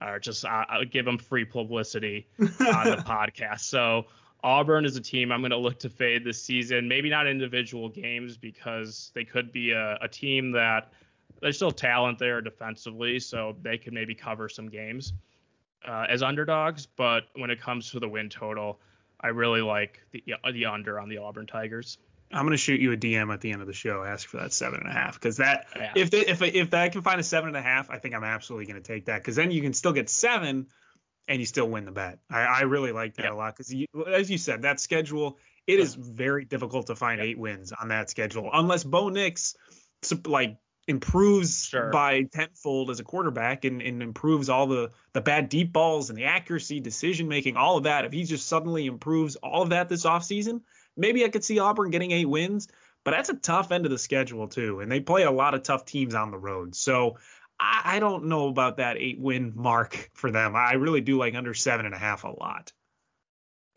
are 0.00 0.18
just 0.18 0.44
uh, 0.44 0.64
I'll 0.68 0.84
give 0.84 1.04
them 1.04 1.18
free 1.18 1.44
publicity 1.44 2.26
on 2.38 2.46
the 2.48 3.02
podcast. 3.06 3.60
So 3.60 4.06
Auburn 4.42 4.84
is 4.84 4.96
a 4.96 5.00
team 5.00 5.32
I'm 5.32 5.40
going 5.40 5.50
to 5.50 5.56
look 5.56 5.78
to 5.80 5.90
fade 5.90 6.24
this 6.24 6.42
season. 6.42 6.88
Maybe 6.88 7.10
not 7.10 7.26
individual 7.26 7.88
games 7.88 8.36
because 8.36 9.10
they 9.14 9.24
could 9.24 9.52
be 9.52 9.72
a, 9.72 9.98
a 10.00 10.08
team 10.08 10.52
that 10.52 10.92
there's 11.40 11.56
still 11.56 11.70
talent 11.70 12.18
there 12.18 12.40
defensively, 12.40 13.18
so 13.18 13.56
they 13.62 13.78
could 13.78 13.92
maybe 13.92 14.14
cover 14.14 14.48
some 14.48 14.68
games 14.68 15.12
uh, 15.86 16.06
as 16.08 16.22
underdogs. 16.22 16.86
But 16.86 17.24
when 17.34 17.50
it 17.50 17.60
comes 17.60 17.90
to 17.90 18.00
the 18.00 18.08
win 18.08 18.28
total, 18.28 18.80
I 19.20 19.28
really 19.28 19.62
like 19.62 20.00
the 20.12 20.22
the 20.52 20.66
under 20.66 20.98
on 21.00 21.08
the 21.08 21.18
Auburn 21.18 21.46
Tigers. 21.46 21.98
I'm 22.32 22.44
gonna 22.44 22.56
shoot 22.56 22.80
you 22.80 22.92
a 22.92 22.96
DM 22.96 23.32
at 23.32 23.40
the 23.40 23.52
end 23.52 23.60
of 23.60 23.68
the 23.68 23.72
show. 23.72 24.02
Ask 24.02 24.28
for 24.28 24.38
that 24.38 24.52
seven 24.52 24.80
and 24.80 24.88
a 24.88 24.92
half 24.92 25.14
because 25.14 25.36
that 25.36 25.66
yeah. 25.76 25.92
if 25.94 26.10
they, 26.10 26.26
if 26.26 26.42
if 26.42 26.74
I 26.74 26.88
can 26.88 27.02
find 27.02 27.20
a 27.20 27.24
seven 27.24 27.48
and 27.48 27.56
a 27.56 27.62
half, 27.62 27.88
I 27.90 27.98
think 27.98 28.14
I'm 28.14 28.24
absolutely 28.24 28.66
gonna 28.66 28.80
take 28.80 29.06
that 29.06 29.18
because 29.18 29.36
then 29.36 29.50
you 29.50 29.62
can 29.62 29.72
still 29.72 29.92
get 29.92 30.08
seven 30.08 30.66
and 31.28 31.40
you 31.40 31.46
still 31.46 31.68
win 31.68 31.84
the 31.84 31.92
bet. 31.92 32.18
I, 32.30 32.40
I 32.40 32.60
really 32.62 32.92
like 32.92 33.14
that 33.14 33.30
a 33.30 33.34
lot 33.34 33.56
because 33.56 33.72
as 34.12 34.30
you 34.30 34.38
said, 34.38 34.62
that 34.62 34.80
schedule 34.80 35.38
it 35.66 35.80
is 35.80 35.94
very 35.94 36.44
difficult 36.44 36.86
to 36.86 36.96
find 36.96 37.20
eight 37.20 37.38
wins 37.38 37.72
on 37.72 37.88
that 37.88 38.08
schedule 38.10 38.50
unless 38.52 38.84
Bo 38.84 39.08
Nix 39.08 39.56
like 40.24 40.58
improves 40.88 41.64
sure. 41.64 41.90
by 41.90 42.22
tenfold 42.22 42.90
as 42.90 43.00
a 43.00 43.04
quarterback 43.04 43.64
and, 43.64 43.82
and 43.82 44.02
improves 44.02 44.48
all 44.48 44.66
the 44.66 44.90
the 45.12 45.20
bad 45.20 45.48
deep 45.48 45.72
balls 45.72 46.10
and 46.10 46.18
the 46.18 46.24
accuracy, 46.24 46.80
decision 46.80 47.28
making, 47.28 47.56
all 47.56 47.76
of 47.76 47.84
that. 47.84 48.04
If 48.04 48.12
he 48.12 48.24
just 48.24 48.46
suddenly 48.46 48.86
improves 48.86 49.36
all 49.36 49.62
of 49.62 49.70
that 49.70 49.88
this 49.88 50.04
offseason, 50.04 50.60
maybe 50.96 51.24
I 51.24 51.28
could 51.28 51.44
see 51.44 51.58
Auburn 51.58 51.90
getting 51.90 52.12
eight 52.12 52.28
wins. 52.28 52.68
But 53.04 53.12
that's 53.12 53.28
a 53.28 53.34
tough 53.34 53.70
end 53.70 53.84
of 53.84 53.92
the 53.92 53.98
schedule 53.98 54.48
too, 54.48 54.80
and 54.80 54.90
they 54.90 54.98
play 54.98 55.22
a 55.22 55.30
lot 55.30 55.54
of 55.54 55.62
tough 55.62 55.84
teams 55.84 56.14
on 56.14 56.32
the 56.32 56.38
road. 56.38 56.74
So 56.74 57.18
I, 57.58 57.82
I 57.84 57.98
don't 58.00 58.24
know 58.24 58.48
about 58.48 58.78
that 58.78 58.96
eight 58.96 59.20
win 59.20 59.52
mark 59.54 60.10
for 60.14 60.32
them. 60.32 60.56
I 60.56 60.72
really 60.72 61.00
do 61.00 61.16
like 61.16 61.34
under 61.36 61.54
seven 61.54 61.86
and 61.86 61.94
a 61.94 61.98
half 61.98 62.24
a 62.24 62.30
lot. 62.30 62.72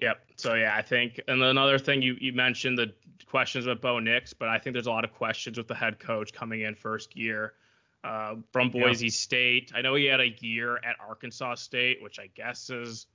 Yep. 0.01 0.17
So 0.37 0.53
yeah, 0.55 0.75
I 0.75 0.81
think, 0.81 1.21
and 1.27 1.43
another 1.43 1.77
thing 1.77 2.01
you 2.01 2.15
you 2.19 2.33
mentioned 2.33 2.77
the 2.77 2.93
questions 3.25 3.65
with 3.65 3.81
Bo 3.81 3.99
Nix, 3.99 4.33
but 4.33 4.49
I 4.49 4.57
think 4.57 4.73
there's 4.73 4.87
a 4.87 4.91
lot 4.91 5.03
of 5.03 5.13
questions 5.13 5.57
with 5.57 5.67
the 5.67 5.75
head 5.75 5.99
coach 5.99 6.33
coming 6.33 6.61
in 6.61 6.75
first 6.75 7.15
year 7.15 7.53
uh, 8.03 8.35
from 8.51 8.69
Boise 8.69 9.07
yeah. 9.07 9.11
State. 9.11 9.71
I 9.75 9.81
know 9.81 9.95
he 9.95 10.05
had 10.05 10.19
a 10.19 10.29
year 10.39 10.77
at 10.77 10.95
Arkansas 10.99 11.55
State, 11.55 12.01
which 12.01 12.19
I 12.19 12.27
guess 12.33 12.69
is 12.69 13.07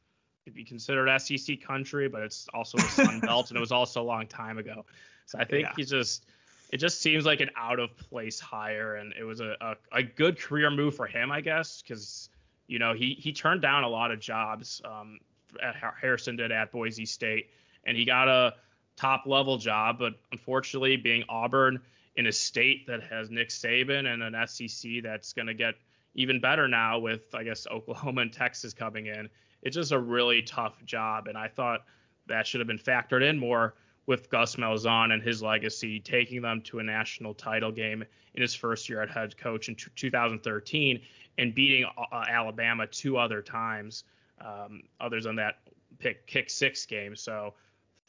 could 0.45 0.55
be 0.55 0.64
considered 0.64 1.09
SEC 1.21 1.62
country, 1.62 2.07
but 2.09 2.23
it's 2.23 2.47
also 2.53 2.77
the 2.77 2.85
Sun 2.85 3.21
Belt, 3.27 3.51
and 3.51 3.57
it 3.57 3.61
was 3.61 3.73
also 3.73 4.03
a 4.03 4.05
long 4.05 4.27
time 4.27 4.59
ago. 4.59 4.85
So 5.27 5.38
I 5.38 5.45
think 5.45 5.69
yeah. 5.69 5.73
he 5.77 5.85
just 5.85 6.27
it 6.71 6.79
just 6.79 7.01
seems 7.01 7.25
like 7.25 7.40
an 7.40 7.51
out 7.57 7.79
of 7.79 7.97
place 7.97 8.40
hire, 8.40 8.97
and 8.97 9.14
it 9.19 9.25
was 9.25 9.40
a, 9.40 9.57
a, 9.61 9.77
a 9.93 10.03
good 10.03 10.38
career 10.38 10.71
move 10.71 10.95
for 10.97 11.07
him, 11.07 11.33
I 11.33 11.40
guess, 11.40 11.83
because 11.83 12.29
you 12.67 12.79
know 12.79 12.93
he 12.93 13.14
he 13.14 13.33
turned 13.33 13.62
down 13.62 13.85
a 13.85 13.88
lot 13.88 14.11
of 14.11 14.21
jobs. 14.21 14.83
Um, 14.85 15.19
at 15.62 15.77
Harsin 15.77 16.37
did 16.37 16.53
at 16.53 16.73
Boise 16.73 17.07
State, 17.07 17.51
and 17.87 17.97
he 17.97 18.05
got 18.05 18.29
a 18.29 18.55
top 18.96 19.24
level 19.26 19.59
job, 19.59 19.98
but 19.98 20.14
unfortunately, 20.33 20.96
being 20.96 21.24
Auburn 21.28 21.80
in 22.16 22.26
a 22.26 22.33
state 22.33 22.87
that 22.87 23.02
has 23.02 23.30
Nick 23.30 23.48
Saban 23.48 24.12
and 24.12 24.22
an 24.22 24.46
SEC 24.46 25.02
that's 25.02 25.33
going 25.33 25.46
to 25.46 25.54
get 25.54 25.74
even 26.14 26.40
better 26.40 26.68
now 26.68 26.98
with 26.98 27.35
I 27.35 27.42
guess 27.42 27.66
Oklahoma 27.70 28.22
and 28.22 28.33
Texas 28.33 28.72
coming 28.72 29.07
in, 29.07 29.28
it's 29.62 29.74
just 29.74 29.92
a 29.92 29.98
really 29.98 30.42
tough 30.42 30.85
job, 30.85 31.26
and 31.26 31.37
I 31.37 31.48
thought 31.48 31.85
that 32.26 32.46
should 32.46 32.61
have 32.61 32.68
been 32.68 32.78
factored 32.78 33.22
in 33.22 33.38
more 33.38 33.74
with 34.07 34.30
Gus 34.30 34.57
Malzahn 34.57 35.12
and 35.12 35.22
his 35.22 35.42
legacy, 35.42 35.98
taking 35.98 36.42
them 36.42 36.61
to 36.62 36.78
a 36.78 36.83
national 36.83 37.35
title 37.35 37.72
game 37.72 38.04
in 38.35 38.42
his 38.42 38.54
first 38.54 38.88
year 38.88 39.00
at 39.02 39.11
head 39.11 39.37
coach 39.37 39.68
in 39.68 39.74
t- 39.74 39.87
2013 39.96 41.00
and 41.38 41.54
beating 41.54 41.87
uh, 41.96 42.24
Alabama 42.28 42.87
two 42.87 43.16
other 43.16 43.40
times, 43.40 44.04
um, 44.40 44.83
others 45.00 45.26
on 45.26 45.37
that 45.37 45.59
pick 45.98 46.26
kick 46.26 46.50
six 46.50 46.85
game. 46.87 47.16
So 47.16 47.54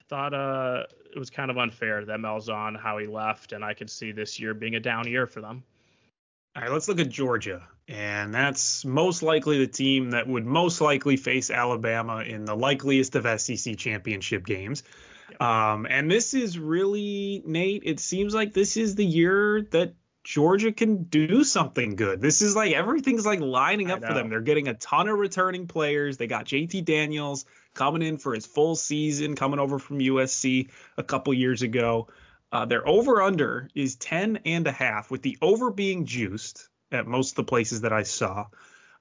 thought 0.09 0.33
uh, 0.33 0.83
it 1.13 1.19
was 1.19 1.29
kind 1.29 1.49
of 1.49 1.57
unfair 1.57 2.05
that 2.05 2.19
Malzahn 2.19 2.79
how 2.79 2.97
he 2.97 3.07
left, 3.07 3.51
and 3.51 3.63
I 3.63 3.73
could 3.73 3.89
see 3.89 4.11
this 4.11 4.39
year 4.39 4.53
being 4.53 4.75
a 4.75 4.79
down 4.79 5.07
year 5.07 5.27
for 5.27 5.41
them. 5.41 5.63
All 6.55 6.61
right, 6.61 6.71
let's 6.71 6.87
look 6.87 6.99
at 6.99 7.09
Georgia. 7.09 7.67
And 7.87 8.33
that's 8.33 8.85
most 8.85 9.21
likely 9.21 9.59
the 9.59 9.67
team 9.67 10.11
that 10.11 10.27
would 10.27 10.45
most 10.45 10.81
likely 10.81 11.17
face 11.17 11.51
Alabama 11.51 12.19
in 12.19 12.45
the 12.45 12.55
likeliest 12.55 13.15
of 13.15 13.39
SEC 13.39 13.77
championship 13.77 14.45
games. 14.45 14.83
Um, 15.39 15.85
and 15.89 16.09
this 16.09 16.33
is 16.33 16.57
really, 16.57 17.43
Nate, 17.45 17.83
it 17.85 17.99
seems 17.99 18.33
like 18.33 18.53
this 18.53 18.77
is 18.77 18.95
the 18.95 19.05
year 19.05 19.67
that 19.71 19.93
Georgia 20.23 20.71
can 20.71 21.03
do 21.03 21.43
something 21.43 21.95
good. 21.95 22.21
This 22.21 22.41
is 22.41 22.55
like 22.55 22.73
everything's 22.73 23.25
like 23.25 23.41
lining 23.41 23.91
up 23.91 24.03
for 24.03 24.13
them. 24.13 24.29
They're 24.29 24.41
getting 24.41 24.67
a 24.67 24.73
ton 24.73 25.07
of 25.07 25.19
returning 25.19 25.67
players. 25.67 26.17
They 26.17 26.25
got 26.25 26.45
JT 26.45 26.83
Daniels 26.85 27.45
coming 27.75 28.01
in 28.01 28.17
for 28.17 28.33
his 28.33 28.45
full 28.45 28.75
season, 28.75 29.35
coming 29.35 29.59
over 29.59 29.77
from 29.77 29.99
USC 29.99 30.69
a 30.97 31.03
couple 31.03 31.33
years 31.33 31.61
ago. 31.61 32.07
Uh, 32.51 32.65
their 32.65 32.87
over 32.87 33.21
under 33.21 33.69
is 33.75 33.95
10 33.97 34.39
and 34.45 34.65
a 34.65 34.71
half, 34.71 35.11
with 35.11 35.21
the 35.21 35.37
over 35.41 35.71
being 35.71 36.05
juiced 36.05 36.69
at 36.91 37.05
most 37.05 37.31
of 37.31 37.35
the 37.35 37.43
places 37.43 37.81
that 37.81 37.93
I 37.93 38.03
saw. 38.03 38.45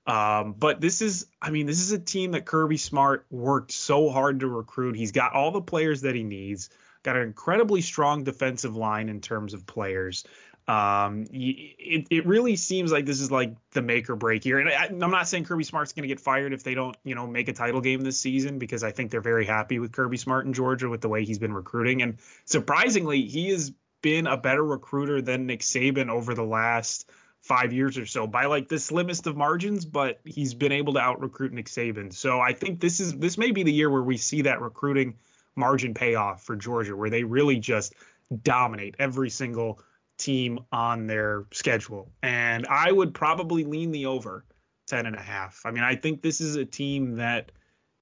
Um, 0.06 0.54
but 0.58 0.80
this 0.80 1.00
is, 1.00 1.26
I 1.40 1.50
mean, 1.50 1.66
this 1.66 1.80
is 1.80 1.92
a 1.92 1.98
team 1.98 2.32
that 2.32 2.44
Kirby 2.44 2.76
Smart 2.76 3.26
worked 3.30 3.72
so 3.72 4.10
hard 4.10 4.40
to 4.40 4.48
recruit. 4.48 4.96
He's 4.96 5.12
got 5.12 5.32
all 5.32 5.50
the 5.50 5.62
players 5.62 6.02
that 6.02 6.14
he 6.14 6.24
needs, 6.24 6.68
got 7.02 7.16
an 7.16 7.22
incredibly 7.22 7.80
strong 7.80 8.24
defensive 8.24 8.76
line 8.76 9.08
in 9.08 9.20
terms 9.20 9.54
of 9.54 9.66
players. 9.66 10.24
Um, 10.66 11.26
it, 11.30 12.06
it 12.10 12.26
really 12.26 12.56
seems 12.56 12.90
like 12.90 13.04
this 13.04 13.20
is 13.20 13.30
like 13.30 13.54
the 13.72 13.82
make 13.82 14.08
or 14.08 14.16
break 14.16 14.46
year. 14.46 14.58
And 14.58 14.68
I, 14.68 14.86
am 14.86 15.10
not 15.10 15.28
saying 15.28 15.44
Kirby 15.44 15.64
Smart's 15.64 15.92
going 15.92 16.04
to 16.04 16.08
get 16.08 16.20
fired 16.20 16.54
if 16.54 16.64
they 16.64 16.74
don't, 16.74 16.96
you 17.04 17.14
know, 17.14 17.26
make 17.26 17.48
a 17.48 17.52
title 17.52 17.82
game 17.82 18.00
this 18.00 18.18
season 18.18 18.58
because 18.58 18.82
I 18.82 18.90
think 18.90 19.10
they're 19.10 19.20
very 19.20 19.44
happy 19.44 19.78
with 19.78 19.92
Kirby 19.92 20.16
Smart 20.16 20.46
in 20.46 20.54
Georgia 20.54 20.88
with 20.88 21.02
the 21.02 21.08
way 21.08 21.24
he's 21.24 21.38
been 21.38 21.52
recruiting. 21.52 22.00
And 22.00 22.18
surprisingly, 22.46 23.26
he 23.26 23.50
has 23.50 23.72
been 24.00 24.26
a 24.26 24.38
better 24.38 24.64
recruiter 24.64 25.20
than 25.20 25.46
Nick 25.46 25.60
Saban 25.60 26.08
over 26.08 26.34
the 26.34 26.44
last 26.44 27.10
five 27.44 27.74
years 27.74 27.98
or 27.98 28.06
so 28.06 28.26
by 28.26 28.46
like 28.46 28.68
the 28.68 28.78
slimmest 28.78 29.26
of 29.26 29.36
margins, 29.36 29.84
but 29.84 30.18
he's 30.24 30.54
been 30.54 30.72
able 30.72 30.94
to 30.94 31.00
out 31.00 31.20
recruit 31.20 31.52
Nick 31.52 31.66
Saban. 31.66 32.10
So 32.12 32.40
I 32.40 32.54
think 32.54 32.80
this 32.80 33.00
is 33.00 33.14
this 33.18 33.36
may 33.36 33.50
be 33.50 33.64
the 33.64 33.72
year 33.72 33.90
where 33.90 34.02
we 34.02 34.16
see 34.16 34.42
that 34.42 34.62
recruiting 34.62 35.16
margin 35.54 35.92
payoff 35.92 36.42
for 36.42 36.56
Georgia, 36.56 36.96
where 36.96 37.10
they 37.10 37.22
really 37.22 37.58
just 37.58 37.94
dominate 38.42 38.96
every 38.98 39.28
single 39.28 39.78
team 40.24 40.60
on 40.72 41.06
their 41.06 41.44
schedule. 41.52 42.10
And 42.22 42.66
I 42.66 42.90
would 42.90 43.14
probably 43.14 43.64
lean 43.64 43.90
the 43.90 44.06
over 44.06 44.44
10 44.86 45.06
and 45.06 45.16
a 45.16 45.20
half. 45.20 45.62
I 45.64 45.70
mean, 45.70 45.84
I 45.84 45.96
think 45.96 46.22
this 46.22 46.40
is 46.40 46.56
a 46.56 46.64
team 46.64 47.16
that 47.16 47.52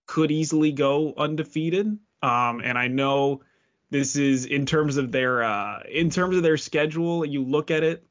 could 0.07 0.31
easily 0.31 0.73
go 0.73 1.15
undefeated. 1.17 1.87
Um, 2.23 2.61
and 2.63 2.79
I 2.79 2.89
know 2.89 3.43
this 3.91 4.17
is 4.17 4.47
in 4.47 4.67
terms 4.67 4.97
of 4.97 5.13
their 5.13 5.43
uh, 5.43 5.81
in 5.91 6.11
terms 6.11 6.37
of 6.37 6.43
their 6.43 6.57
schedule, 6.57 7.25
you 7.25 7.45
look 7.45 7.71
at 7.71 7.83
it 7.83 8.07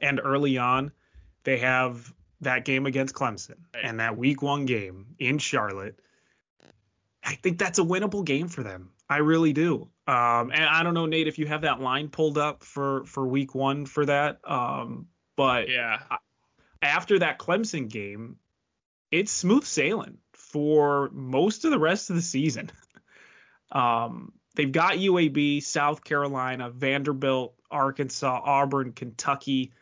and 0.00 0.20
early 0.22 0.58
on, 0.58 0.92
they 1.44 1.58
have 1.58 2.12
that 2.40 2.64
game 2.64 2.86
against 2.86 3.14
Clemson 3.14 3.56
and 3.80 4.00
that 4.00 4.16
week 4.16 4.42
one 4.42 4.66
game 4.66 5.06
in 5.18 5.38
Charlotte. 5.38 5.98
I 7.28 7.34
think 7.34 7.58
that's 7.58 7.78
a 7.78 7.82
winnable 7.82 8.24
game 8.24 8.48
for 8.48 8.62
them. 8.62 8.88
I 9.06 9.18
really 9.18 9.52
do. 9.52 9.90
Um, 10.06 10.50
and 10.50 10.64
I 10.64 10.82
don't 10.82 10.94
know, 10.94 11.04
Nate, 11.04 11.28
if 11.28 11.38
you 11.38 11.46
have 11.46 11.60
that 11.60 11.78
line 11.78 12.08
pulled 12.08 12.38
up 12.38 12.64
for 12.64 13.04
for 13.04 13.28
week 13.28 13.54
one 13.54 13.84
for 13.84 14.06
that. 14.06 14.40
Um, 14.44 15.08
but 15.36 15.68
yeah, 15.68 15.98
after 16.80 17.18
that 17.18 17.38
Clemson 17.38 17.90
game, 17.90 18.36
it's 19.10 19.30
smooth 19.30 19.64
sailing 19.64 20.16
for 20.32 21.10
most 21.12 21.66
of 21.66 21.70
the 21.70 21.78
rest 21.78 22.08
of 22.08 22.16
the 22.16 22.22
season. 22.22 22.70
Um, 23.70 24.32
they've 24.54 24.72
got 24.72 24.94
UAB, 24.94 25.62
South 25.62 26.02
Carolina, 26.02 26.70
Vanderbilt, 26.70 27.54
Arkansas, 27.70 28.40
Auburn, 28.42 28.92
Kentucky. 28.92 29.72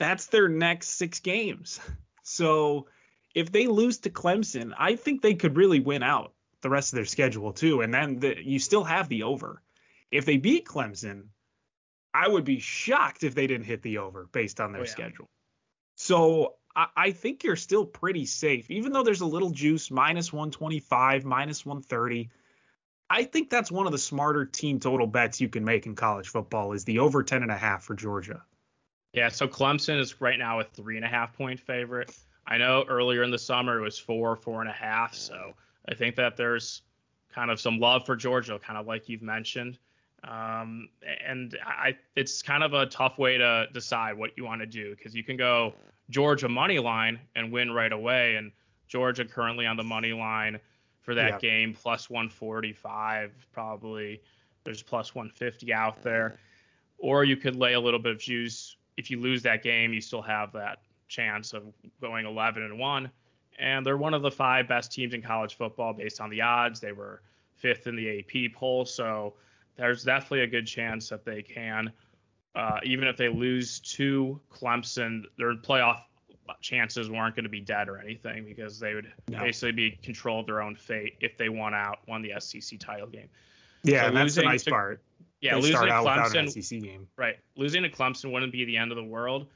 That's 0.00 0.26
their 0.26 0.48
next 0.48 0.88
six 0.88 1.20
games. 1.20 1.78
So 2.24 2.88
if 3.34 3.52
they 3.52 3.68
lose 3.68 4.00
to 4.00 4.10
Clemson, 4.10 4.74
I 4.76 4.96
think 4.96 5.22
they 5.22 5.34
could 5.34 5.56
really 5.56 5.80
win 5.80 6.02
out 6.02 6.34
the 6.62 6.70
rest 6.70 6.92
of 6.92 6.96
their 6.96 7.04
schedule 7.04 7.52
too, 7.52 7.80
and 7.80 7.92
then 7.92 8.18
the, 8.18 8.36
you 8.42 8.58
still 8.58 8.84
have 8.84 9.08
the 9.08 9.24
over. 9.24 9.62
If 10.10 10.24
they 10.24 10.36
beat 10.36 10.66
Clemson, 10.66 11.24
I 12.14 12.28
would 12.28 12.44
be 12.44 12.58
shocked 12.58 13.24
if 13.24 13.34
they 13.34 13.46
didn't 13.46 13.66
hit 13.66 13.82
the 13.82 13.98
over 13.98 14.28
based 14.32 14.60
on 14.60 14.72
their 14.72 14.82
oh, 14.82 14.84
yeah. 14.84 14.90
schedule. 14.90 15.28
So 15.96 16.54
I, 16.74 16.86
I, 16.96 17.10
think 17.10 17.44
you're 17.44 17.56
still 17.56 17.84
pretty 17.84 18.24
safe, 18.24 18.70
even 18.70 18.92
though 18.92 19.02
there's 19.02 19.20
a 19.20 19.26
little 19.26 19.50
juice, 19.50 19.90
minus 19.90 20.32
125, 20.32 21.24
minus 21.24 21.66
130. 21.66 22.30
I 23.10 23.24
think 23.24 23.50
that's 23.50 23.70
one 23.70 23.86
of 23.86 23.92
the 23.92 23.98
smarter 23.98 24.44
team 24.44 24.80
total 24.80 25.06
bets 25.06 25.40
you 25.40 25.48
can 25.48 25.64
make 25.64 25.86
in 25.86 25.94
college 25.94 26.28
football 26.28 26.72
is 26.72 26.84
the 26.84 26.98
over 26.98 27.22
10 27.22 27.42
and 27.42 27.50
a 27.50 27.56
half 27.56 27.84
for 27.84 27.94
Georgia. 27.94 28.42
Yeah, 29.12 29.30
so 29.30 29.48
Clemson 29.48 29.98
is 29.98 30.20
right 30.20 30.38
now 30.38 30.60
a 30.60 30.64
three 30.64 30.96
and 30.96 31.04
a 31.04 31.08
half 31.08 31.36
point 31.36 31.60
favorite. 31.60 32.14
I 32.46 32.58
know 32.58 32.84
earlier 32.86 33.22
in 33.22 33.30
the 33.30 33.38
summer 33.38 33.78
it 33.78 33.82
was 33.82 33.98
four, 33.98 34.36
four 34.36 34.60
and 34.60 34.70
a 34.70 34.74
half. 34.74 35.14
So 35.14 35.54
I 35.88 35.94
think 35.94 36.16
that 36.16 36.36
there's 36.36 36.82
kind 37.34 37.50
of 37.50 37.60
some 37.60 37.78
love 37.78 38.04
for 38.04 38.16
Georgia, 38.16 38.58
kind 38.58 38.78
of 38.78 38.86
like 38.86 39.08
you've 39.08 39.22
mentioned. 39.22 39.78
Um, 40.24 40.88
and 41.24 41.56
I, 41.64 41.96
it's 42.16 42.42
kind 42.42 42.62
of 42.62 42.74
a 42.74 42.86
tough 42.86 43.18
way 43.18 43.38
to 43.38 43.66
decide 43.72 44.18
what 44.18 44.36
you 44.36 44.44
want 44.44 44.60
to 44.60 44.66
do 44.66 44.94
because 44.96 45.14
you 45.14 45.22
can 45.22 45.36
go 45.36 45.74
Georgia 46.10 46.48
money 46.48 46.78
line 46.78 47.20
and 47.36 47.52
win 47.52 47.72
right 47.72 47.92
away, 47.92 48.36
and 48.36 48.50
Georgia 48.88 49.24
currently 49.24 49.66
on 49.66 49.76
the 49.76 49.84
money 49.84 50.12
line 50.12 50.58
for 51.00 51.14
that 51.14 51.34
yeah. 51.34 51.38
game 51.38 51.74
plus 51.74 52.10
145 52.10 53.32
probably. 53.52 54.20
There's 54.64 54.82
plus 54.82 55.14
150 55.14 55.72
out 55.72 56.02
there, 56.02 56.38
or 56.98 57.24
you 57.24 57.36
could 57.36 57.56
lay 57.56 57.74
a 57.74 57.80
little 57.80 58.00
bit 58.00 58.12
of 58.12 58.18
juice. 58.18 58.76
If 58.96 59.10
you 59.10 59.20
lose 59.20 59.42
that 59.44 59.62
game, 59.62 59.92
you 59.92 60.00
still 60.00 60.20
have 60.20 60.52
that 60.52 60.80
chance 61.06 61.54
of 61.54 61.62
going 62.00 62.26
11 62.26 62.62
and 62.62 62.78
one 62.78 63.10
and 63.58 63.84
they're 63.84 63.96
one 63.96 64.14
of 64.14 64.22
the 64.22 64.30
five 64.30 64.68
best 64.68 64.92
teams 64.92 65.14
in 65.14 65.22
college 65.22 65.56
football 65.56 65.92
based 65.92 66.20
on 66.20 66.30
the 66.30 66.42
odds. 66.42 66.80
They 66.80 66.92
were 66.92 67.22
fifth 67.56 67.86
in 67.86 67.96
the 67.96 68.20
AP 68.20 68.52
poll, 68.54 68.84
so 68.84 69.34
there's 69.76 70.04
definitely 70.04 70.40
a 70.40 70.46
good 70.46 70.66
chance 70.66 71.08
that 71.08 71.24
they 71.24 71.42
can. 71.42 71.92
Uh, 72.54 72.78
even 72.82 73.06
if 73.06 73.16
they 73.16 73.28
lose 73.28 73.80
to 73.80 74.40
Clemson, 74.50 75.22
their 75.36 75.54
playoff 75.54 76.00
chances 76.60 77.10
weren't 77.10 77.34
going 77.36 77.44
to 77.44 77.50
be 77.50 77.60
dead 77.60 77.88
or 77.88 77.98
anything 77.98 78.44
because 78.44 78.80
they 78.80 78.94
would 78.94 79.12
no. 79.28 79.40
basically 79.40 79.72
be 79.72 79.90
control 80.02 80.40
of 80.40 80.46
their 80.46 80.62
own 80.62 80.74
fate 80.74 81.14
if 81.20 81.36
they 81.36 81.48
won 81.48 81.74
out, 81.74 81.98
won 82.08 82.22
the 82.22 82.32
SEC 82.38 82.78
title 82.78 83.06
game. 83.06 83.28
Yeah, 83.84 84.02
so 84.02 84.08
and 84.08 84.16
that's 84.16 84.34
the 84.34 84.42
nice 84.42 84.64
to, 84.64 84.70
part. 84.70 85.02
Yeah, 85.40 85.54
they 85.54 85.60
losing 85.60 85.80
to 85.80 85.86
Clemson, 85.86 87.06
right? 87.16 87.36
Losing 87.56 87.82
to 87.82 87.90
Clemson 87.90 88.32
wouldn't 88.32 88.52
be 88.52 88.64
the 88.64 88.76
end 88.76 88.90
of 88.90 88.96
the 88.96 89.04
world, 89.04 89.46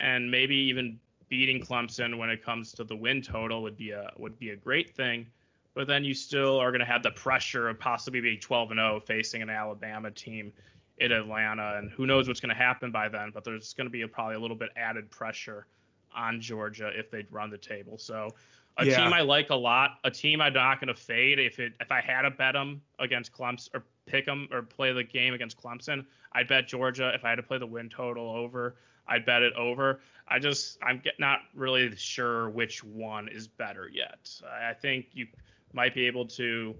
and 0.00 0.30
maybe 0.30 0.56
even 0.56 0.98
beating 1.28 1.60
Clemson 1.60 2.18
when 2.18 2.30
it 2.30 2.44
comes 2.44 2.72
to 2.72 2.84
the 2.84 2.96
win 2.96 3.22
total 3.22 3.62
would 3.62 3.76
be 3.76 3.90
a 3.90 4.10
would 4.18 4.38
be 4.38 4.50
a 4.50 4.56
great 4.56 4.94
thing. 4.94 5.26
But 5.74 5.86
then 5.86 6.04
you 6.04 6.14
still 6.14 6.58
are 6.58 6.70
going 6.72 6.80
to 6.80 6.86
have 6.86 7.02
the 7.02 7.12
pressure 7.12 7.68
of 7.68 7.78
possibly 7.78 8.20
being 8.20 8.40
12 8.40 8.72
and 8.72 8.78
0 8.78 9.00
facing 9.06 9.42
an 9.42 9.50
Alabama 9.50 10.10
team 10.10 10.52
in 10.98 11.12
Atlanta, 11.12 11.76
and 11.76 11.90
who 11.90 12.06
knows 12.06 12.26
what's 12.26 12.40
going 12.40 12.54
to 12.54 12.60
happen 12.60 12.90
by 12.90 13.08
then. 13.08 13.30
But 13.32 13.44
there's 13.44 13.74
going 13.74 13.86
to 13.86 13.90
be 13.90 14.02
a, 14.02 14.08
probably 14.08 14.34
a 14.34 14.40
little 14.40 14.56
bit 14.56 14.70
added 14.76 15.10
pressure 15.10 15.66
on 16.14 16.40
Georgia 16.40 16.90
if 16.94 17.10
they 17.10 17.26
run 17.30 17.50
the 17.50 17.58
table. 17.58 17.98
So 17.98 18.30
a 18.78 18.86
yeah. 18.86 18.96
team 18.96 19.12
I 19.12 19.20
like 19.20 19.50
a 19.50 19.54
lot, 19.54 19.98
a 20.04 20.10
team 20.10 20.40
I'm 20.40 20.54
not 20.54 20.80
going 20.80 20.88
to 20.88 21.00
fade 21.00 21.38
if 21.38 21.58
it 21.58 21.74
if 21.80 21.92
I 21.92 22.00
had 22.00 22.22
to 22.22 22.30
bet 22.30 22.54
them 22.54 22.80
against 22.98 23.32
Clemson 23.32 23.68
or 23.74 23.84
pick 24.08 24.26
them 24.26 24.48
or 24.50 24.62
play 24.62 24.92
the 24.92 25.04
game 25.04 25.34
against 25.34 25.60
Clemson, 25.60 26.04
I'd 26.32 26.48
bet 26.48 26.68
Georgia. 26.68 27.12
If 27.14 27.24
I 27.24 27.30
had 27.30 27.36
to 27.36 27.42
play 27.42 27.58
the 27.58 27.66
win 27.66 27.88
total 27.88 28.30
over, 28.30 28.76
I'd 29.06 29.24
bet 29.24 29.42
it 29.42 29.54
over. 29.54 30.00
I 30.26 30.38
just 30.38 30.78
I'm 30.82 31.02
not 31.18 31.40
really 31.54 31.94
sure 31.96 32.50
which 32.50 32.84
one 32.84 33.28
is 33.28 33.48
better 33.48 33.88
yet. 33.92 34.30
I 34.46 34.74
think 34.74 35.06
you 35.12 35.26
might 35.72 35.94
be 35.94 36.06
able 36.06 36.26
to. 36.26 36.74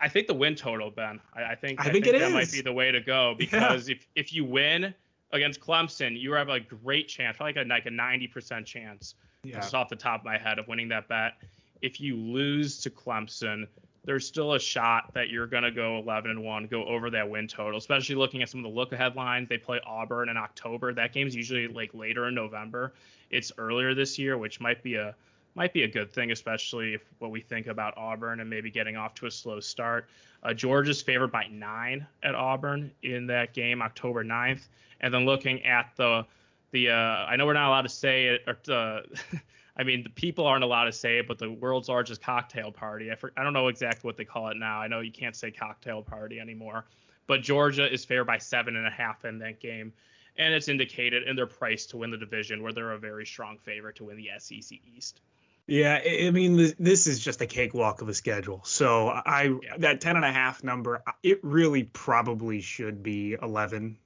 I 0.00 0.08
think 0.08 0.28
the 0.28 0.34
win 0.34 0.54
total, 0.54 0.90
Ben. 0.90 1.20
I, 1.34 1.42
I 1.42 1.54
think 1.56 1.80
I, 1.80 1.90
think, 1.90 2.04
think 2.04 2.16
that 2.16 2.28
is. 2.28 2.32
might 2.32 2.52
be 2.52 2.60
the 2.60 2.72
way 2.72 2.92
to 2.92 3.00
go 3.00 3.34
because 3.38 3.88
yeah. 3.88 3.96
if 3.96 4.06
if 4.14 4.32
you 4.32 4.44
win 4.44 4.94
against 5.32 5.60
Clemson, 5.60 6.18
you 6.18 6.32
have 6.32 6.48
a 6.48 6.60
great 6.60 7.08
chance, 7.08 7.40
like 7.40 7.56
a 7.56 7.62
like 7.62 7.86
a 7.86 7.90
90% 7.90 8.64
chance, 8.64 9.14
yeah. 9.44 9.56
just 9.56 9.74
off 9.74 9.88
the 9.88 9.96
top 9.96 10.20
of 10.20 10.24
my 10.24 10.38
head, 10.38 10.58
of 10.58 10.68
winning 10.68 10.88
that 10.88 11.08
bet. 11.08 11.34
If 11.80 12.00
you 12.00 12.16
lose 12.16 12.80
to 12.82 12.90
Clemson, 12.90 13.66
there's 14.04 14.26
still 14.26 14.54
a 14.54 14.58
shot 14.60 15.14
that 15.14 15.28
you're 15.28 15.46
going 15.46 15.62
to 15.62 15.70
go 15.70 15.98
11 15.98 16.30
and 16.30 16.42
1, 16.42 16.66
go 16.66 16.84
over 16.84 17.10
that 17.10 17.28
win 17.28 17.46
total, 17.46 17.78
especially 17.78 18.16
looking 18.16 18.42
at 18.42 18.48
some 18.48 18.64
of 18.64 18.64
the 18.64 18.76
look 18.76 18.92
ahead 18.92 19.14
lines. 19.14 19.48
They 19.48 19.58
play 19.58 19.80
Auburn 19.86 20.28
in 20.28 20.36
October. 20.36 20.92
That 20.92 21.12
game's 21.12 21.36
usually 21.36 21.68
like 21.68 21.94
later 21.94 22.26
in 22.26 22.34
November. 22.34 22.94
It's 23.30 23.52
earlier 23.58 23.94
this 23.94 24.18
year, 24.18 24.36
which 24.36 24.60
might 24.60 24.82
be 24.82 24.96
a 24.96 25.14
might 25.54 25.72
be 25.74 25.82
a 25.82 25.88
good 25.88 26.10
thing, 26.10 26.32
especially 26.32 26.94
if 26.94 27.02
what 27.18 27.30
we 27.30 27.40
think 27.40 27.66
about 27.66 27.96
Auburn 27.98 28.40
and 28.40 28.48
maybe 28.48 28.70
getting 28.70 28.96
off 28.96 29.14
to 29.16 29.26
a 29.26 29.30
slow 29.30 29.60
start. 29.60 30.08
Uh, 30.42 30.54
Georgia's 30.54 31.02
favored 31.02 31.30
by 31.30 31.46
nine 31.48 32.06
at 32.22 32.34
Auburn 32.34 32.90
in 33.02 33.26
that 33.26 33.52
game, 33.52 33.82
October 33.82 34.24
9th. 34.24 34.62
And 35.02 35.12
then 35.12 35.26
looking 35.26 35.64
at 35.64 35.92
the 35.96 36.24
the 36.70 36.88
uh, 36.90 36.94
I 36.94 37.36
know 37.36 37.46
we're 37.46 37.52
not 37.52 37.68
allowed 37.68 37.82
to 37.82 37.88
say 37.90 38.26
it, 38.28 38.44
or 38.46 38.72
uh, 38.72 39.02
I 39.76 39.84
mean, 39.84 40.02
the 40.02 40.10
people 40.10 40.46
aren't 40.46 40.64
allowed 40.64 40.84
to 40.84 40.92
say 40.92 41.18
it, 41.18 41.26
but 41.26 41.38
the 41.38 41.50
world's 41.50 41.88
largest 41.88 42.22
cocktail 42.22 42.70
party. 42.70 43.10
I, 43.10 43.14
for, 43.14 43.32
I 43.36 43.42
don't 43.42 43.54
know 43.54 43.68
exactly 43.68 44.06
what 44.06 44.16
they 44.16 44.24
call 44.24 44.48
it 44.48 44.56
now. 44.56 44.80
I 44.80 44.88
know 44.88 45.00
you 45.00 45.12
can't 45.12 45.34
say 45.34 45.50
cocktail 45.50 46.02
party 46.02 46.40
anymore. 46.40 46.84
But 47.26 47.42
Georgia 47.42 47.90
is 47.90 48.04
favored 48.04 48.26
by 48.26 48.38
seven 48.38 48.76
and 48.76 48.86
a 48.86 48.90
half 48.90 49.24
in 49.24 49.38
that 49.38 49.60
game. 49.60 49.92
And 50.36 50.52
it's 50.54 50.68
indicated 50.68 51.26
in 51.28 51.36
their 51.36 51.46
price 51.46 51.86
to 51.86 51.98
win 51.98 52.10
the 52.10 52.18
division, 52.18 52.62
where 52.62 52.72
they're 52.72 52.92
a 52.92 52.98
very 52.98 53.26
strong 53.26 53.58
favorite 53.58 53.96
to 53.96 54.04
win 54.04 54.16
the 54.16 54.30
SEC 54.38 54.78
East. 54.96 55.20
Yeah, 55.66 56.00
I 56.04 56.30
mean, 56.30 56.74
this 56.78 57.06
is 57.06 57.20
just 57.20 57.40
a 57.40 57.46
cakewalk 57.46 58.02
of 58.02 58.08
a 58.08 58.14
schedule. 58.14 58.62
So 58.64 59.08
I 59.08 59.54
that 59.78 60.00
ten 60.00 60.16
and 60.16 60.24
a 60.24 60.32
half 60.32 60.64
number, 60.64 61.02
it 61.22 61.38
really 61.42 61.84
probably 61.84 62.60
should 62.60 63.02
be 63.02 63.36
11, 63.40 63.96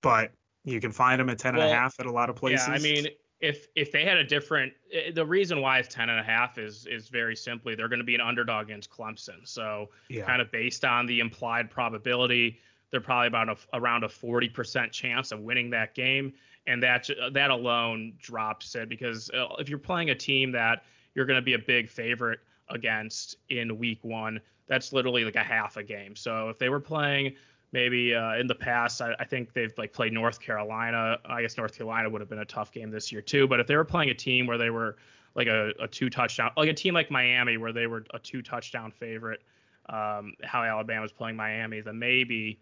but 0.00 0.32
you 0.64 0.80
can 0.80 0.92
find 0.92 1.20
them 1.20 1.28
at 1.28 1.38
ten 1.38 1.56
well, 1.56 1.64
and 1.64 1.72
a 1.72 1.76
half 1.76 2.00
at 2.00 2.06
a 2.06 2.12
lot 2.12 2.30
of 2.30 2.36
places. 2.36 2.66
Yeah, 2.66 2.74
I 2.74 2.78
mean, 2.78 3.06
if 3.44 3.68
if 3.76 3.92
they 3.92 4.04
had 4.04 4.16
a 4.16 4.24
different 4.24 4.72
eh, 4.92 5.10
the 5.12 5.24
reason 5.24 5.60
why 5.60 5.78
it's 5.78 5.92
10 5.94 6.08
and 6.08 6.18
a 6.18 6.22
half 6.22 6.56
is 6.56 6.86
is 6.86 7.08
very 7.08 7.36
simply 7.36 7.74
they're 7.74 7.88
going 7.88 7.98
to 7.98 8.04
be 8.04 8.14
an 8.14 8.20
underdog 8.20 8.66
against 8.66 8.90
Clemson. 8.90 9.46
So 9.46 9.90
yeah. 10.08 10.24
kind 10.24 10.40
of 10.40 10.50
based 10.50 10.84
on 10.84 11.06
the 11.06 11.20
implied 11.20 11.70
probability, 11.70 12.58
they're 12.90 13.00
probably 13.02 13.28
about 13.28 13.48
a, 13.50 13.56
around 13.74 14.04
a 14.04 14.08
40% 14.08 14.90
chance 14.92 15.30
of 15.30 15.40
winning 15.40 15.70
that 15.70 15.94
game 15.94 16.32
and 16.66 16.82
that 16.82 17.10
that 17.32 17.50
alone 17.50 18.14
drops 18.18 18.74
it 18.74 18.88
because 18.88 19.30
uh, 19.30 19.54
if 19.58 19.68
you're 19.68 19.78
playing 19.78 20.10
a 20.10 20.14
team 20.14 20.50
that 20.52 20.84
you're 21.14 21.26
going 21.26 21.38
to 21.38 21.42
be 21.42 21.54
a 21.54 21.58
big 21.58 21.90
favorite 21.90 22.40
against 22.70 23.36
in 23.50 23.78
week 23.78 23.98
1, 24.02 24.40
that's 24.66 24.92
literally 24.92 25.24
like 25.24 25.36
a 25.36 25.42
half 25.42 25.76
a 25.76 25.82
game. 25.82 26.16
So 26.16 26.48
if 26.48 26.58
they 26.58 26.70
were 26.70 26.80
playing 26.80 27.34
maybe 27.74 28.14
uh, 28.14 28.36
in 28.36 28.46
the 28.46 28.54
past. 28.54 29.02
I, 29.02 29.14
I, 29.18 29.24
think 29.24 29.52
they've 29.52 29.74
like 29.76 29.92
played 29.92 30.12
North 30.12 30.40
Carolina. 30.40 31.18
I 31.26 31.42
guess 31.42 31.58
North 31.58 31.76
Carolina 31.76 32.08
would 32.08 32.20
have 32.20 32.30
been 32.30 32.38
a 32.38 32.44
tough 32.44 32.70
game 32.70 32.88
this 32.88 33.10
year 33.10 33.20
too. 33.20 33.48
But 33.48 33.58
if 33.58 33.66
they 33.66 33.76
were 33.76 33.84
playing 33.84 34.10
a 34.10 34.14
team 34.14 34.46
where 34.46 34.56
they 34.56 34.70
were 34.70 34.96
like 35.34 35.48
a, 35.48 35.72
a 35.80 35.88
two 35.88 36.08
touchdown, 36.08 36.52
like 36.56 36.68
a 36.68 36.74
team 36.74 36.94
like 36.94 37.10
Miami 37.10 37.56
where 37.56 37.72
they 37.72 37.88
were 37.88 38.04
a 38.14 38.18
two 38.20 38.42
touchdown 38.42 38.92
favorite, 38.92 39.42
um, 39.88 40.34
how 40.44 40.62
Alabama 40.62 41.02
was 41.02 41.10
playing 41.10 41.34
Miami, 41.34 41.80
then 41.80 41.98
maybe 41.98 42.60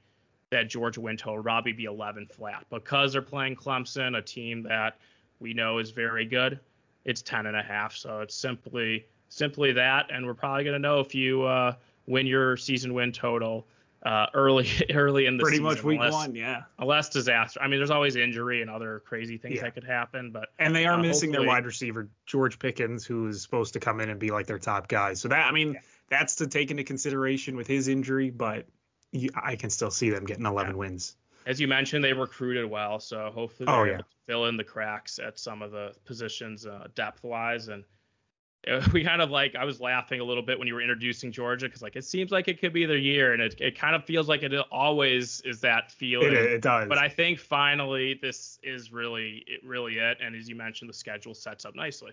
that 0.51 0.71
Georgia 0.71 1.03
win 1.03 1.19
total 1.19 1.37
would 1.37 1.45
probably 1.45 1.73
be 1.73 1.85
11 1.85 2.27
flat. 2.27 2.65
Because 2.71 3.13
they're 3.13 3.21
playing 3.21 3.55
Clemson, 3.55 4.17
a 4.17 4.23
team 4.23 4.63
that 4.63 4.97
we 5.41 5.53
know 5.53 5.77
is 5.79 5.91
very 5.91 6.25
good, 6.25 6.59
it's 7.05 7.21
10 7.21 7.45
and 7.45 7.57
a 7.57 7.63
half. 7.63 7.95
So 7.95 8.21
it's 8.21 8.35
simply 8.35 9.05
simply 9.29 9.73
that, 9.73 10.11
and 10.11 10.25
we're 10.27 10.35
probably 10.35 10.65
going 10.65 10.75
to 10.75 10.79
know 10.79 11.01
if 11.01 11.15
you 11.15 11.43
uh, 11.43 11.75
win 12.07 12.27
your 12.27 12.57
season 12.57 12.95
win 12.95 13.13
total 13.13 13.67
uh, 14.05 14.27
early 14.35 14.69
early 14.95 15.27
in 15.27 15.37
the 15.37 15.45
season. 15.45 15.45
pretty 15.45 15.57
season, 15.57 15.65
much 15.65 15.85
week 15.85 15.99
unless, 15.99 16.13
one, 16.13 16.35
yeah. 16.35 16.63
Unless 16.79 17.11
disaster. 17.11 17.61
I 17.63 17.69
mean, 17.69 17.79
there's 17.79 17.91
always 17.91 18.17
injury 18.17 18.63
and 18.63 18.71
other 18.71 19.03
crazy 19.07 19.39
things 19.39 19.57
yeah. 19.57 19.63
that 19.63 19.75
could 19.75 19.85
happen, 19.85 20.31
but 20.31 20.49
and 20.59 20.75
they 20.75 20.87
are 20.87 20.99
uh, 20.99 21.03
missing 21.03 21.31
their 21.31 21.47
wide 21.47 21.67
receiver 21.67 22.09
George 22.27 22.59
Pickens, 22.59 23.05
who 23.05 23.29
is 23.29 23.43
supposed 23.43 23.75
to 23.75 23.81
come 23.81 24.01
in 24.01 24.11
and 24.11 24.19
be 24.19 24.31
like 24.31 24.47
their 24.47 24.59
top 24.59 24.89
guy. 24.89 25.15
So 25.15 25.29
that 25.29 25.47
I 25.47 25.53
mean, 25.53 25.75
yeah. 25.75 25.81
that's 26.09 26.37
to 26.37 26.47
take 26.47 26.71
into 26.71 26.85
consideration 26.85 27.57
with 27.57 27.67
his 27.67 27.89
injury, 27.89 28.31
but 28.31 28.67
you, 29.13 29.31
I 29.35 29.57
can 29.57 29.71
still 29.71 29.91
see 29.91 30.11
them 30.11 30.25
getting 30.25 30.47
11 30.47 30.73
yeah. 30.73 30.79
wins. 30.79 31.17
As 31.45 31.61
you 31.61 31.67
mentioned, 31.67 32.05
they 32.05 32.13
recruited 32.13 32.71
well, 32.71 33.01
so 33.01 33.31
hopefully 33.35 33.67
they're 33.67 33.99
oh, 33.99 34.05
fill 34.27 34.47
in 34.47 34.57
the 34.57 34.65
cracks 34.65 35.19
at 35.19 35.39
some 35.39 35.61
of 35.61 35.73
the 35.73 35.93
positions 36.05 36.67
uh, 36.67 36.87
depth 36.95 37.25
wise 37.25 37.67
and 37.67 37.85
we 38.93 39.03
kind 39.03 39.21
of 39.21 39.31
like 39.31 39.57
I 39.57 39.65
was 39.65 39.81
laughing 39.81 40.21
a 40.21 40.25
little 40.25 40.43
bit 40.43 40.59
when 40.59 40.69
you 40.69 40.75
were 40.75 40.81
introducing 40.81 41.33
Georgia 41.33 41.67
because 41.67 41.83
like 41.83 41.97
it 41.97 42.05
seems 42.05 42.31
like 42.31 42.49
it 42.49 42.61
could 42.61 42.73
be 42.73 42.87
their 42.87 42.97
year 42.97 43.33
and 43.33 43.43
it, 43.43 43.61
it 43.61 43.79
kind 43.79 43.97
of 43.97 44.05
feels 44.05 44.29
like 44.29 44.43
it 44.43 44.55
always 44.71 45.41
is 45.41 45.61
that 45.61 45.91
feeling. 45.91 46.29
It, 46.29 46.35
it 46.35 46.63
does. 46.63 46.89
But 46.89 46.99
I 46.99 47.09
think 47.09 47.41
finally 47.41 48.19
this 48.21 48.59
is 48.63 48.93
really 48.93 49.45
it 49.47 49.67
really 49.67 49.99
it 49.99 50.19
and 50.23 50.37
as 50.37 50.49
you 50.49 50.55
mentioned 50.55 50.89
the 50.89 50.95
schedule 50.95 51.35
sets 51.35 51.65
up 51.65 51.75
nicely. 51.75 52.13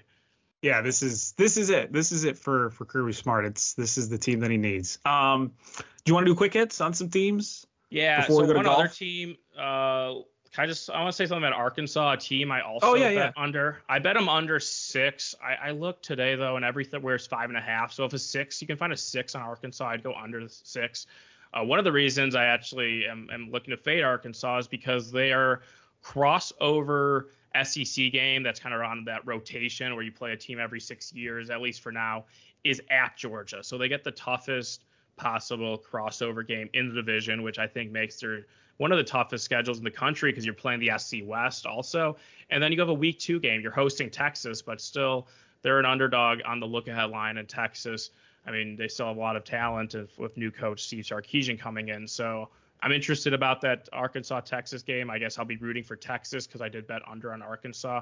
Yeah, 0.62 0.82
this 0.82 1.04
is 1.04 1.34
this 1.34 1.56
is 1.56 1.70
it. 1.70 1.94
This 1.94 2.12
is 2.12 2.26
it 2.26 2.38
for 2.38 2.72
for 2.72 2.84
Kirby 2.84 3.14
Smart. 3.14 3.46
It's 3.46 3.76
this 3.76 3.98
is 3.98 4.10
the 4.10 4.18
team 4.18 4.42
that 4.42 4.52
he 4.52 4.58
needs. 4.58 5.00
Um, 5.06 5.54
do 5.78 5.84
you 6.08 6.14
want 6.14 6.26
to 6.26 6.32
do 6.32 6.36
quick 6.36 6.54
hits 6.54 6.82
on 6.82 6.94
some 6.94 7.10
teams? 7.10 7.66
Yeah. 7.90 8.28
so 8.28 8.46
one 8.46 8.66
other 8.66 8.88
team. 8.88 9.38
Uh, 9.58 10.16
I 10.58 10.66
just 10.66 10.90
I 10.90 11.02
want 11.02 11.12
to 11.12 11.16
say 11.16 11.26
something 11.26 11.46
about 11.48 11.58
Arkansas, 11.58 12.14
a 12.14 12.18
team 12.18 12.52
I 12.52 12.62
also 12.62 12.88
oh, 12.88 12.96
yeah, 12.96 13.10
bet 13.10 13.34
yeah. 13.38 13.44
under. 13.44 13.82
I 13.88 14.00
bet 14.00 14.16
them 14.16 14.28
under 14.28 14.60
six. 14.60 15.36
I, 15.44 15.70
I 15.70 15.72
looked 15.72 16.04
today 16.04 16.36
though, 16.36 16.56
and 16.56 16.66
everything 16.66 17.02
where's 17.02 17.28
five 17.28 17.50
and 17.50 17.58
a 17.58 17.62
half. 17.62 17.94
So 17.94 18.06
if 18.06 18.14
a 18.14 18.20
six, 18.20 18.62
you 18.62 18.68
can 18.68 18.78
find 18.78 18.92
a 18.92 18.98
six 18.98 19.36
on 19.36 19.42
Arkansas. 19.42 19.88
I'd 19.88 20.04
go 20.04 20.14
under 20.14 20.44
the 20.44 20.50
six. 20.50 21.06
Uh, 21.54 21.64
one 21.64 21.80
of 21.80 21.86
the 21.86 21.92
reasons 21.92 22.36
I 22.36 22.46
actually 22.46 23.08
am, 23.08 23.30
am 23.32 23.50
looking 23.52 23.72
to 23.72 23.78
fade 23.78 24.04
Arkansas 24.04 24.60
is 24.60 24.68
because 24.68 25.12
they 25.12 25.34
are 25.34 25.62
crossover 26.04 27.26
SEC 27.64 28.12
game 28.12 28.44
that's 28.44 28.60
kind 28.60 28.76
of 28.76 28.82
on 28.82 29.06
that 29.06 29.26
rotation 29.26 29.96
where 29.96 30.04
you 30.04 30.12
play 30.12 30.32
a 30.32 30.38
team 30.38 30.60
every 30.60 30.80
six 30.80 31.14
years, 31.14 31.50
at 31.50 31.62
least 31.62 31.82
for 31.82 31.92
now, 31.92 32.26
is 32.64 32.82
at 32.90 33.18
Georgia. 33.18 33.64
So 33.64 33.78
they 33.78 33.88
get 33.88 34.04
the 34.04 34.12
toughest 34.12 34.84
possible 35.20 35.78
crossover 35.78 36.48
game 36.48 36.70
in 36.74 36.90
the 36.90 36.96
division, 36.96 37.44
which 37.44 37.60
I 37.60 37.68
think 37.68 37.92
makes 37.92 38.20
their 38.20 38.46
one 38.78 38.94
of 38.94 38.98
the 38.98 39.04
toughest 39.04 39.44
schedules 39.44 39.78
in 39.78 39.84
the 39.84 39.92
country 39.92 40.32
because 40.32 40.46
you're 40.46 40.54
playing 40.54 40.80
the 40.80 40.98
SC 40.98 41.18
West 41.24 41.66
also. 41.66 42.16
And 42.50 42.64
then 42.64 42.72
you 42.72 42.80
have 42.80 42.90
a 42.90 42.94
week 42.94 43.20
two 43.20 43.40
game. 43.40 43.62
You're 43.62 43.74
hosting 43.74 44.10
Texas, 44.10 44.62
but 44.62 44.80
still 44.80 45.28
they're 45.62 45.80
an 45.80 45.86
underdog 45.86 46.40
on 46.46 46.62
the 46.62 46.66
look 46.66 46.88
ahead 46.88 47.10
line 47.10 47.38
in 47.38 47.46
Texas. 47.46 48.12
I 48.48 48.52
mean, 48.52 48.78
they 48.78 48.88
still 48.88 49.08
have 49.08 49.18
a 49.18 49.20
lot 49.20 49.36
of 49.36 49.44
talent 49.44 49.96
with 50.18 50.38
new 50.38 50.50
coach 50.50 50.84
Steve 50.84 51.04
Sarkisian 51.04 51.60
coming 51.60 51.90
in. 51.90 52.08
So 52.08 52.48
I'm 52.82 52.94
interested 52.94 53.34
about 53.34 53.60
that 53.62 53.90
Arkansas 53.92 54.42
Texas 54.42 54.82
game. 54.82 55.10
I 55.10 55.20
guess 55.20 55.38
I'll 55.38 55.46
be 55.46 55.58
rooting 55.58 55.84
for 55.84 55.98
Texas 55.98 56.48
because 56.48 56.62
I 56.62 56.70
did 56.70 56.88
bet 56.88 57.02
under 57.06 57.34
on 57.34 57.42
Arkansas. 57.42 58.02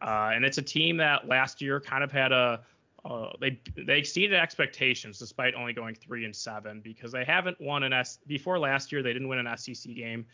Uh, 0.00 0.30
and 0.34 0.44
it's 0.44 0.58
a 0.58 0.62
team 0.62 0.96
that 0.98 1.26
last 1.26 1.60
year 1.60 1.80
kind 1.80 2.04
of 2.04 2.12
had 2.12 2.30
a 2.30 2.60
uh, 3.04 3.30
they 3.40 3.58
they 3.76 3.98
exceeded 3.98 4.38
expectations 4.38 5.18
despite 5.18 5.54
only 5.54 5.72
going 5.72 5.94
three 5.94 6.24
and 6.24 6.34
seven 6.34 6.80
because 6.80 7.10
they 7.10 7.24
haven't 7.24 7.60
won 7.60 7.82
an 7.82 7.92
S 7.92 8.18
before 8.26 8.58
last 8.58 8.92
year 8.92 9.02
they 9.02 9.12
didn't 9.12 9.28
win 9.28 9.44
an 9.44 9.56
SEC 9.56 9.94
game 9.94 10.24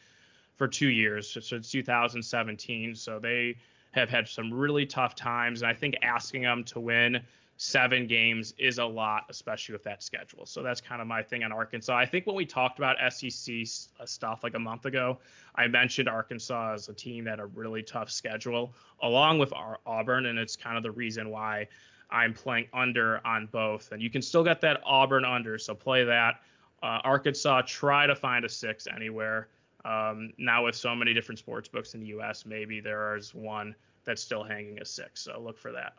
for 0.57 0.69
two 0.69 0.89
years 0.89 1.31
so 1.31 1.57
it's 1.57 1.71
2017 1.71 2.95
so 2.95 3.19
they 3.19 3.57
have 3.93 4.11
had 4.11 4.29
some 4.29 4.53
really 4.53 4.85
tough 4.85 5.15
times 5.15 5.63
and 5.63 5.71
I 5.71 5.75
think 5.75 5.97
asking 6.03 6.43
them 6.43 6.63
to 6.65 6.81
win 6.81 7.23
seven 7.57 8.07
games 8.07 8.55
is 8.59 8.79
a 8.79 8.85
lot 8.85 9.25
especially 9.31 9.73
with 9.73 9.83
that 9.83 10.03
schedule. 10.03 10.45
So 10.45 10.63
that's 10.63 10.81
kind 10.81 11.01
of 11.01 11.09
my 11.09 11.23
thing 11.23 11.43
on 11.43 11.51
Arkansas. 11.53 11.97
I 11.97 12.07
think 12.07 12.27
when 12.27 12.37
we 12.37 12.45
talked 12.45 12.79
about 12.79 12.97
SEC 13.13 13.55
uh, 13.99 14.05
stuff 14.05 14.45
like 14.45 14.55
a 14.55 14.59
month 14.59 14.85
ago 14.85 15.19
I 15.55 15.69
mentioned 15.69 16.07
Arkansas 16.07 16.75
as 16.75 16.89
a 16.91 16.93
team 16.93 17.25
that 17.25 17.31
had 17.31 17.41
a 17.41 17.47
really 17.47 17.83
tough 17.83 18.11
schedule 18.11 18.75
along 19.01 19.39
with 19.39 19.55
Auburn 19.87 20.27
and 20.27 20.39
it's 20.39 20.55
kind 20.55 20.77
of 20.77 20.83
the 20.83 20.91
reason 20.91 21.31
why 21.31 21.67
I'm 22.11 22.33
playing 22.35 22.69
under 22.73 23.25
on 23.27 23.47
both. 23.47 23.93
And 23.93 24.03
you 24.03 24.11
can 24.11 24.23
still 24.23 24.45
get 24.45 24.61
that 24.63 24.81
Auburn 24.85 25.25
under, 25.25 25.59
so 25.59 25.75
play 25.75 26.05
that. 26.05 26.41
Uh, 26.83 27.01
Arkansas, 27.05 27.63
try 27.67 28.07
to 28.07 28.15
find 28.15 28.45
a 28.45 28.49
six 28.49 28.87
anywhere. 28.87 29.49
Um, 29.85 30.33
now 30.39 30.65
with 30.65 30.75
so 30.75 30.95
many 30.95 31.15
different 31.15 31.39
sports 31.39 31.69
books 31.69 31.95
in 31.95 32.01
the 32.01 32.07
U.S., 32.09 32.47
maybe 32.47 32.81
there 32.81 33.17
is 33.17 33.35
one 33.35 33.75
that's 34.05 34.23
still 34.23 34.43
hanging 34.43 34.81
a 34.81 34.85
six. 34.85 35.23
So 35.23 35.41
look 35.41 35.59
for 35.59 35.73
that. 35.73 35.95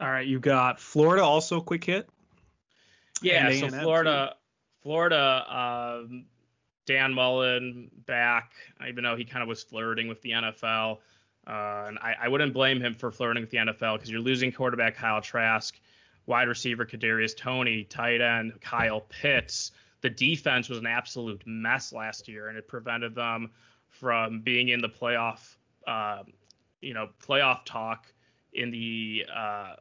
All 0.00 0.10
right, 0.10 0.26
you 0.26 0.38
got 0.38 0.78
Florida 0.78 1.22
also 1.22 1.60
quick 1.60 1.84
hit. 1.84 2.08
Yeah, 3.22 3.50
so 3.52 3.68
Florida, 3.68 4.34
Florida, 4.82 6.02
um, 6.04 6.26
Dan 6.84 7.14
Mullen 7.14 7.90
back, 8.06 8.52
even 8.86 9.04
though 9.04 9.16
he 9.16 9.24
kind 9.24 9.42
of 9.42 9.48
was 9.48 9.62
flirting 9.62 10.06
with 10.06 10.20
the 10.22 10.30
NFL. 10.30 10.98
Uh, 11.46 11.84
and 11.88 11.98
I, 12.00 12.14
I, 12.22 12.28
wouldn't 12.28 12.52
blame 12.52 12.80
him 12.80 12.94
for 12.96 13.12
flirting 13.12 13.42
with 13.42 13.50
the 13.50 13.58
NFL 13.58 13.94
because 13.94 14.10
you're 14.10 14.20
losing 14.20 14.50
quarterback 14.50 14.96
Kyle 14.96 15.20
Trask, 15.20 15.78
wide 16.26 16.48
receiver 16.48 16.84
Kadarius 16.84 17.36
Toney, 17.36 17.84
tight 17.84 18.20
end 18.20 18.60
Kyle 18.60 19.00
Pitts. 19.00 19.70
the 20.00 20.10
defense 20.10 20.68
was 20.68 20.78
an 20.78 20.86
absolute 20.86 21.42
mess 21.46 21.92
last 21.92 22.26
year, 22.26 22.48
and 22.48 22.58
it 22.58 22.66
prevented 22.66 23.14
them 23.14 23.50
from 23.88 24.40
being 24.40 24.70
in 24.70 24.80
the 24.80 24.88
playoff, 24.88 25.54
uh, 25.86 26.24
you 26.80 26.94
know, 26.94 27.08
playoff 27.24 27.64
talk 27.64 28.06
in 28.52 28.70
the 28.70 29.24
uh, 29.32 29.74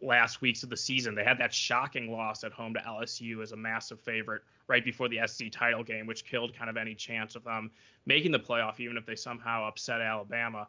last 0.00 0.40
weeks 0.40 0.62
of 0.62 0.70
the 0.70 0.76
season. 0.76 1.14
They 1.14 1.24
had 1.24 1.38
that 1.38 1.52
shocking 1.52 2.10
loss 2.10 2.44
at 2.44 2.52
home 2.52 2.74
to 2.74 2.80
LSU 2.80 3.42
as 3.42 3.52
a 3.52 3.56
massive 3.56 4.00
favorite 4.00 4.42
right 4.68 4.84
before 4.84 5.08
the 5.08 5.20
SC 5.26 5.50
title 5.50 5.82
game, 5.82 6.06
which 6.06 6.24
killed 6.24 6.56
kind 6.56 6.70
of 6.70 6.76
any 6.76 6.94
chance 6.94 7.34
of 7.34 7.44
them 7.44 7.70
making 8.06 8.30
the 8.30 8.38
playoff, 8.38 8.80
even 8.80 8.96
if 8.96 9.04
they 9.04 9.16
somehow 9.16 9.66
upset 9.66 10.00
Alabama. 10.00 10.68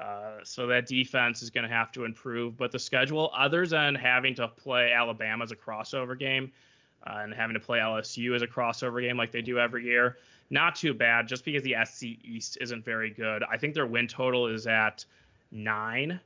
Uh, 0.00 0.38
so 0.42 0.66
that 0.66 0.86
defense 0.86 1.42
is 1.42 1.50
going 1.50 1.68
to 1.68 1.74
have 1.74 1.92
to 1.92 2.04
improve. 2.04 2.56
But 2.56 2.72
the 2.72 2.78
schedule, 2.78 3.30
other 3.36 3.66
than 3.66 3.94
having 3.94 4.34
to 4.36 4.48
play 4.48 4.92
Alabama 4.92 5.44
as 5.44 5.52
a 5.52 5.56
crossover 5.56 6.18
game 6.18 6.50
uh, 7.06 7.18
and 7.18 7.34
having 7.34 7.54
to 7.54 7.60
play 7.60 7.80
LSU 7.80 8.34
as 8.34 8.40
a 8.40 8.46
crossover 8.46 9.02
game 9.02 9.18
like 9.18 9.30
they 9.30 9.42
do 9.42 9.58
every 9.58 9.84
year, 9.84 10.16
not 10.48 10.74
too 10.74 10.94
bad. 10.94 11.28
Just 11.28 11.44
because 11.44 11.62
the 11.62 11.76
SC 11.84 12.04
East 12.24 12.56
isn't 12.62 12.84
very 12.84 13.10
good, 13.10 13.42
I 13.42 13.58
think 13.58 13.74
their 13.74 13.86
win 13.86 14.08
total 14.08 14.46
is 14.46 14.66
at 14.66 15.04
nine, 15.50 16.18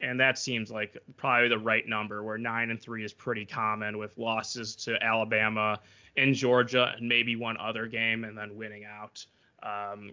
and 0.00 0.18
that 0.18 0.36
seems 0.36 0.72
like 0.72 0.96
probably 1.16 1.48
the 1.48 1.58
right 1.58 1.86
number. 1.86 2.24
Where 2.24 2.38
nine 2.38 2.70
and 2.70 2.80
three 2.80 3.04
is 3.04 3.12
pretty 3.12 3.46
common 3.46 3.98
with 3.98 4.18
losses 4.18 4.74
to 4.76 5.00
Alabama 5.02 5.78
and 6.16 6.34
Georgia 6.34 6.92
and 6.96 7.08
maybe 7.08 7.36
one 7.36 7.56
other 7.58 7.86
game, 7.86 8.24
and 8.24 8.36
then 8.36 8.56
winning 8.56 8.84
out. 8.84 9.24
Um, 9.62 10.10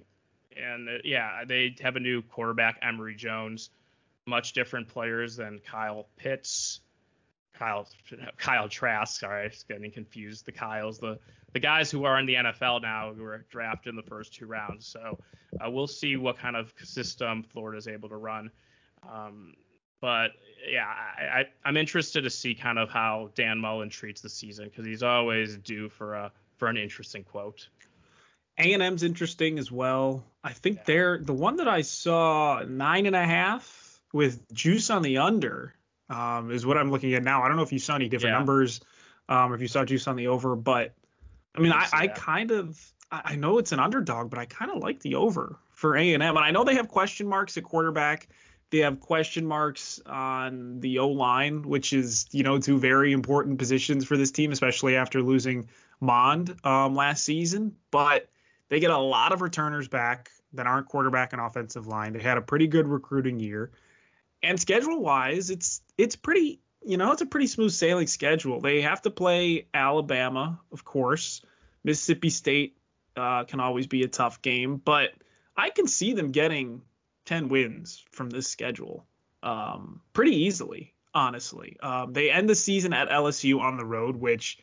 and 0.60 0.90
uh, 0.90 0.92
yeah, 1.04 1.44
they 1.48 1.76
have 1.82 1.96
a 1.96 2.00
new 2.00 2.22
quarterback, 2.22 2.80
Emory 2.82 3.16
Jones. 3.16 3.70
Much 4.26 4.54
different 4.54 4.88
players 4.88 5.38
than 5.38 5.60
Kyle 5.60 6.08
Pitts, 6.18 6.82
Kyle 7.54 7.88
Kyle 8.38 8.70
Trask. 8.70 9.20
Sorry, 9.20 9.46
I'm 9.46 9.52
getting 9.68 9.92
confused. 9.92 10.46
The 10.46 10.52
Kyles, 10.52 11.00
the 11.00 11.20
the 11.54 11.60
guys 11.60 11.90
who 11.90 12.04
are 12.04 12.20
in 12.20 12.26
the 12.26 12.36
NFL 12.36 12.82
now, 12.82 13.14
who 13.14 13.24
were 13.24 13.46
drafted 13.50 13.92
in 13.92 13.96
the 13.96 14.04
first 14.04 14.34
two 14.34 14.46
rounds. 14.46 14.86
So 14.86 15.18
uh, 15.60 15.70
we'll 15.70 15.88
see 15.88 16.16
what 16.16 16.38
kind 16.38 16.56
of 16.56 16.74
system 16.84 17.44
Florida 17.44 17.78
is 17.78 17.88
able 17.88 18.10
to 18.10 18.18
run. 18.18 18.52
Um, 19.10 19.56
but 20.02 20.32
yeah, 20.70 20.86
I, 20.86 21.46
I, 21.66 21.70
am 21.70 21.78
interested 21.78 22.24
to 22.24 22.30
see 22.30 22.54
kind 22.54 22.78
of 22.78 22.90
how 22.90 23.32
Dan 23.36 23.60
Mullen 23.60 23.90
treats 23.90 24.22
the 24.22 24.30
season 24.30 24.66
because 24.66 24.86
he's 24.86 25.04
always 25.04 25.58
due 25.58 25.90
for 25.90 26.16
a 26.16 26.32
for 26.58 26.68
an 26.68 26.78
interesting 26.78 27.24
quote. 27.24 27.68
A&M's 28.60 29.04
interesting 29.04 29.58
as 29.58 29.72
well. 29.72 30.24
I 30.44 30.54
think 30.54 30.86
they're 30.86 31.18
the 31.18 31.34
one 31.34 31.58
that 31.58 31.68
I 31.68 31.82
saw 31.82 32.64
nine 32.68 33.06
and 33.06 33.16
a 33.16 33.26
half 33.26 34.02
with 34.14 34.52
juice 34.54 34.90
on 34.90 35.02
the 35.02 35.20
under 35.20 35.74
um, 36.10 36.52
is 36.52 36.66
what 36.66 36.78
I'm 36.78 36.92
looking 36.92 37.14
at 37.14 37.24
now. 37.24 37.44
I 37.44 37.48
don't 37.48 37.58
know 37.58 37.64
if 37.64 37.72
you 37.72 37.80
saw 37.80 37.96
any 37.96 38.10
different 38.10 38.34
yeah. 38.34 38.38
numbers, 38.38 38.82
um, 39.28 39.54
if 39.54 39.62
you 39.62 39.68
saw 39.68 39.86
juice 39.86 40.08
on 40.08 40.16
the 40.16 40.28
over, 40.28 40.56
but 40.56 40.94
I 41.56 41.62
mean, 41.62 41.72
I, 41.72 41.88
I 41.92 42.08
kind 42.08 42.52
of 42.52 42.80
I 43.12 43.36
know 43.36 43.58
it's 43.58 43.72
an 43.72 43.80
underdog, 43.80 44.30
but 44.30 44.40
I 44.40 44.46
kind 44.46 44.72
of 44.72 44.78
like 44.78 45.00
the 45.00 45.16
over 45.16 45.58
for 45.72 45.96
A&M, 45.96 46.22
and 46.22 46.38
I 46.38 46.52
know 46.52 46.64
they 46.64 46.76
have 46.76 46.88
question 46.88 47.28
marks 47.28 47.58
at 47.58 47.64
quarterback. 47.64 48.28
They 48.72 48.80
have 48.80 49.00
question 49.00 49.48
marks 49.48 50.00
on 50.06 50.80
the 50.80 51.00
O 51.00 51.08
line, 51.10 51.64
which 51.64 51.92
is 51.92 52.28
you 52.32 52.44
know 52.44 52.60
two 52.60 52.78
very 52.78 53.14
important 53.14 53.58
positions 53.58 54.06
for 54.06 54.16
this 54.16 54.32
team, 54.32 54.52
especially 54.52 54.96
after 54.96 55.22
losing 55.22 55.70
Mond 56.00 56.56
um, 56.64 56.96
last 56.96 57.24
season, 57.24 57.76
but 57.90 58.30
they 58.70 58.80
get 58.80 58.92
a 58.92 58.98
lot 58.98 59.34
of 59.34 59.42
returners 59.42 59.88
back 59.88 60.32
that 60.54 60.68
aren't 60.68 60.88
quarterback 60.88 61.34
and 61.34 61.42
offensive 61.42 61.88
line. 61.88 62.14
They 62.14 62.22
had 62.22 62.38
a 62.38 62.42
pretty 62.42 62.68
good 62.68 62.88
recruiting 62.88 63.40
year. 63.40 63.72
And 64.42 64.60
schedule 64.60 65.02
wise, 65.02 65.50
it's 65.50 65.82
it's 65.98 66.16
pretty 66.16 66.62
you 66.86 66.98
know, 66.98 67.12
it's 67.12 67.22
a 67.22 67.26
pretty 67.26 67.48
smooth 67.48 67.72
sailing 67.72 68.08
schedule. 68.08 68.62
They 68.62 68.82
have 68.82 69.02
to 69.02 69.10
play 69.10 69.68
Alabama, 69.74 70.60
of 70.72 70.86
course. 70.86 71.42
Mississippi 71.84 72.30
State 72.30 72.78
uh, 73.18 73.44
can 73.44 73.60
always 73.60 73.88
be 73.88 74.04
a 74.04 74.08
tough 74.08 74.42
game, 74.42 74.78
but 74.78 75.12
I 75.58 75.70
can 75.70 75.88
see 75.88 76.14
them 76.14 76.32
getting 76.32 76.82
10 77.26 77.50
wins 77.50 78.04
from 78.12 78.30
this 78.30 78.48
schedule 78.48 79.06
um, 79.44 80.02
pretty 80.14 80.46
easily, 80.46 80.94
honestly. 81.14 81.78
Um, 81.82 82.14
they 82.14 82.32
end 82.32 82.50
the 82.50 82.56
season 82.56 82.94
at 82.94 83.10
LSU 83.10 83.60
on 83.60 83.78
the 83.78 83.86
road, 83.86 84.16
which 84.16 84.58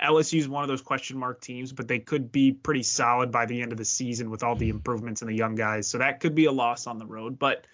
LSU 0.00 0.38
is 0.38 0.48
one 0.48 0.62
of 0.62 0.68
those 0.68 0.82
question 0.82 1.18
mark 1.18 1.40
teams, 1.40 1.72
but 1.72 1.88
they 1.88 1.98
could 1.98 2.32
be 2.32 2.52
pretty 2.52 2.82
solid 2.82 3.30
by 3.30 3.46
the 3.46 3.60
end 3.60 3.72
of 3.72 3.78
the 3.78 3.84
season 3.84 4.30
with 4.30 4.42
all 4.42 4.54
the 4.54 4.68
improvements 4.68 5.22
in 5.22 5.28
the 5.28 5.34
young 5.34 5.54
guys. 5.54 5.86
So 5.86 5.98
that 5.98 6.20
could 6.20 6.34
be 6.34 6.46
a 6.46 6.52
loss 6.52 6.86
on 6.86 6.98
the 6.98 7.06
road. 7.06 7.38
But 7.38 7.66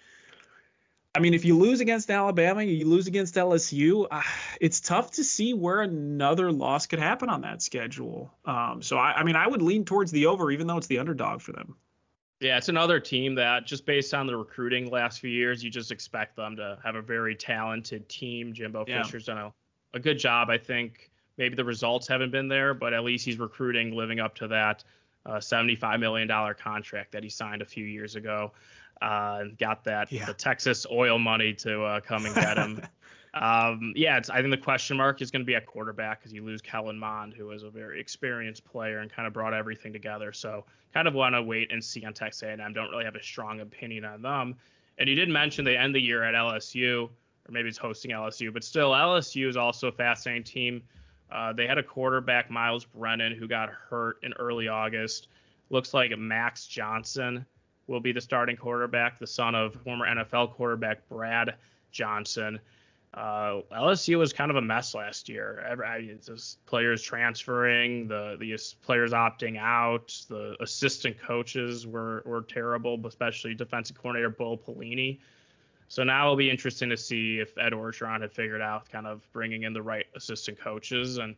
I 1.15 1.19
mean, 1.19 1.33
if 1.33 1.43
you 1.43 1.57
lose 1.57 1.79
against 1.79 2.09
Alabama, 2.11 2.61
you 2.63 2.85
lose 2.85 3.07
against 3.07 3.35
LSU, 3.35 4.07
uh, 4.11 4.21
it's 4.61 4.79
tough 4.79 5.11
to 5.13 5.23
see 5.23 5.53
where 5.53 5.81
another 5.81 6.51
loss 6.51 6.85
could 6.85 6.99
happen 6.99 7.29
on 7.29 7.41
that 7.41 7.61
schedule. 7.61 8.31
Um, 8.45 8.81
so 8.81 8.97
I, 8.97 9.13
I 9.13 9.23
mean, 9.23 9.35
I 9.35 9.47
would 9.47 9.61
lean 9.61 9.85
towards 9.85 10.11
the 10.11 10.27
over, 10.27 10.51
even 10.51 10.67
though 10.67 10.77
it's 10.77 10.87
the 10.87 10.99
underdog 10.99 11.41
for 11.41 11.51
them. 11.51 11.75
Yeah, 12.41 12.57
it's 12.57 12.69
another 12.69 12.99
team 12.99 13.35
that 13.35 13.65
just 13.65 13.85
based 13.85 14.13
on 14.13 14.27
the 14.27 14.37
recruiting 14.37 14.89
last 14.89 15.19
few 15.19 15.29
years, 15.29 15.63
you 15.63 15.69
just 15.69 15.91
expect 15.91 16.35
them 16.35 16.55
to 16.57 16.77
have 16.83 16.95
a 16.95 17.01
very 17.01 17.35
talented 17.35 18.07
team. 18.07 18.53
Jimbo 18.53 18.85
yeah. 18.87 19.03
Fisher's 19.03 19.25
done 19.25 19.37
a, 19.37 19.53
a 19.93 19.99
good 19.99 20.19
job, 20.19 20.49
I 20.49 20.57
think 20.57 21.08
maybe 21.39 21.55
the 21.55 21.63
results 21.63 22.07
haven't 22.07 22.31
been 22.31 22.49
there, 22.49 22.75
but 22.75 22.93
at 22.93 23.03
least 23.03 23.25
he's 23.25 23.39
recruiting, 23.39 23.95
living 23.95 24.19
up 24.19 24.35
to 24.35 24.47
that 24.49 24.83
uh, 25.25 25.37
$75 25.37 25.99
million 25.99 26.27
contract 26.55 27.13
that 27.13 27.23
he 27.23 27.29
signed 27.29 27.63
a 27.63 27.65
few 27.65 27.85
years 27.85 28.15
ago. 28.15 28.51
Uh, 29.01 29.45
got 29.57 29.85
that 29.85 30.11
yeah. 30.11 30.25
the 30.25 30.33
Texas 30.33 30.85
oil 30.91 31.17
money 31.17 31.53
to 31.53 31.83
uh, 31.83 31.99
come 32.01 32.25
and 32.25 32.35
get 32.35 32.57
him. 32.57 32.81
um, 33.33 33.93
yeah, 33.95 34.19
I 34.29 34.41
think 34.41 34.51
the 34.51 34.57
question 34.57 34.97
mark 34.97 35.21
is 35.21 35.31
going 35.31 35.41
to 35.41 35.45
be 35.45 35.55
at 35.55 35.65
quarterback 35.65 36.19
because 36.19 36.33
you 36.33 36.43
lose 36.43 36.61
Kellen 36.61 36.99
Mond, 36.99 37.33
who 37.33 37.51
is 37.51 37.63
a 37.63 37.69
very 37.69 38.01
experienced 38.01 38.65
player 38.65 38.99
and 38.99 39.09
kind 39.09 39.25
of 39.25 39.33
brought 39.33 39.53
everything 39.53 39.93
together. 39.93 40.33
So 40.33 40.65
kind 40.93 41.07
of 41.07 41.13
want 41.13 41.35
to 41.35 41.41
wait 41.41 41.71
and 41.71 41.81
see 41.81 42.03
on 42.03 42.13
Texas 42.13 42.43
A&M. 42.43 42.73
Don't 42.73 42.89
really 42.89 43.05
have 43.05 43.15
a 43.15 43.23
strong 43.23 43.61
opinion 43.61 44.03
on 44.03 44.21
them. 44.21 44.55
And 44.97 45.07
you 45.07 45.15
did 45.15 45.29
mention 45.29 45.63
they 45.63 45.77
end 45.77 45.95
the 45.95 46.01
year 46.01 46.25
at 46.25 46.35
LSU, 46.35 47.05
or 47.05 47.51
maybe 47.51 47.69
it's 47.69 47.77
hosting 47.77 48.11
LSU, 48.11 48.53
but 48.53 48.65
still 48.65 48.91
LSU 48.91 49.47
is 49.47 49.55
also 49.55 49.87
a 49.87 49.91
fascinating 49.93 50.43
team. 50.43 50.83
Uh, 51.31 51.53
they 51.53 51.67
had 51.67 51.77
a 51.77 51.83
quarterback, 51.83 52.49
Myles 52.49 52.85
Brennan, 52.85 53.33
who 53.33 53.47
got 53.47 53.69
hurt 53.69 54.17
in 54.23 54.33
early 54.33 54.67
August. 54.67 55.27
Looks 55.69 55.93
like 55.93 56.17
Max 56.17 56.65
Johnson 56.65 57.45
will 57.87 57.99
be 57.99 58.11
the 58.11 58.21
starting 58.21 58.55
quarterback, 58.55 59.19
the 59.19 59.27
son 59.27 59.55
of 59.55 59.75
former 59.83 60.05
NFL 60.07 60.53
quarterback 60.53 61.07
Brad 61.09 61.55
Johnson. 61.91 62.59
Uh, 63.13 63.61
LSU 63.71 64.19
was 64.19 64.31
kind 64.31 64.51
of 64.51 64.57
a 64.57 64.61
mess 64.61 64.93
last 64.93 65.29
year. 65.29 65.65
Every, 65.67 65.85
I, 65.85 66.15
players 66.67 67.01
transferring, 67.01 68.07
the 68.07 68.37
the 68.39 68.55
players 68.83 69.11
opting 69.13 69.57
out, 69.57 70.15
the 70.29 70.55
assistant 70.59 71.19
coaches 71.19 71.87
were 71.87 72.21
were 72.25 72.43
terrible, 72.43 72.99
especially 73.07 73.55
defensive 73.55 73.97
coordinator 73.97 74.29
Bo 74.29 74.57
Pelini. 74.57 75.19
So 75.89 76.03
now 76.03 76.25
it'll 76.25 76.35
be 76.35 76.51
interesting 76.51 76.89
to 76.89 76.97
see 76.97 77.39
if 77.39 77.57
Ed 77.57 77.73
Orgeron 77.73 78.21
had 78.21 78.31
figured 78.31 78.61
out 78.61 78.87
kind 78.89 79.07
of 79.07 79.27
bringing 79.33 79.63
in 79.63 79.73
the 79.73 79.81
right 79.81 80.05
assistant 80.15 80.59
coaches. 80.59 81.17
And 81.17 81.35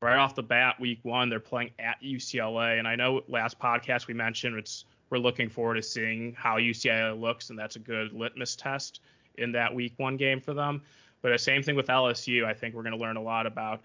right 0.00 0.18
off 0.18 0.34
the 0.34 0.42
bat, 0.42 0.78
week 0.80 0.98
one, 1.04 1.28
they're 1.28 1.38
playing 1.38 1.70
at 1.78 2.02
UCLA. 2.02 2.80
And 2.80 2.88
I 2.88 2.96
know 2.96 3.22
last 3.28 3.60
podcast 3.60 4.08
we 4.08 4.14
mentioned 4.14 4.58
it's 4.58 4.84
we're 5.10 5.18
looking 5.18 5.48
forward 5.48 5.74
to 5.74 5.82
seeing 5.82 6.32
how 6.32 6.56
UCLA 6.56 7.18
looks, 7.18 7.50
and 7.50 7.58
that's 7.58 7.76
a 7.76 7.78
good 7.78 8.12
litmus 8.12 8.56
test 8.56 9.00
in 9.36 9.52
that 9.52 9.72
week 9.72 9.92
one 9.98 10.16
game 10.16 10.40
for 10.40 10.52
them. 10.52 10.82
But 11.20 11.30
the 11.30 11.38
same 11.38 11.62
thing 11.62 11.76
with 11.76 11.86
LSU. 11.86 12.44
I 12.44 12.54
think 12.54 12.74
we're 12.74 12.82
going 12.82 12.96
to 12.96 12.98
learn 12.98 13.16
a 13.16 13.22
lot 13.22 13.46
about 13.46 13.82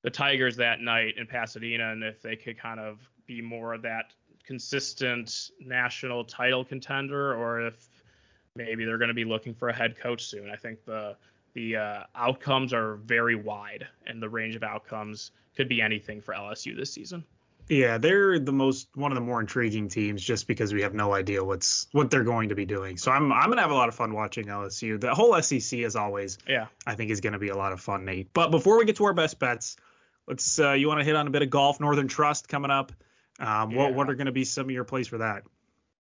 the 0.00 0.10
Tigers 0.10 0.56
that 0.56 0.80
night 0.80 1.18
in 1.18 1.26
Pasadena, 1.26 1.92
and 1.92 2.02
if 2.02 2.22
they 2.22 2.36
could 2.36 2.58
kind 2.58 2.80
of 2.80 3.00
be 3.26 3.42
more 3.42 3.74
of 3.74 3.82
that 3.82 4.12
consistent 4.44 5.50
national 5.60 6.24
title 6.24 6.64
contender, 6.64 7.34
or 7.34 7.66
if 7.66 7.90
maybe 8.56 8.84
they're 8.84 8.98
going 8.98 9.08
to 9.08 9.14
be 9.14 9.24
looking 9.24 9.54
for 9.54 9.68
a 9.68 9.74
head 9.74 9.98
coach 9.98 10.24
soon. 10.24 10.50
I 10.50 10.56
think 10.56 10.84
the 10.84 11.16
the 11.54 11.76
uh, 11.76 12.02
outcomes 12.14 12.72
are 12.72 12.96
very 12.96 13.34
wide, 13.34 13.86
and 14.06 14.22
the 14.22 14.28
range 14.28 14.56
of 14.56 14.62
outcomes 14.62 15.32
could 15.54 15.68
be 15.68 15.82
anything 15.82 16.20
for 16.22 16.34
LSU 16.34 16.76
this 16.76 16.92
season. 16.92 17.24
Yeah, 17.68 17.98
they're 17.98 18.38
the 18.38 18.52
most 18.52 18.88
one 18.94 19.12
of 19.12 19.16
the 19.16 19.20
more 19.20 19.40
intriguing 19.40 19.88
teams 19.88 20.22
just 20.22 20.48
because 20.48 20.74
we 20.74 20.82
have 20.82 20.94
no 20.94 21.14
idea 21.14 21.44
what's 21.44 21.86
what 21.92 22.10
they're 22.10 22.24
going 22.24 22.48
to 22.48 22.54
be 22.54 22.64
doing. 22.64 22.96
So 22.96 23.12
I'm 23.12 23.32
I'm 23.32 23.48
gonna 23.48 23.60
have 23.60 23.70
a 23.70 23.74
lot 23.74 23.88
of 23.88 23.94
fun 23.94 24.12
watching 24.12 24.46
LSU. 24.46 25.00
The 25.00 25.14
whole 25.14 25.40
SEC 25.40 25.80
as 25.80 25.94
always, 25.94 26.38
yeah, 26.48 26.66
I 26.86 26.94
think 26.94 27.10
is 27.10 27.20
gonna 27.20 27.38
be 27.38 27.50
a 27.50 27.56
lot 27.56 27.72
of 27.72 27.80
fun, 27.80 28.04
Nate. 28.04 28.32
But 28.32 28.50
before 28.50 28.78
we 28.78 28.84
get 28.84 28.96
to 28.96 29.04
our 29.04 29.14
best 29.14 29.38
bets, 29.38 29.76
let's 30.26 30.58
uh, 30.58 30.72
you 30.72 30.88
want 30.88 31.00
to 31.00 31.04
hit 31.04 31.14
on 31.14 31.26
a 31.26 31.30
bit 31.30 31.42
of 31.42 31.50
golf, 31.50 31.80
Northern 31.80 32.08
Trust 32.08 32.48
coming 32.48 32.70
up. 32.70 32.92
Um, 33.38 33.70
yeah. 33.70 33.78
What 33.78 33.94
what 33.94 34.10
are 34.10 34.14
gonna 34.16 34.32
be 34.32 34.44
some 34.44 34.64
of 34.64 34.70
your 34.70 34.84
plays 34.84 35.06
for 35.06 35.18
that? 35.18 35.44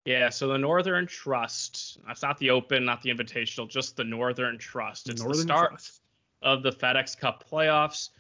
Yeah, 0.05 0.29
so 0.29 0.49
the 0.49 0.59
Northern 0.59 1.07
Trust. 1.07 1.99
That's 2.07 2.23
not 2.23 2.39
the 2.39 2.51
Open, 2.51 2.85
not 2.85 3.01
the 3.03 3.11
Invitational, 3.11 3.69
just 3.69 3.97
the 3.97 4.05
Northern 4.05 4.59
Trust. 4.59 5.09
It's 5.09 5.23
Northern 5.23 5.39
the 5.39 5.43
start 5.43 5.71
Trust. 5.71 6.01
of 6.43 6.63
the 6.63 6.71
FedEx 6.71 7.19
Cup 7.19 7.45
playoffs. 7.51 8.11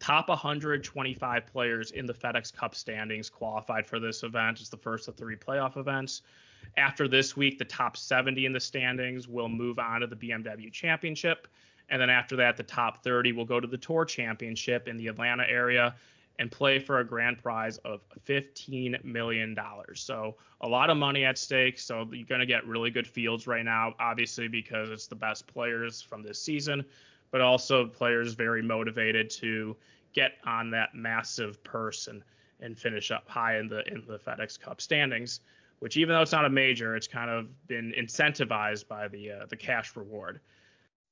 Top 0.00 0.28
125 0.28 1.46
players 1.46 1.90
in 1.90 2.06
the 2.06 2.14
FedEx 2.14 2.52
Cup 2.52 2.74
standings 2.74 3.28
qualified 3.28 3.86
for 3.86 4.00
this 4.00 4.22
event. 4.22 4.60
It's 4.60 4.70
the 4.70 4.76
first 4.76 5.06
of 5.06 5.16
three 5.16 5.36
playoff 5.36 5.76
events. 5.76 6.22
After 6.76 7.06
this 7.08 7.36
week, 7.36 7.58
the 7.58 7.64
top 7.64 7.96
70 7.96 8.46
in 8.46 8.52
the 8.52 8.60
standings 8.60 9.28
will 9.28 9.48
move 9.48 9.78
on 9.78 10.00
to 10.00 10.06
the 10.06 10.16
BMW 10.16 10.72
Championship. 10.72 11.46
And 11.90 12.00
then 12.00 12.10
after 12.10 12.36
that, 12.36 12.56
the 12.56 12.62
top 12.62 13.04
30 13.04 13.32
will 13.32 13.44
go 13.44 13.60
to 13.60 13.66
the 13.66 13.76
Tour 13.76 14.06
Championship 14.06 14.88
in 14.88 14.96
the 14.96 15.08
Atlanta 15.08 15.44
area. 15.48 15.94
And 16.38 16.50
play 16.50 16.78
for 16.78 16.98
a 16.98 17.04
grand 17.04 17.38
prize 17.42 17.78
of 17.78 18.00
$15 18.26 19.04
million. 19.04 19.56
So 19.94 20.34
a 20.60 20.68
lot 20.68 20.90
of 20.90 20.96
money 20.96 21.24
at 21.24 21.38
stake. 21.38 21.78
So 21.78 22.08
you're 22.12 22.26
going 22.26 22.40
to 22.40 22.46
get 22.46 22.66
really 22.66 22.90
good 22.90 23.06
fields 23.06 23.46
right 23.46 23.64
now, 23.64 23.94
obviously, 24.00 24.48
because 24.48 24.90
it's 24.90 25.06
the 25.06 25.14
best 25.14 25.46
players 25.46 26.02
from 26.02 26.22
this 26.22 26.40
season, 26.40 26.84
but 27.30 27.40
also 27.40 27.86
players 27.86 28.34
very 28.34 28.62
motivated 28.62 29.30
to 29.30 29.76
get 30.12 30.32
on 30.44 30.70
that 30.70 30.94
massive 30.94 31.62
purse 31.62 32.08
and, 32.08 32.22
and 32.60 32.78
finish 32.78 33.10
up 33.10 33.28
high 33.28 33.58
in 33.58 33.68
the 33.68 33.86
in 33.92 34.02
the 34.06 34.18
FedEx 34.18 34.58
Cup 34.58 34.80
standings. 34.80 35.40
Which 35.80 35.96
even 35.96 36.14
though 36.14 36.22
it's 36.22 36.32
not 36.32 36.46
a 36.46 36.50
major, 36.50 36.96
it's 36.96 37.08
kind 37.08 37.28
of 37.28 37.48
been 37.66 37.92
incentivized 37.98 38.88
by 38.88 39.08
the 39.08 39.32
uh, 39.32 39.46
the 39.46 39.56
cash 39.56 39.94
reward. 39.96 40.40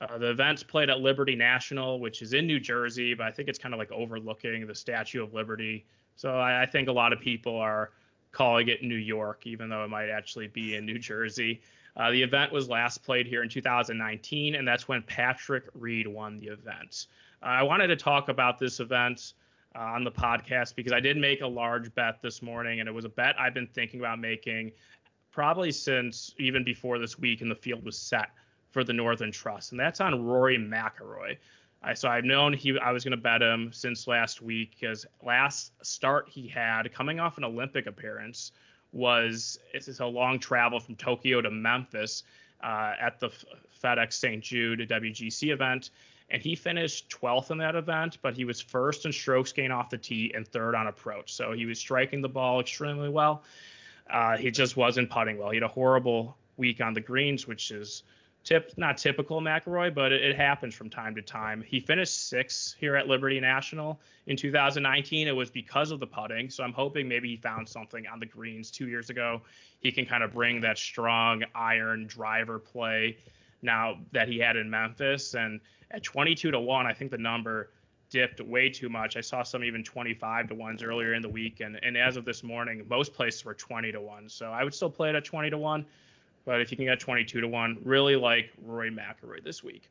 Uh, 0.03 0.19
the 0.19 0.31
event's 0.31 0.65
played 0.65 0.91
at 0.91 0.99
Liberty 0.99 1.37
National, 1.37 2.01
which 2.01 2.23
is 2.23 2.33
in 2.33 2.45
New 2.45 2.59
Jersey, 2.59 3.15
but 3.15 3.27
I 3.27 3.31
think 3.31 3.49
it's 3.49 3.59
kind 3.59 3.73
of 3.73 3.79
like 3.79 3.93
overlooking 3.93 4.67
the 4.67 4.75
Statue 4.75 5.23
of 5.23 5.33
Liberty. 5.33 5.87
So 6.17 6.39
I, 6.39 6.63
I, 6.63 6.67
think 6.67 6.89
a 6.89 6.93
lot 6.93 7.13
of 7.13 7.21
people 7.21 7.57
are 7.57 7.91
calling 8.33 8.69
it 8.69 8.83
New 8.83 8.97
York, 8.97 9.47
even 9.47 9.69
though 9.69 9.85
it 9.85 9.89
might 9.89 10.09
actually 10.09 10.49
be 10.49 10.75
in 10.75 10.85
New 10.85 10.99
Jersey. 10.99 11.61
Uh, 11.97 12.11
the 12.11 12.21
event 12.21 12.51
was 12.51 12.69
last 12.69 13.05
played 13.05 13.27
here 13.29 13.45
in 13.45 13.49
2019, 13.49 14.57
and 14.57 14.67
that's 14.67 14.89
when 14.89 15.03
Patrick 15.03 15.65
Reed 15.75 16.09
won 16.09 16.37
the 16.37 16.49
event. 16.49 17.07
Uh, 17.41 17.47
I 17.47 17.63
wanted 17.63 17.87
to 17.89 17.97
talk 17.97 18.29
about 18.29 18.59
this 18.59 18.81
event 18.81 19.35
uh, 19.77 19.83
on 19.83 20.03
the 20.03 20.11
podcast 20.11 20.75
because 20.75 20.93
I 20.93 21.01
did 21.01 21.17
make 21.17 21.43
a 21.43 21.47
large 21.47 21.95
bet 21.95 22.21
this 22.23 22.43
morning, 22.43 22.81
and 22.81 22.89
it 22.89 22.93
was 22.93 23.05
a 23.05 23.11
bet 23.11 23.37
I've 23.39 23.55
been 23.55 23.69
thinking 23.69 24.01
about 24.01 24.19
making 24.19 24.73
probably 25.31 25.71
since 25.71 26.35
even 26.39 26.65
before 26.65 26.99
this 26.99 27.19
week 27.19 27.41
and 27.41 27.51
the 27.51 27.55
field 27.55 27.85
was 27.85 27.97
set 27.97 28.31
for 28.73 28.83
the 28.83 28.93
Northern 28.93 29.31
Trust, 29.31 29.71
and 29.71 29.81
that's 29.81 30.01
on 30.01 30.25
Rory 30.25 30.59
McIlroy. 30.59 31.37
I, 31.83 31.95
so 31.95 32.09
I've 32.09 32.25
known 32.25 32.53
he 32.53 32.79
I 32.79 32.93
was 32.93 33.05
going 33.05 33.13
to 33.13 33.17
bet 33.17 33.43
him 33.43 33.71
since 33.73 34.07
last 34.07 34.41
week 34.41 34.77
because 34.79 35.07
last 35.25 35.73
start 35.85 36.29
he 36.29 36.49
had 36.49 36.93
coming 36.93 37.21
off 37.21 37.39
an 37.39 37.45
Olympic 37.45 37.87
appearance 37.87 38.53
was 38.93 39.59
it's 39.73 40.01
a 40.01 40.07
long 40.07 40.39
travel 40.39 40.79
from 40.79 40.97
Tokyo 40.97 41.41
to 41.41 41.51
Memphis 41.51 42.25
uh, 42.63 42.95
at 43.01 43.19
the 43.21 43.31
FedEx 43.83 44.13
St. 44.13 44.43
Jude 44.43 44.89
WGC 44.89 45.53
event, 45.53 45.91
and 46.31 46.41
he 46.41 46.55
finished 46.55 47.11
12th 47.11 47.51
in 47.51 47.59
that 47.59 47.75
event, 47.75 48.19
but 48.23 48.35
he 48.35 48.45
was 48.45 48.61
first 48.61 49.05
in 49.05 49.13
strokes 49.13 49.53
gain 49.53 49.71
off 49.71 49.91
the 49.91 49.99
tee 49.99 50.33
and 50.35 50.47
third 50.47 50.75
on 50.75 50.87
approach. 50.87 51.33
So 51.33 51.53
he 51.53 51.67
was 51.67 51.79
striking 51.79 52.23
the 52.23 52.29
ball 52.29 52.61
extremely 52.61 53.09
well. 53.09 53.43
Uh, 54.09 54.37
he 54.37 54.51
just 54.51 54.77
wasn't 54.77 55.11
putting 55.11 55.39
well. 55.39 55.51
He 55.51 55.57
had 55.57 55.63
a 55.63 55.69
horrible 55.69 56.37
week 56.57 56.81
on 56.81 56.93
the 56.93 57.01
greens, 57.01 57.47
which 57.47 57.71
is 57.71 58.03
tip 58.45 58.73
not 58.77 58.97
typical 58.99 59.41
McIlroy, 59.41 59.95
but 59.95 60.13
it, 60.13 60.23
it, 60.23 60.37
happens 60.37 60.75
from 60.75 60.91
time 60.91 61.15
to 61.15 61.23
time. 61.23 61.63
He 61.67 61.81
finished 61.81 62.29
sixth 62.29 62.75
here 62.79 62.97
at 62.97 63.07
Liberty 63.07 63.41
National 63.41 64.01
in 64.27 64.37
2019. 64.37 65.29
It 65.29 65.37
was 65.37 65.51
because 65.51 65.91
of 65.91 66.01
the 66.01 66.07
putting, 66.07 66.51
so 66.51 66.65
I'm 66.65 66.73
hoping 66.73 67.09
maybe 67.09 67.29
he 67.29 67.37
found 67.37 67.69
something 67.69 68.07
on 68.07 68.21
the 68.21 68.27
greens 68.27 68.71
two 68.71 68.89
years 68.89 69.11
ago. 69.11 69.43
He 69.81 69.93
can 69.93 70.07
kind 70.07 70.23
of 70.23 70.33
bring 70.33 70.61
that 70.63 70.79
strong 70.79 71.45
iron 71.55 72.07
driver 72.07 72.59
play 72.59 73.17
now 73.63 73.99
that 74.13 74.29
he 74.29 74.39
had 74.39 74.57
in 74.57 74.69
Memphis. 74.69 75.35
And 75.35 75.61
at 75.91 76.03
22 76.03 76.51
to 76.51 76.61
one, 76.61 76.87
I 76.87 76.93
think 76.93 77.11
the 77.11 77.19
number 77.19 77.71
dipped 78.11 78.41
way 78.41 78.69
too 78.69 78.89
much. 78.89 79.17
I 79.17 79.23
saw 79.23 79.43
some 79.43 79.65
even 79.65 79.83
25 79.83 80.49
to 80.49 80.55
ones 80.55 80.83
earlier 80.83 81.15
in 81.15 81.23
the 81.23 81.29
week, 81.29 81.61
and, 81.61 81.81
and 81.83 81.97
as 81.97 82.17
of 82.17 82.25
this 82.25 82.43
morning, 82.43 82.85
most 82.89 83.15
places 83.15 83.45
were 83.45 83.55
20 83.55 83.91
to 83.93 84.01
one. 84.01 84.29
So 84.29 84.51
I 84.51 84.65
would 84.65 84.75
still 84.75 84.91
play 84.91 85.09
it 85.09 85.15
at 85.15 85.25
20 85.25 85.51
to 85.51 85.59
one. 85.59 85.87
But 86.45 86.61
if 86.61 86.71
you 86.71 86.77
can 86.77 86.87
get 86.87 87.01
22 87.01 87.41
to 87.41 87.49
1, 87.49 87.79
really 87.85 88.17
like 88.17 88.51
Rory 88.63 88.91
McIlroy 88.91 89.43
this 89.45 89.63
week. 89.63 89.89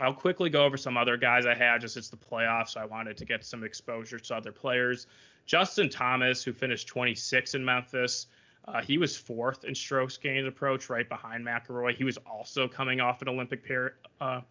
I'll 0.00 0.14
quickly 0.14 0.48
go 0.48 0.64
over 0.64 0.76
some 0.76 0.96
other 0.96 1.16
guys 1.16 1.44
I 1.44 1.54
had. 1.54 1.80
Just 1.80 1.96
it's 1.96 2.08
the 2.08 2.16
playoffs, 2.16 2.70
so 2.70 2.80
I 2.80 2.84
wanted 2.84 3.16
to 3.16 3.24
get 3.24 3.44
some 3.44 3.64
exposure 3.64 4.18
to 4.18 4.36
other 4.36 4.52
players. 4.52 5.08
Justin 5.44 5.88
Thomas, 5.88 6.44
who 6.44 6.52
finished 6.52 6.86
26 6.86 7.54
in 7.54 7.64
Memphis, 7.64 8.26
uh, 8.66 8.82
he 8.82 8.98
was 8.98 9.16
fourth 9.16 9.64
in 9.64 9.74
strokes 9.74 10.16
gained 10.16 10.46
approach, 10.46 10.90
right 10.90 11.08
behind 11.08 11.44
McIlroy. 11.44 11.96
He 11.96 12.04
was 12.04 12.18
also 12.18 12.68
coming 12.68 13.00
off 13.00 13.22
an 13.22 13.28
Olympic 13.28 13.64
pair, 13.64 13.94
uh, 14.20 14.42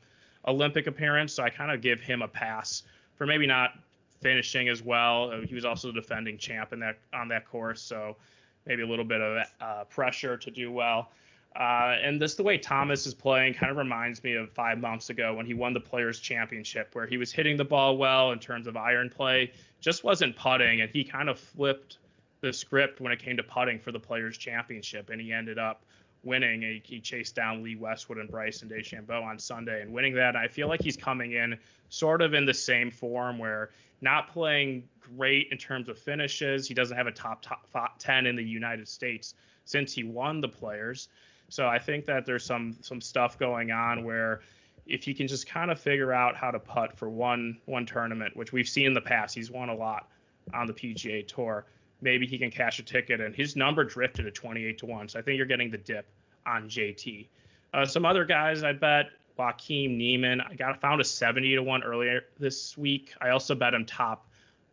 Olympic 0.48 0.88
appearance, 0.88 1.34
so 1.34 1.44
I 1.44 1.50
kind 1.50 1.72
of 1.72 1.82
give 1.82 2.02
him 2.02 2.22
a 2.22 2.28
pass 2.28 2.84
for 3.16 3.26
maybe 3.26 3.46
not 3.46 3.74
finishing 4.22 4.70
as 4.70 4.82
well. 4.82 5.32
Uh, 5.32 5.42
he 5.42 5.54
was 5.54 5.66
also 5.66 5.88
the 5.90 5.94
defending 5.94 6.38
champ 6.38 6.74
in 6.74 6.80
that 6.80 6.98
on 7.14 7.28
that 7.28 7.48
course, 7.48 7.82
so 7.82 8.18
maybe 8.66 8.82
a 8.82 8.88
little 8.88 9.06
bit 9.06 9.22
of 9.22 9.48
uh, 9.62 9.84
pressure 9.86 10.36
to 10.36 10.52
do 10.52 10.72
well. 10.72 11.12
Uh, 11.56 11.96
and 12.04 12.22
this 12.22 12.36
the 12.36 12.44
way 12.44 12.58
Thomas 12.58 13.08
is 13.08 13.14
playing 13.14 13.56
kind 13.56 13.72
of 13.72 13.78
reminds 13.78 14.24
me 14.24 14.34
of 14.36 14.52
five 14.52 14.78
months 14.78 15.10
ago 15.10 15.34
when 15.34 15.46
he 15.46 15.56
won 15.56 15.74
the 15.74 15.80
Players 15.80 16.20
Championship, 16.20 16.90
where 16.94 17.08
he 17.08 17.18
was 17.18 17.32
hitting 17.32 17.58
the 17.58 17.66
ball 17.66 17.98
well 17.98 18.32
in 18.32 18.40
terms 18.40 18.68
of 18.68 18.78
iron 18.78 19.10
play, 19.10 19.52
just 19.80 20.04
wasn't 20.04 20.36
putting, 20.36 20.82
and 20.82 20.90
he 20.92 21.04
kind 21.04 21.30
of 21.30 21.40
flipped 21.40 21.98
the 22.42 22.54
script 22.54 23.02
when 23.02 23.12
it 23.12 23.20
came 23.20 23.38
to 23.38 23.44
putting 23.44 23.80
for 23.80 23.92
the 23.92 24.00
Players 24.00 24.38
Championship, 24.38 25.10
and 25.10 25.20
he 25.20 25.34
ended 25.34 25.58
up 25.58 25.84
winning. 26.24 26.62
He, 26.62 26.82
he 26.84 27.00
chased 27.00 27.36
down 27.36 27.64
Lee 27.64 27.76
Westwood 27.76 28.20
and 28.20 28.30
Bryson 28.30 28.70
DeChambeau 28.70 29.24
on 29.24 29.40
Sunday 29.40 29.82
and 29.82 29.92
winning 29.92 30.14
that. 30.16 30.30
And 30.30 30.38
I 30.38 30.48
feel 30.48 30.68
like 30.68 30.82
he's 30.82 30.98
coming 30.98 31.34
in 31.34 31.58
sort 31.90 32.22
of 32.22 32.34
in 32.34 32.46
the 32.46 32.54
same 32.54 32.92
form 32.92 33.40
where 33.40 33.72
not 34.02 34.30
playing 34.30 34.88
great 35.00 35.48
in 35.52 35.58
terms 35.58 35.90
of 35.90 35.98
finishes. 35.98 36.68
He 36.68 36.74
doesn't 36.74 36.96
have 36.96 37.08
a 37.08 37.12
top 37.12 37.44
top 37.72 37.98
10 38.00 38.28
in 38.28 38.36
the 38.36 38.44
United 38.44 38.88
States 38.88 39.34
since 39.66 39.94
he 39.94 40.04
won 40.04 40.42
the 40.42 40.50
Players. 40.50 41.10
So 41.50 41.68
I 41.68 41.80
think 41.80 42.06
that 42.06 42.26
there's 42.26 42.46
some 42.46 42.78
some 42.82 43.02
stuff 43.02 43.38
going 43.40 43.72
on 43.72 44.04
where 44.04 44.42
if 44.86 45.04
he 45.04 45.14
can 45.14 45.28
just 45.28 45.48
kind 45.48 45.72
of 45.72 45.80
figure 45.80 46.14
out 46.14 46.36
how 46.36 46.52
to 46.52 46.60
putt 46.60 46.98
for 46.98 47.10
one 47.10 47.60
one 47.66 47.86
tournament, 47.86 48.36
which 48.36 48.52
we've 48.52 48.68
seen 48.68 48.88
in 48.88 48.94
the 48.94 49.02
past, 49.02 49.36
he's 49.36 49.52
won 49.52 49.70
a 49.70 49.76
lot 49.76 50.10
on 50.54 50.68
the 50.68 50.74
PGA 50.74 51.28
Tour. 51.28 51.66
Maybe 52.02 52.28
he 52.28 52.38
can 52.38 52.52
cash 52.52 52.80
a 52.80 52.84
ticket, 52.84 53.22
and 53.22 53.36
his 53.36 53.56
number 53.56 53.84
drifted 53.84 54.24
to 54.24 54.32
28 54.32 54.78
to 54.80 54.86
one. 54.86 55.10
So 55.10 55.20
I 55.20 55.22
think 55.22 55.38
you're 55.38 55.48
getting 55.48 55.72
the 55.72 55.78
dip 55.78 56.06
on 56.46 56.70
JT. 56.70 57.28
Uh, 57.74 57.86
some 57.86 58.06
other 58.06 58.24
guys 58.24 58.64
I 58.64 58.74
bet 58.74 59.08
Joaquin 59.38 59.98
Niemann. 59.98 60.42
I 60.42 60.56
got 60.56 60.80
found 60.80 61.02
a 61.02 61.04
70 61.04 61.56
to 61.56 61.64
one 61.64 61.84
earlier 61.84 62.24
this 62.40 62.78
week. 62.78 63.14
I 63.22 63.30
also 63.30 63.56
bet 63.56 63.74
him 63.74 63.86
top 63.86 64.28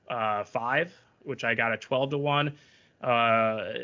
uh, 0.08 0.44
five, 0.44 0.92
which 1.22 1.44
I 1.44 1.54
got 1.54 1.72
a 1.72 1.76
12 1.76 2.10
to 2.10 2.18
one. 2.18 2.56
Uh, 3.04 3.74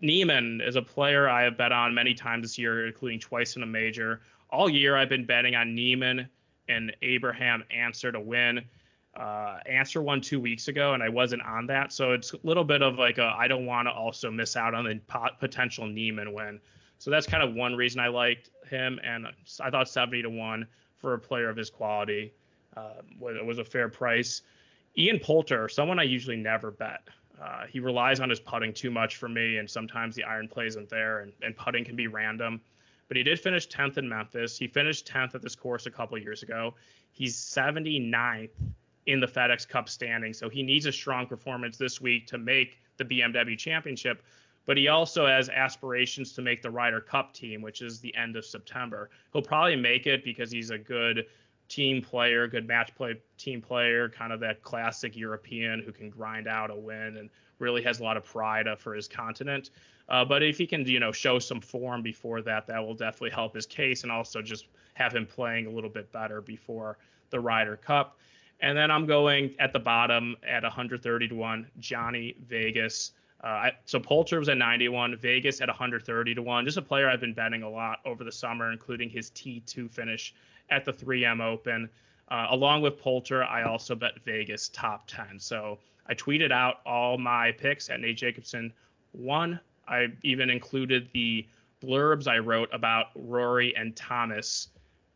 Niemann 0.00 0.60
is 0.60 0.76
a 0.76 0.82
player 0.82 1.28
I 1.28 1.42
have 1.42 1.58
bet 1.58 1.72
on 1.72 1.92
many 1.92 2.14
times 2.14 2.42
this 2.42 2.56
year, 2.56 2.86
including 2.86 3.18
twice 3.18 3.56
in 3.56 3.62
a 3.62 3.66
major. 3.66 4.20
All 4.50 4.70
year 4.70 4.96
I've 4.96 5.08
been 5.08 5.26
betting 5.26 5.56
on 5.56 5.74
Niemann 5.74 6.28
and 6.68 6.94
Abraham 7.02 7.64
Ancer 7.70 8.12
to 8.12 8.20
win. 8.20 8.64
Uh, 9.16 9.58
Ancer 9.66 10.00
won 10.00 10.20
two 10.20 10.38
weeks 10.38 10.68
ago, 10.68 10.94
and 10.94 11.02
I 11.02 11.08
wasn't 11.08 11.42
on 11.42 11.66
that, 11.66 11.92
so 11.92 12.12
it's 12.12 12.32
a 12.32 12.38
little 12.44 12.62
bit 12.62 12.80
of 12.80 12.96
like 12.96 13.18
I 13.18 13.48
don't 13.48 13.66
want 13.66 13.88
to 13.88 13.92
also 13.92 14.30
miss 14.30 14.56
out 14.56 14.72
on 14.72 14.84
the 14.84 15.00
potential 15.40 15.86
Niemann 15.86 16.32
win. 16.32 16.60
So 16.98 17.10
that's 17.10 17.26
kind 17.26 17.42
of 17.42 17.54
one 17.54 17.74
reason 17.74 18.00
I 18.00 18.08
liked 18.08 18.50
him, 18.68 19.00
and 19.02 19.26
I 19.60 19.70
thought 19.70 19.88
70 19.88 20.22
to 20.22 20.30
one 20.30 20.66
for 20.96 21.14
a 21.14 21.18
player 21.18 21.48
of 21.48 21.56
his 21.56 21.70
quality 21.70 22.32
uh, 22.76 23.02
was, 23.18 23.36
was 23.44 23.58
a 23.58 23.64
fair 23.64 23.88
price. 23.88 24.42
Ian 24.96 25.18
Poulter, 25.18 25.68
someone 25.68 25.98
I 25.98 26.04
usually 26.04 26.36
never 26.36 26.70
bet. 26.70 27.08
Uh, 27.40 27.64
he 27.66 27.80
relies 27.80 28.20
on 28.20 28.28
his 28.28 28.38
putting 28.38 28.72
too 28.72 28.90
much 28.90 29.16
for 29.16 29.28
me, 29.28 29.56
and 29.56 29.68
sometimes 29.68 30.14
the 30.14 30.24
iron 30.24 30.46
play 30.46 30.66
isn't 30.66 30.88
there, 30.90 31.20
and, 31.20 31.32
and 31.42 31.56
putting 31.56 31.84
can 31.84 31.96
be 31.96 32.06
random. 32.06 32.60
But 33.08 33.16
he 33.16 33.22
did 33.22 33.40
finish 33.40 33.66
10th 33.68 33.98
in 33.98 34.08
Memphis. 34.08 34.58
He 34.58 34.68
finished 34.68 35.08
10th 35.08 35.34
at 35.34 35.42
this 35.42 35.56
course 35.56 35.86
a 35.86 35.90
couple 35.90 36.18
years 36.18 36.42
ago. 36.42 36.74
He's 37.12 37.36
79th 37.36 38.50
in 39.06 39.20
the 39.20 39.26
FedEx 39.26 39.66
Cup 39.66 39.88
standing, 39.88 40.32
so 40.34 40.48
he 40.48 40.62
needs 40.62 40.86
a 40.86 40.92
strong 40.92 41.26
performance 41.26 41.76
this 41.76 42.00
week 42.00 42.26
to 42.28 42.38
make 42.38 42.78
the 42.98 43.04
BMW 43.04 43.58
Championship. 43.58 44.22
But 44.66 44.76
he 44.76 44.88
also 44.88 45.26
has 45.26 45.48
aspirations 45.48 46.32
to 46.34 46.42
make 46.42 46.62
the 46.62 46.70
Ryder 46.70 47.00
Cup 47.00 47.32
team, 47.32 47.62
which 47.62 47.80
is 47.80 48.00
the 48.00 48.14
end 48.14 48.36
of 48.36 48.44
September. 48.44 49.10
He'll 49.32 49.42
probably 49.42 49.76
make 49.76 50.06
it 50.06 50.22
because 50.22 50.50
he's 50.50 50.70
a 50.70 50.78
good 50.78 51.26
team 51.70 52.02
player, 52.02 52.46
good 52.48 52.66
match 52.66 52.94
play 52.94 53.14
team 53.38 53.62
player, 53.62 54.08
kind 54.10 54.32
of 54.32 54.40
that 54.40 54.62
classic 54.62 55.16
European 55.16 55.80
who 55.80 55.92
can 55.92 56.10
grind 56.10 56.46
out 56.46 56.70
a 56.70 56.74
win 56.74 57.16
and 57.16 57.30
really 57.60 57.82
has 57.82 58.00
a 58.00 58.02
lot 58.02 58.16
of 58.16 58.24
pride 58.24 58.66
for 58.78 58.94
his 58.94 59.08
continent. 59.08 59.70
Uh, 60.08 60.24
but 60.24 60.42
if 60.42 60.58
he 60.58 60.66
can, 60.66 60.84
you 60.84 60.98
know, 60.98 61.12
show 61.12 61.38
some 61.38 61.60
form 61.60 62.02
before 62.02 62.42
that, 62.42 62.66
that 62.66 62.84
will 62.84 62.94
definitely 62.94 63.30
help 63.30 63.54
his 63.54 63.64
case, 63.64 64.02
and 64.02 64.10
also 64.10 64.42
just 64.42 64.66
have 64.94 65.14
him 65.14 65.24
playing 65.24 65.66
a 65.66 65.70
little 65.70 65.88
bit 65.88 66.10
better 66.10 66.40
before 66.40 66.98
the 67.30 67.38
Ryder 67.38 67.76
Cup. 67.76 68.18
And 68.60 68.76
then 68.76 68.90
I'm 68.90 69.06
going 69.06 69.54
at 69.60 69.72
the 69.72 69.78
bottom 69.78 70.36
at 70.46 70.64
130 70.64 71.28
to 71.28 71.34
one, 71.34 71.70
Johnny 71.78 72.34
Vegas. 72.48 73.12
Uh, 73.42 73.70
so 73.86 74.00
Poulter 74.00 74.38
was 74.38 74.48
at 74.48 74.58
91, 74.58 75.16
Vegas 75.16 75.60
at 75.60 75.68
130 75.68 76.34
to 76.34 76.42
one. 76.42 76.64
Just 76.64 76.76
a 76.76 76.82
player 76.82 77.08
I've 77.08 77.20
been 77.20 77.32
betting 77.32 77.62
a 77.62 77.70
lot 77.70 78.00
over 78.04 78.24
the 78.24 78.32
summer, 78.32 78.70
including 78.72 79.08
his 79.08 79.30
T2 79.30 79.90
finish 79.90 80.34
at 80.70 80.84
the 80.84 80.92
3M 80.92 81.42
Open. 81.42 81.88
Uh, 82.28 82.46
along 82.50 82.82
with 82.82 82.98
Poulter, 82.98 83.42
I 83.42 83.64
also 83.64 83.94
bet 83.94 84.12
Vegas 84.24 84.68
top 84.68 85.08
10. 85.08 85.38
So 85.38 85.78
I 86.06 86.14
tweeted 86.14 86.52
out 86.52 86.76
all 86.86 87.18
my 87.18 87.52
picks 87.52 87.90
at 87.90 88.00
Nate 88.00 88.16
Jacobson 88.16 88.72
one. 89.12 89.58
I 89.88 90.08
even 90.22 90.50
included 90.50 91.08
the 91.12 91.46
blurbs 91.82 92.28
I 92.28 92.38
wrote 92.38 92.68
about 92.72 93.06
Rory 93.16 93.74
and 93.76 93.96
Thomas 93.96 94.68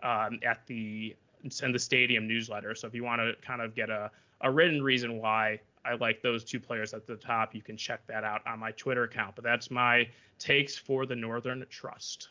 um, 0.02 0.40
at 0.44 0.66
the 0.66 1.14
send 1.50 1.74
the 1.74 1.78
stadium 1.78 2.26
newsletter. 2.26 2.74
So 2.74 2.86
if 2.86 2.94
you 2.94 3.04
want 3.04 3.20
to 3.20 3.34
kind 3.46 3.60
of 3.60 3.74
get 3.74 3.90
a, 3.90 4.10
a 4.40 4.50
written 4.50 4.82
reason 4.82 5.18
why 5.18 5.60
I 5.84 5.94
like 5.94 6.22
those 6.22 6.42
two 6.42 6.58
players 6.58 6.94
at 6.94 7.06
the 7.06 7.16
top, 7.16 7.54
you 7.54 7.62
can 7.62 7.76
check 7.76 8.06
that 8.06 8.24
out 8.24 8.40
on 8.46 8.58
my 8.58 8.72
Twitter 8.72 9.04
account. 9.04 9.34
But 9.36 9.44
that's 9.44 9.70
my 9.70 10.08
takes 10.38 10.76
for 10.76 11.06
the 11.06 11.14
Northern 11.14 11.64
Trust. 11.68 12.28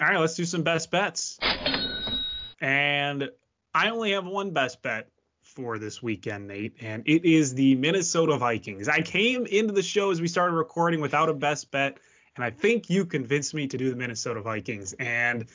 All 0.00 0.08
right, 0.08 0.18
let's 0.18 0.34
do 0.34 0.44
some 0.44 0.62
best 0.62 0.90
bets. 0.90 1.38
And 2.60 3.30
I 3.74 3.90
only 3.90 4.12
have 4.12 4.26
one 4.26 4.50
best 4.50 4.82
bet 4.82 5.08
for 5.42 5.78
this 5.78 6.02
weekend, 6.02 6.46
Nate, 6.46 6.74
and 6.80 7.02
it 7.06 7.24
is 7.24 7.54
the 7.54 7.74
Minnesota 7.74 8.36
Vikings. 8.36 8.88
I 8.88 9.00
came 9.00 9.46
into 9.46 9.72
the 9.72 9.82
show 9.82 10.10
as 10.10 10.20
we 10.20 10.28
started 10.28 10.54
recording 10.54 11.00
without 11.00 11.28
a 11.28 11.34
best 11.34 11.70
bet, 11.70 11.98
and 12.36 12.44
I 12.44 12.50
think 12.50 12.90
you 12.90 13.06
convinced 13.06 13.54
me 13.54 13.66
to 13.68 13.78
do 13.78 13.90
the 13.90 13.96
Minnesota 13.96 14.40
Vikings. 14.40 14.92
And 14.92 15.46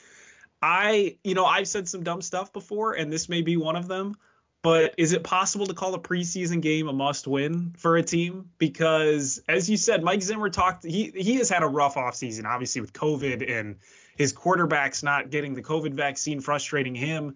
I, 0.62 1.18
you 1.24 1.36
know, 1.36 1.45
I've 1.45 1.68
said 1.68 1.88
some 1.88 2.04
dumb 2.04 2.22
stuff 2.22 2.51
before, 2.54 2.93
and 2.93 3.12
this 3.12 3.30
may 3.30 3.41
be 3.41 3.58
one 3.58 3.76
of 3.76 3.88
them. 3.88 4.16
But 4.64 4.95
is 4.97 5.12
it 5.12 5.24
possible 5.24 5.66
to 5.66 5.74
call 5.74 5.93
a 5.93 5.99
preseason 5.99 6.62
game 6.62 6.88
a 6.88 6.93
must 6.93 7.28
win 7.28 7.76
for 7.78 7.97
a 7.97 8.01
team? 8.01 8.49
Because 8.58 9.41
as 9.49 9.70
you 9.70 9.76
said, 9.76 10.04
Mike 10.04 10.22
Zimmer 10.22 10.49
talked 10.49 10.86
he 10.86 11.12
he 11.14 11.36
has 11.36 11.49
had 11.49 11.64
a 11.64 11.68
rough 11.68 11.95
offseason, 11.95 12.45
obviously 12.45 12.80
with 12.80 12.93
COVID 12.93 13.51
and 13.51 13.76
his 14.16 14.34
quarterbacks 14.34 15.03
not 15.03 15.30
getting 15.30 15.53
the 15.53 15.64
COVID 15.64 15.93
vaccine 15.93 16.41
frustrating 16.41 16.95
him 16.95 17.36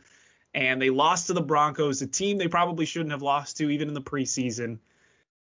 and 0.53 0.82
they 0.82 0.89
lost 0.89 1.28
to 1.28 1.34
the 1.34 1.41
Broncos, 1.41 2.01
a 2.01 2.07
team 2.07 2.38
they 2.38 2.47
probably 2.47 2.86
shouldn't 2.86 3.11
have 3.11 3.21
lost 3.21 3.57
to 3.57 3.69
even 3.69 3.89
in 3.89 3.93
the 3.93 4.01
preseason. 4.01 4.80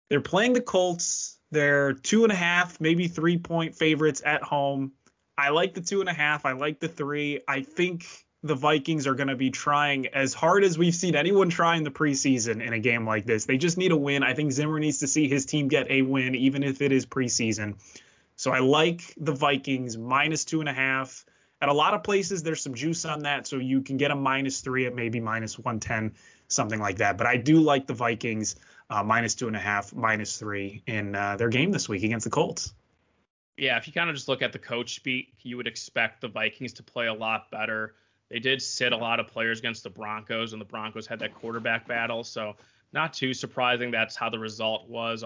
They're 0.09 0.21
playing 0.21 0.53
the 0.53 0.61
Colts. 0.61 1.39
They're 1.49 1.93
two 1.93 2.23
and 2.23 2.31
a 2.31 2.35
half, 2.35 2.79
maybe 2.79 3.07
three 3.07 3.37
point 3.37 3.75
favorites 3.75 4.21
at 4.23 4.43
home. 4.43 4.91
I 5.37 5.49
like 5.49 5.73
the 5.73 5.81
two 5.81 6.01
and 6.01 6.09
a 6.09 6.13
half. 6.13 6.45
I 6.45 6.51
like 6.53 6.79
the 6.79 6.87
three. 6.87 7.41
I 7.47 7.61
think 7.61 8.05
the 8.43 8.55
Vikings 8.55 9.07
are 9.07 9.15
going 9.15 9.29
to 9.29 9.35
be 9.35 9.49
trying 9.49 10.07
as 10.07 10.33
hard 10.33 10.63
as 10.63 10.77
we've 10.77 10.93
seen 10.93 11.15
anyone 11.15 11.49
try 11.49 11.77
in 11.77 11.83
the 11.83 11.91
preseason 11.91 12.65
in 12.65 12.73
a 12.73 12.79
game 12.79 13.05
like 13.05 13.25
this. 13.25 13.45
They 13.45 13.57
just 13.57 13.77
need 13.77 13.91
a 13.91 13.97
win. 13.97 14.23
I 14.23 14.33
think 14.33 14.51
Zimmer 14.51 14.79
needs 14.79 14.99
to 14.99 15.07
see 15.07 15.27
his 15.27 15.45
team 15.45 15.67
get 15.67 15.89
a 15.89 16.01
win, 16.03 16.35
even 16.35 16.63
if 16.63 16.81
it 16.81 16.91
is 16.91 17.05
preseason. 17.05 17.75
So 18.37 18.51
I 18.51 18.59
like 18.59 19.15
the 19.17 19.33
Vikings 19.33 19.97
minus 19.97 20.45
two 20.45 20.59
and 20.59 20.69
a 20.69 20.73
half. 20.73 21.25
At 21.59 21.69
a 21.69 21.73
lot 21.73 21.95
of 21.95 22.03
places, 22.03 22.43
there's 22.43 22.61
some 22.61 22.75
juice 22.75 23.03
on 23.03 23.23
that, 23.23 23.47
so 23.47 23.57
you 23.57 23.81
can 23.81 23.97
get 23.97 24.11
a 24.11 24.15
minus 24.15 24.61
three 24.61 24.85
at 24.85 24.93
maybe 24.93 25.19
minus 25.19 25.57
110, 25.57 26.13
something 26.47 26.79
like 26.79 26.97
that. 26.97 27.17
But 27.17 27.25
I 27.25 27.37
do 27.37 27.59
like 27.59 27.87
the 27.87 27.95
Vikings 27.95 28.55
uh, 28.91 29.01
minus 29.01 29.33
two 29.33 29.47
and 29.47 29.55
a 29.55 29.59
half, 29.59 29.91
minus 29.91 30.37
three 30.37 30.83
in 30.85 31.15
uh, 31.15 31.35
their 31.35 31.49
game 31.49 31.71
this 31.71 31.89
week 31.89 32.03
against 32.03 32.25
the 32.25 32.29
Colts. 32.29 32.75
Yeah, 33.57 33.75
if 33.77 33.87
you 33.87 33.93
kind 33.93 34.07
of 34.07 34.15
just 34.15 34.27
look 34.27 34.43
at 34.43 34.53
the 34.53 34.59
coach 34.59 34.93
speak, 34.93 35.33
you 35.41 35.57
would 35.57 35.65
expect 35.65 36.21
the 36.21 36.27
Vikings 36.27 36.73
to 36.73 36.83
play 36.83 37.07
a 37.07 37.13
lot 37.13 37.49
better. 37.49 37.95
They 38.29 38.37
did 38.37 38.61
sit 38.61 38.93
a 38.93 38.97
lot 38.97 39.19
of 39.19 39.25
players 39.25 39.57
against 39.57 39.81
the 39.81 39.89
Broncos, 39.89 40.53
and 40.53 40.61
the 40.61 40.65
Broncos 40.65 41.07
had 41.07 41.19
that 41.19 41.33
quarterback 41.33 41.87
battle. 41.87 42.23
So 42.23 42.55
not 42.93 43.13
too 43.13 43.33
surprising 43.33 43.91
that's 43.91 44.15
how 44.15 44.29
the 44.29 44.39
result 44.39 44.87
was. 44.89 45.23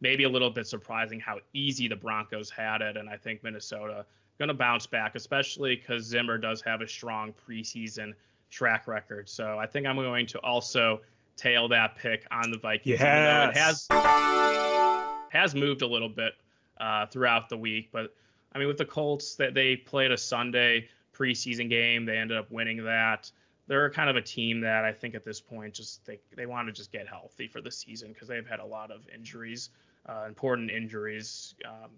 Maybe 0.00 0.24
a 0.24 0.28
little 0.28 0.50
bit 0.50 0.66
surprising 0.66 1.20
how 1.20 1.38
easy 1.52 1.88
the 1.88 1.96
Broncos 1.96 2.50
had 2.50 2.82
it, 2.82 2.96
and 2.96 3.08
I 3.08 3.16
think 3.16 3.42
Minnesota 3.42 4.04
going 4.38 4.48
to 4.48 4.54
bounce 4.54 4.86
back, 4.86 5.14
especially 5.14 5.76
because 5.76 6.04
Zimmer 6.04 6.38
does 6.38 6.62
have 6.62 6.80
a 6.80 6.88
strong 6.88 7.34
preseason 7.46 8.14
track 8.50 8.88
record. 8.88 9.28
So 9.28 9.58
I 9.58 9.66
think 9.66 9.86
I'm 9.86 9.96
going 9.96 10.26
to 10.26 10.38
also 10.38 11.02
tail 11.36 11.68
that 11.68 11.96
pick 11.96 12.26
on 12.30 12.50
the 12.50 12.58
Vikings. 12.58 12.98
Yes. 13.00 13.54
It 13.54 13.58
has 13.58 13.86
has 15.30 15.54
moved 15.54 15.82
a 15.82 15.86
little 15.86 16.08
bit 16.08 16.32
uh, 16.80 17.06
throughout 17.06 17.48
the 17.48 17.56
week, 17.56 17.90
but 17.92 18.14
I 18.54 18.58
mean 18.58 18.66
with 18.66 18.78
the 18.78 18.84
Colts 18.84 19.36
that 19.36 19.54
they 19.54 19.76
played 19.76 20.10
a 20.10 20.18
Sunday 20.18 20.88
preseason 21.14 21.68
game, 21.68 22.04
they 22.04 22.16
ended 22.16 22.36
up 22.36 22.50
winning 22.50 22.84
that. 22.84 23.30
They're 23.70 23.88
kind 23.88 24.10
of 24.10 24.16
a 24.16 24.20
team 24.20 24.60
that 24.62 24.84
I 24.84 24.92
think 24.92 25.14
at 25.14 25.24
this 25.24 25.40
point 25.40 25.74
just 25.74 26.04
they 26.04 26.18
they 26.36 26.44
want 26.44 26.66
to 26.66 26.72
just 26.72 26.90
get 26.90 27.06
healthy 27.06 27.46
for 27.46 27.60
the 27.60 27.70
season 27.70 28.12
because 28.12 28.26
they've 28.26 28.46
had 28.46 28.58
a 28.58 28.66
lot 28.66 28.90
of 28.90 29.06
injuries, 29.14 29.70
uh, 30.08 30.24
important 30.26 30.72
injuries. 30.72 31.54
Um, 31.64 31.90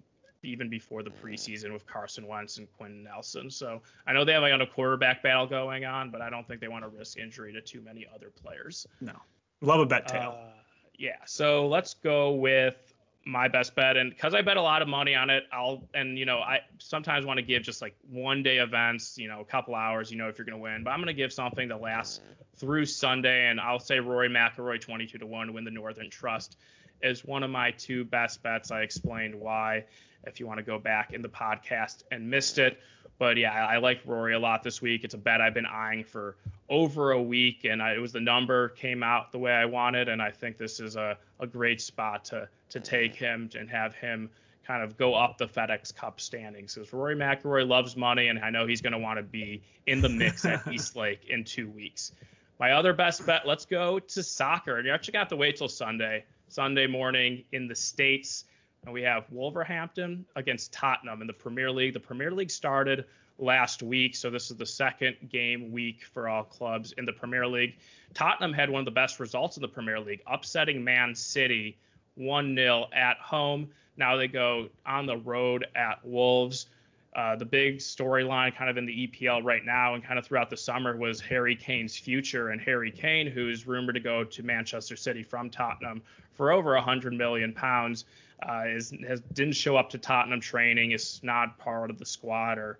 even 0.44 0.68
before 0.68 1.02
the 1.02 1.10
preseason 1.10 1.72
with 1.72 1.86
Carson 1.86 2.26
Wentz 2.26 2.58
and 2.58 2.66
Quenton 2.76 3.04
Nelson. 3.04 3.48
So 3.48 3.80
I 4.06 4.12
know 4.12 4.24
they 4.24 4.32
have 4.32 4.42
like 4.42 4.60
a 4.60 4.66
quarterback 4.66 5.22
battle 5.22 5.46
going 5.46 5.84
on, 5.84 6.10
but 6.10 6.20
I 6.20 6.30
don't 6.30 6.46
think 6.48 6.60
they 6.60 6.66
want 6.66 6.84
to 6.84 6.88
risk 6.88 7.16
injury 7.16 7.52
to 7.52 7.60
too 7.60 7.80
many 7.80 8.08
other 8.12 8.30
players. 8.30 8.86
No. 9.00 9.14
Love 9.60 9.78
a 9.78 9.86
bet 9.86 10.08
tail. 10.08 10.36
Uh, 10.36 10.50
yeah. 10.94 11.18
So 11.26 11.68
let's 11.68 11.94
go 11.94 12.32
with 12.32 12.91
my 13.24 13.48
best 13.48 13.74
bet. 13.74 13.96
And 13.96 14.10
because 14.10 14.34
i 14.34 14.42
bet 14.42 14.56
a 14.56 14.62
lot 14.62 14.82
of 14.82 14.88
money 14.88 15.14
on 15.14 15.30
it 15.30 15.44
i'll 15.52 15.82
and 15.94 16.18
you 16.18 16.24
know 16.24 16.38
i 16.38 16.60
sometimes 16.78 17.24
want 17.24 17.38
to 17.38 17.42
give 17.42 17.62
just 17.62 17.80
like 17.80 17.94
one 18.10 18.42
day 18.42 18.58
events 18.58 19.16
you 19.18 19.28
know 19.28 19.40
a 19.40 19.44
couple 19.44 19.74
hours 19.74 20.10
you 20.10 20.18
know 20.18 20.28
if 20.28 20.38
you're 20.38 20.44
going 20.44 20.58
to 20.58 20.62
win. 20.62 20.84
But 20.84 20.90
i'm 20.90 20.98
going 20.98 21.06
to 21.08 21.14
give 21.14 21.32
something 21.32 21.68
that 21.68 21.80
lasts 21.80 22.20
mm. 22.20 22.58
through 22.58 22.86
sunday 22.86 23.48
and 23.48 23.60
i'll 23.60 23.78
say 23.78 24.00
rory 24.00 24.28
mcilroy 24.28 24.80
22 24.80 25.18
to 25.18 25.26
1 25.26 25.46
to 25.46 25.52
win 25.52 25.64
the 25.64 25.70
northern 25.70 26.06
mm. 26.06 26.10
trust 26.10 26.56
is 27.02 27.24
one 27.24 27.42
of 27.42 27.50
my 27.50 27.72
two 27.72 28.04
best 28.04 28.42
bets. 28.42 28.70
I 28.70 28.82
explained 28.82 29.34
why 29.34 29.84
if 30.24 30.40
you 30.40 30.46
want 30.46 30.58
to 30.58 30.64
go 30.64 30.78
back 30.78 31.12
in 31.12 31.22
the 31.22 31.28
podcast 31.28 32.04
and 32.10 32.30
missed 32.30 32.58
it. 32.58 32.78
But 33.18 33.36
yeah, 33.36 33.52
I, 33.52 33.74
I 33.74 33.78
like 33.78 34.00
Rory 34.06 34.34
a 34.34 34.38
lot 34.38 34.62
this 34.62 34.80
week. 34.80 35.04
It's 35.04 35.14
a 35.14 35.18
bet 35.18 35.40
I've 35.40 35.54
been 35.54 35.66
eyeing 35.66 36.04
for 36.04 36.36
over 36.68 37.12
a 37.12 37.22
week, 37.22 37.64
and 37.64 37.82
I, 37.82 37.94
it 37.94 38.00
was 38.00 38.12
the 38.12 38.20
number 38.20 38.70
came 38.70 39.02
out 39.02 39.32
the 39.32 39.38
way 39.38 39.52
I 39.52 39.64
wanted, 39.64 40.08
and 40.08 40.22
I 40.22 40.30
think 40.30 40.56
this 40.56 40.80
is 40.80 40.96
a, 40.96 41.16
a 41.40 41.46
great 41.46 41.80
spot 41.80 42.24
to 42.26 42.48
to 42.70 42.80
take 42.80 43.14
him 43.14 43.50
and 43.58 43.68
have 43.68 43.94
him 43.94 44.30
kind 44.66 44.82
of 44.82 44.96
go 44.96 45.14
up 45.14 45.38
the 45.38 45.46
FedEx 45.46 45.94
Cup 45.94 46.20
standings. 46.20 46.74
Because 46.74 46.92
Rory 46.92 47.16
McIlroy 47.16 47.66
loves 47.66 47.96
money, 47.96 48.28
and 48.28 48.38
I 48.38 48.50
know 48.50 48.66
he's 48.66 48.80
going 48.80 48.92
to 48.92 48.98
want 48.98 49.18
to 49.18 49.22
be 49.22 49.62
in 49.86 50.00
the 50.00 50.08
mix 50.08 50.44
at 50.44 50.66
East 50.72 50.96
Lake 50.96 51.26
in 51.28 51.44
two 51.44 51.68
weeks. 51.68 52.12
My 52.58 52.72
other 52.72 52.92
best 52.92 53.26
bet, 53.26 53.46
let's 53.46 53.66
go 53.66 53.98
to 53.98 54.22
soccer. 54.22 54.76
and 54.76 54.86
You 54.86 54.92
actually 54.92 55.12
got 55.12 55.28
to 55.30 55.36
wait 55.36 55.56
till 55.56 55.68
Sunday, 55.68 56.24
Sunday 56.48 56.86
morning 56.86 57.44
in 57.52 57.66
the 57.66 57.74
States. 57.74 58.44
And 58.84 58.92
we 58.92 59.02
have 59.02 59.24
Wolverhampton 59.30 60.24
against 60.36 60.72
Tottenham 60.72 61.20
in 61.20 61.26
the 61.26 61.32
Premier 61.32 61.70
League. 61.70 61.92
The 61.92 62.00
Premier 62.00 62.30
League 62.30 62.50
started 62.50 63.04
last 63.42 63.82
week, 63.82 64.16
so 64.16 64.30
this 64.30 64.50
is 64.50 64.56
the 64.56 64.66
second 64.66 65.16
game 65.28 65.72
week 65.72 66.04
for 66.14 66.28
all 66.28 66.44
clubs 66.44 66.92
in 66.92 67.04
the 67.04 67.12
Premier 67.12 67.46
League. 67.46 67.76
Tottenham 68.14 68.52
had 68.52 68.70
one 68.70 68.80
of 68.80 68.84
the 68.84 68.90
best 68.90 69.20
results 69.20 69.56
in 69.56 69.60
the 69.60 69.68
Premier 69.68 70.00
League, 70.00 70.22
upsetting 70.26 70.82
Man 70.82 71.14
City 71.14 71.76
1 72.14 72.54
0 72.54 72.86
at 72.94 73.18
home. 73.18 73.68
Now 73.96 74.16
they 74.16 74.28
go 74.28 74.68
on 74.86 75.06
the 75.06 75.16
road 75.16 75.66
at 75.74 76.04
Wolves. 76.04 76.66
Uh, 77.14 77.36
the 77.36 77.44
big 77.44 77.76
storyline 77.76 78.56
kind 78.56 78.70
of 78.70 78.78
in 78.78 78.86
the 78.86 79.06
EPL 79.06 79.44
right 79.44 79.66
now 79.66 79.94
and 79.94 80.02
kind 80.02 80.18
of 80.18 80.24
throughout 80.24 80.48
the 80.48 80.56
summer 80.56 80.96
was 80.96 81.20
Harry 81.20 81.54
Kane's 81.54 81.94
future. 81.94 82.48
And 82.48 82.60
Harry 82.62 82.90
Kane, 82.90 83.26
who's 83.26 83.66
rumored 83.66 83.96
to 83.96 84.00
go 84.00 84.24
to 84.24 84.42
Manchester 84.42 84.96
City 84.96 85.22
from 85.22 85.50
Tottenham 85.50 86.00
for 86.32 86.52
over 86.52 86.74
100 86.74 87.12
million 87.12 87.52
pounds, 87.52 88.06
uh, 88.48 88.62
is 88.66 88.94
has 89.06 89.20
didn't 89.34 89.54
show 89.54 89.76
up 89.76 89.90
to 89.90 89.98
Tottenham 89.98 90.40
training, 90.40 90.92
is 90.92 91.20
not 91.22 91.58
part 91.58 91.90
of 91.90 91.98
the 91.98 92.06
squad, 92.06 92.58
or 92.58 92.78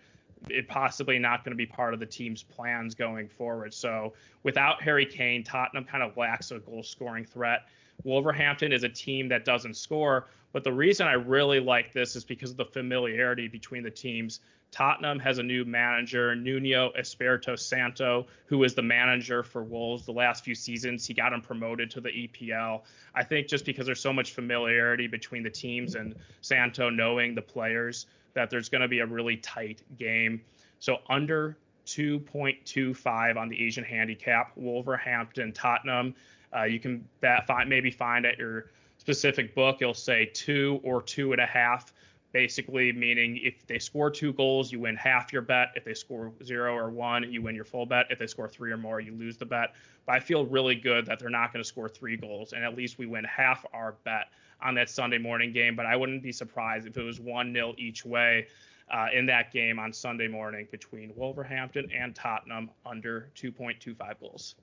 it 0.48 0.68
possibly 0.68 1.18
not 1.18 1.44
going 1.44 1.52
to 1.52 1.56
be 1.56 1.66
part 1.66 1.94
of 1.94 2.00
the 2.00 2.06
team's 2.06 2.42
plans 2.42 2.94
going 2.94 3.28
forward. 3.28 3.72
So 3.72 4.14
without 4.42 4.82
Harry 4.82 5.06
Kane, 5.06 5.44
Tottenham 5.44 5.84
kind 5.84 6.02
of 6.02 6.16
lacks 6.16 6.50
a 6.50 6.58
goal 6.58 6.82
scoring 6.82 7.24
threat. 7.24 7.66
Wolverhampton 8.04 8.72
is 8.72 8.82
a 8.82 8.88
team 8.88 9.28
that 9.28 9.44
doesn't 9.44 9.76
score, 9.76 10.26
but 10.52 10.64
the 10.64 10.72
reason 10.72 11.06
I 11.06 11.12
really 11.12 11.60
like 11.60 11.92
this 11.92 12.16
is 12.16 12.24
because 12.24 12.50
of 12.50 12.56
the 12.56 12.64
familiarity 12.64 13.48
between 13.48 13.82
the 13.82 13.90
teams. 13.90 14.40
Tottenham 14.70 15.18
has 15.18 15.36
a 15.36 15.42
new 15.42 15.66
manager, 15.66 16.34
Nuno 16.34 16.92
Espirito 16.98 17.56
Santo, 17.56 18.26
who 18.46 18.64
is 18.64 18.74
the 18.74 18.82
manager 18.82 19.42
for 19.42 19.62
Wolves 19.62 20.06
the 20.06 20.12
last 20.12 20.44
few 20.44 20.54
seasons. 20.54 21.06
He 21.06 21.12
got 21.12 21.32
him 21.32 21.42
promoted 21.42 21.90
to 21.90 22.00
the 22.00 22.08
EPL. 22.08 22.80
I 23.14 23.22
think 23.22 23.48
just 23.48 23.66
because 23.66 23.84
there's 23.84 24.00
so 24.00 24.14
much 24.14 24.32
familiarity 24.32 25.06
between 25.06 25.42
the 25.42 25.50
teams 25.50 25.94
and 25.94 26.14
Santo 26.40 26.88
knowing 26.88 27.34
the 27.34 27.42
players, 27.42 28.06
that 28.34 28.50
there's 28.50 28.68
going 28.68 28.82
to 28.82 28.88
be 28.88 29.00
a 29.00 29.06
really 29.06 29.36
tight 29.36 29.82
game. 29.98 30.40
So 30.78 30.98
under 31.08 31.56
2.25 31.86 33.36
on 33.36 33.48
the 33.48 33.64
Asian 33.64 33.84
handicap, 33.84 34.52
Wolverhampton, 34.56 35.52
Tottenham. 35.52 36.14
Uh, 36.54 36.64
you 36.64 36.78
can 36.78 37.06
bet, 37.20 37.46
find, 37.46 37.68
maybe 37.68 37.90
find 37.90 38.26
at 38.26 38.38
your 38.38 38.70
specific 38.98 39.54
book, 39.54 39.78
it'll 39.80 39.94
say 39.94 40.26
two 40.26 40.80
or 40.82 41.02
two 41.02 41.32
and 41.32 41.40
a 41.40 41.46
half 41.46 41.92
basically 42.32 42.92
meaning 42.92 43.38
if 43.42 43.66
they 43.66 43.78
score 43.78 44.10
two 44.10 44.32
goals, 44.32 44.72
you 44.72 44.80
win 44.80 44.96
half 44.96 45.32
your 45.32 45.42
bet. 45.42 45.68
If 45.76 45.84
they 45.84 45.94
score 45.94 46.32
zero 46.42 46.74
or 46.74 46.90
one, 46.90 47.30
you 47.30 47.42
win 47.42 47.54
your 47.54 47.64
full 47.64 47.86
bet. 47.86 48.06
If 48.10 48.18
they 48.18 48.26
score 48.26 48.48
three 48.48 48.72
or 48.72 48.76
more, 48.76 49.00
you 49.00 49.12
lose 49.12 49.36
the 49.36 49.44
bet. 49.44 49.74
But 50.06 50.16
I 50.16 50.20
feel 50.20 50.46
really 50.46 50.74
good 50.74 51.06
that 51.06 51.18
they're 51.18 51.30
not 51.30 51.52
going 51.52 51.62
to 51.62 51.68
score 51.68 51.88
three 51.88 52.16
goals, 52.16 52.54
and 52.54 52.64
at 52.64 52.76
least 52.76 52.98
we 52.98 53.06
win 53.06 53.24
half 53.24 53.64
our 53.72 53.94
bet 54.04 54.28
on 54.62 54.74
that 54.74 54.90
Sunday 54.90 55.18
morning 55.18 55.52
game. 55.52 55.76
But 55.76 55.86
I 55.86 55.96
wouldn't 55.96 56.22
be 56.22 56.32
surprised 56.32 56.86
if 56.86 56.96
it 56.96 57.02
was 57.02 57.20
1 57.20 57.52
0 57.52 57.74
each 57.78 58.04
way. 58.04 58.46
Uh, 58.90 59.06
in 59.14 59.24
that 59.24 59.50
game 59.50 59.78
on 59.78 59.90
Sunday 59.90 60.28
morning 60.28 60.68
between 60.70 61.14
Wolverhampton 61.16 61.88
and 61.96 62.14
Tottenham 62.14 62.68
under 62.84 63.30
2.25 63.36 64.20
goals. 64.20 64.54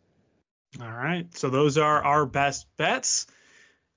All 0.79 0.91
right. 0.91 1.25
So 1.35 1.49
those 1.49 1.77
are 1.79 2.03
our 2.03 2.27
best 2.27 2.67
bets. 2.77 3.25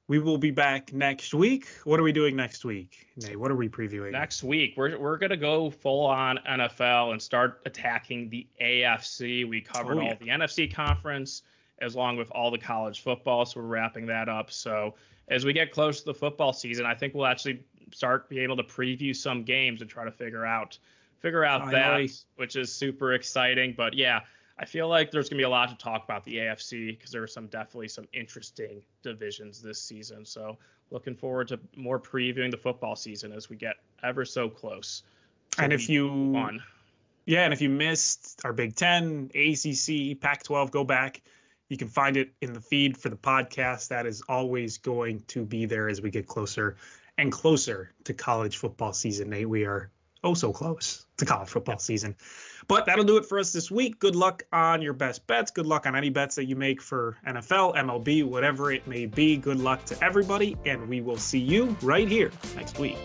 We 0.08 0.18
will 0.18 0.38
be 0.38 0.50
back 0.50 0.92
next 0.92 1.32
week. 1.32 1.66
What 1.84 2.00
are 2.00 2.02
we 2.02 2.12
doing 2.12 2.34
next 2.34 2.64
week? 2.64 3.06
Nate, 3.16 3.38
what 3.38 3.50
are 3.50 3.56
we 3.56 3.68
previewing? 3.68 4.12
Next 4.12 4.42
week, 4.42 4.74
we're, 4.76 4.98
we're 4.98 5.16
going 5.16 5.30
to 5.30 5.36
go 5.36 5.70
full 5.70 6.06
on 6.06 6.38
NFL 6.48 7.12
and 7.12 7.22
start 7.22 7.60
attacking 7.66 8.28
the 8.28 8.46
AFC. 8.60 9.48
We 9.48 9.60
covered 9.60 9.98
oh, 9.98 10.00
yeah. 10.00 10.08
all 10.08 10.16
the 10.18 10.28
NFC 10.28 10.72
conference 10.74 11.42
as 11.80 11.94
long 11.94 12.16
with 12.16 12.30
all 12.32 12.50
the 12.50 12.58
college 12.58 13.02
football. 13.02 13.44
So 13.44 13.60
we're 13.60 13.66
wrapping 13.66 14.06
that 14.06 14.28
up. 14.28 14.50
So 14.50 14.94
as 15.28 15.44
we 15.44 15.52
get 15.52 15.72
close 15.72 16.00
to 16.00 16.06
the 16.06 16.14
football 16.14 16.52
season, 16.52 16.86
I 16.86 16.94
think 16.94 17.14
we'll 17.14 17.26
actually 17.26 17.62
start 17.92 18.28
be 18.28 18.40
able 18.40 18.56
to 18.56 18.62
preview 18.62 19.14
some 19.14 19.42
games 19.44 19.80
and 19.80 19.90
try 19.90 20.04
to 20.04 20.10
figure 20.10 20.44
out 20.44 20.78
figure 21.20 21.44
out 21.44 21.70
that, 21.70 22.10
which 22.36 22.56
is 22.56 22.72
super 22.72 23.12
exciting. 23.12 23.74
But 23.76 23.94
yeah, 23.94 24.20
I 24.58 24.64
feel 24.64 24.88
like 24.88 25.10
there's 25.10 25.28
gonna 25.28 25.38
be 25.38 25.44
a 25.44 25.48
lot 25.48 25.68
to 25.68 25.76
talk 25.76 26.04
about 26.04 26.24
the 26.24 26.38
AFC 26.38 26.96
because 26.96 27.10
there 27.10 27.22
are 27.22 27.28
some 27.28 27.46
definitely 27.46 27.88
some 27.88 28.08
interesting 28.12 28.82
divisions 29.02 29.62
this 29.62 29.80
season. 29.80 30.24
So 30.24 30.58
looking 30.90 31.14
forward 31.14 31.48
to 31.48 31.60
more 31.76 31.98
previewing 31.98 32.50
the 32.50 32.56
football 32.56 32.96
season 32.96 33.32
as 33.32 33.48
we 33.48 33.56
get 33.56 33.76
ever 34.02 34.24
so 34.24 34.48
close. 34.48 35.02
And 35.58 35.72
if 35.72 35.88
you 35.88 36.08
on. 36.36 36.62
Yeah, 37.24 37.44
and 37.44 37.52
if 37.52 37.60
you 37.60 37.68
missed 37.68 38.40
our 38.44 38.52
Big 38.52 38.74
Ten, 38.74 39.30
ACC, 39.32 40.20
Pac-12, 40.20 40.72
go 40.72 40.82
back. 40.82 41.22
You 41.72 41.78
can 41.78 41.88
find 41.88 42.18
it 42.18 42.34
in 42.42 42.52
the 42.52 42.60
feed 42.60 42.98
for 42.98 43.08
the 43.08 43.16
podcast. 43.16 43.88
That 43.88 44.04
is 44.04 44.20
always 44.28 44.76
going 44.76 45.22
to 45.28 45.42
be 45.42 45.64
there 45.64 45.88
as 45.88 46.02
we 46.02 46.10
get 46.10 46.26
closer 46.26 46.76
and 47.16 47.32
closer 47.32 47.94
to 48.04 48.12
college 48.12 48.58
football 48.58 48.92
season. 48.92 49.30
Nate, 49.30 49.48
we 49.48 49.64
are 49.64 49.90
oh 50.22 50.34
so 50.34 50.52
close 50.52 51.06
to 51.16 51.24
college 51.24 51.48
football 51.48 51.78
season. 51.78 52.14
But 52.68 52.84
that'll 52.84 53.06
do 53.06 53.16
it 53.16 53.24
for 53.24 53.38
us 53.38 53.54
this 53.54 53.70
week. 53.70 53.98
Good 53.98 54.14
luck 54.14 54.42
on 54.52 54.82
your 54.82 54.92
best 54.92 55.26
bets. 55.26 55.50
Good 55.50 55.64
luck 55.64 55.86
on 55.86 55.96
any 55.96 56.10
bets 56.10 56.34
that 56.34 56.44
you 56.44 56.56
make 56.56 56.82
for 56.82 57.16
NFL, 57.26 57.74
MLB, 57.74 58.26
whatever 58.26 58.70
it 58.70 58.86
may 58.86 59.06
be. 59.06 59.38
Good 59.38 59.58
luck 59.58 59.82
to 59.86 60.04
everybody, 60.04 60.58
and 60.66 60.90
we 60.90 61.00
will 61.00 61.16
see 61.16 61.40
you 61.40 61.74
right 61.80 62.06
here 62.06 62.30
next 62.54 62.78
week. 62.78 62.98